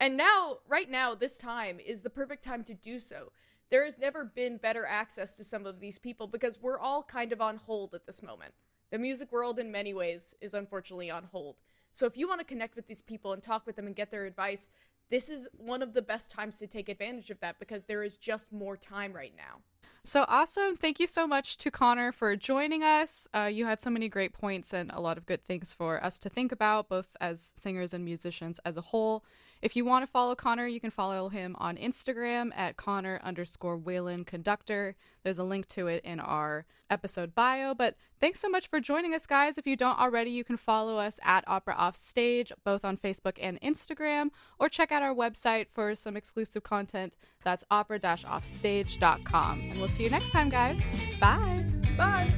And 0.00 0.16
now, 0.16 0.58
right 0.66 0.90
now, 0.90 1.14
this 1.14 1.38
time 1.38 1.78
is 1.78 2.00
the 2.00 2.10
perfect 2.10 2.42
time 2.42 2.64
to 2.64 2.74
do 2.74 2.98
so. 2.98 3.30
There 3.70 3.84
has 3.84 4.00
never 4.00 4.24
been 4.24 4.56
better 4.56 4.84
access 4.84 5.36
to 5.36 5.44
some 5.44 5.64
of 5.64 5.78
these 5.78 5.96
people 5.96 6.26
because 6.26 6.60
we're 6.60 6.78
all 6.78 7.04
kind 7.04 7.32
of 7.32 7.40
on 7.40 7.58
hold 7.58 7.94
at 7.94 8.06
this 8.06 8.20
moment. 8.20 8.52
The 8.90 8.98
music 8.98 9.30
world, 9.30 9.60
in 9.60 9.70
many 9.70 9.94
ways, 9.94 10.34
is 10.40 10.54
unfortunately 10.54 11.10
on 11.10 11.28
hold. 11.30 11.54
So 11.92 12.06
if 12.06 12.18
you 12.18 12.26
want 12.26 12.40
to 12.40 12.44
connect 12.44 12.74
with 12.74 12.88
these 12.88 13.02
people 13.02 13.32
and 13.32 13.40
talk 13.40 13.64
with 13.64 13.76
them 13.76 13.86
and 13.86 13.94
get 13.94 14.10
their 14.10 14.26
advice, 14.26 14.70
this 15.10 15.28
is 15.28 15.48
one 15.56 15.82
of 15.82 15.94
the 15.94 16.02
best 16.02 16.30
times 16.30 16.58
to 16.58 16.66
take 16.66 16.88
advantage 16.88 17.30
of 17.30 17.40
that 17.40 17.58
because 17.58 17.84
there 17.84 18.02
is 18.02 18.16
just 18.16 18.52
more 18.52 18.76
time 18.76 19.12
right 19.12 19.34
now. 19.36 19.60
So 20.06 20.26
awesome. 20.28 20.74
Thank 20.74 21.00
you 21.00 21.06
so 21.06 21.26
much 21.26 21.56
to 21.58 21.70
Connor 21.70 22.12
for 22.12 22.36
joining 22.36 22.82
us. 22.82 23.26
Uh, 23.34 23.48
you 23.50 23.64
had 23.64 23.80
so 23.80 23.88
many 23.88 24.08
great 24.10 24.34
points 24.34 24.74
and 24.74 24.90
a 24.92 25.00
lot 25.00 25.16
of 25.16 25.24
good 25.24 25.42
things 25.42 25.72
for 25.72 26.02
us 26.04 26.18
to 26.18 26.28
think 26.28 26.52
about, 26.52 26.90
both 26.90 27.16
as 27.22 27.54
singers 27.56 27.94
and 27.94 28.04
musicians 28.04 28.60
as 28.66 28.76
a 28.76 28.82
whole. 28.82 29.24
If 29.64 29.74
you 29.74 29.86
want 29.86 30.04
to 30.04 30.06
follow 30.06 30.34
Connor, 30.34 30.66
you 30.66 30.78
can 30.78 30.90
follow 30.90 31.30
him 31.30 31.56
on 31.58 31.78
Instagram 31.78 32.50
at 32.54 32.76
Connor 32.76 33.18
underscore 33.24 33.78
Whalen 33.78 34.26
Conductor. 34.26 34.94
There's 35.22 35.38
a 35.38 35.42
link 35.42 35.68
to 35.68 35.86
it 35.86 36.04
in 36.04 36.20
our 36.20 36.66
episode 36.90 37.34
bio. 37.34 37.72
But 37.72 37.96
thanks 38.20 38.40
so 38.40 38.50
much 38.50 38.68
for 38.68 38.78
joining 38.78 39.14
us, 39.14 39.24
guys. 39.24 39.56
If 39.56 39.66
you 39.66 39.74
don't 39.74 39.98
already, 39.98 40.30
you 40.30 40.44
can 40.44 40.58
follow 40.58 40.98
us 40.98 41.18
at 41.24 41.44
Opera 41.46 41.76
Offstage, 41.78 42.52
both 42.62 42.84
on 42.84 42.98
Facebook 42.98 43.38
and 43.40 43.58
Instagram, 43.62 44.28
or 44.58 44.68
check 44.68 44.92
out 44.92 45.02
our 45.02 45.14
website 45.14 45.68
for 45.72 45.96
some 45.96 46.14
exclusive 46.14 46.62
content. 46.62 47.16
That's 47.42 47.64
opera 47.70 47.98
offstage.com. 48.02 49.60
And 49.70 49.78
we'll 49.78 49.88
see 49.88 50.04
you 50.04 50.10
next 50.10 50.28
time, 50.28 50.50
guys. 50.50 50.86
Bye. 51.18 51.64
Bye! 51.96 52.34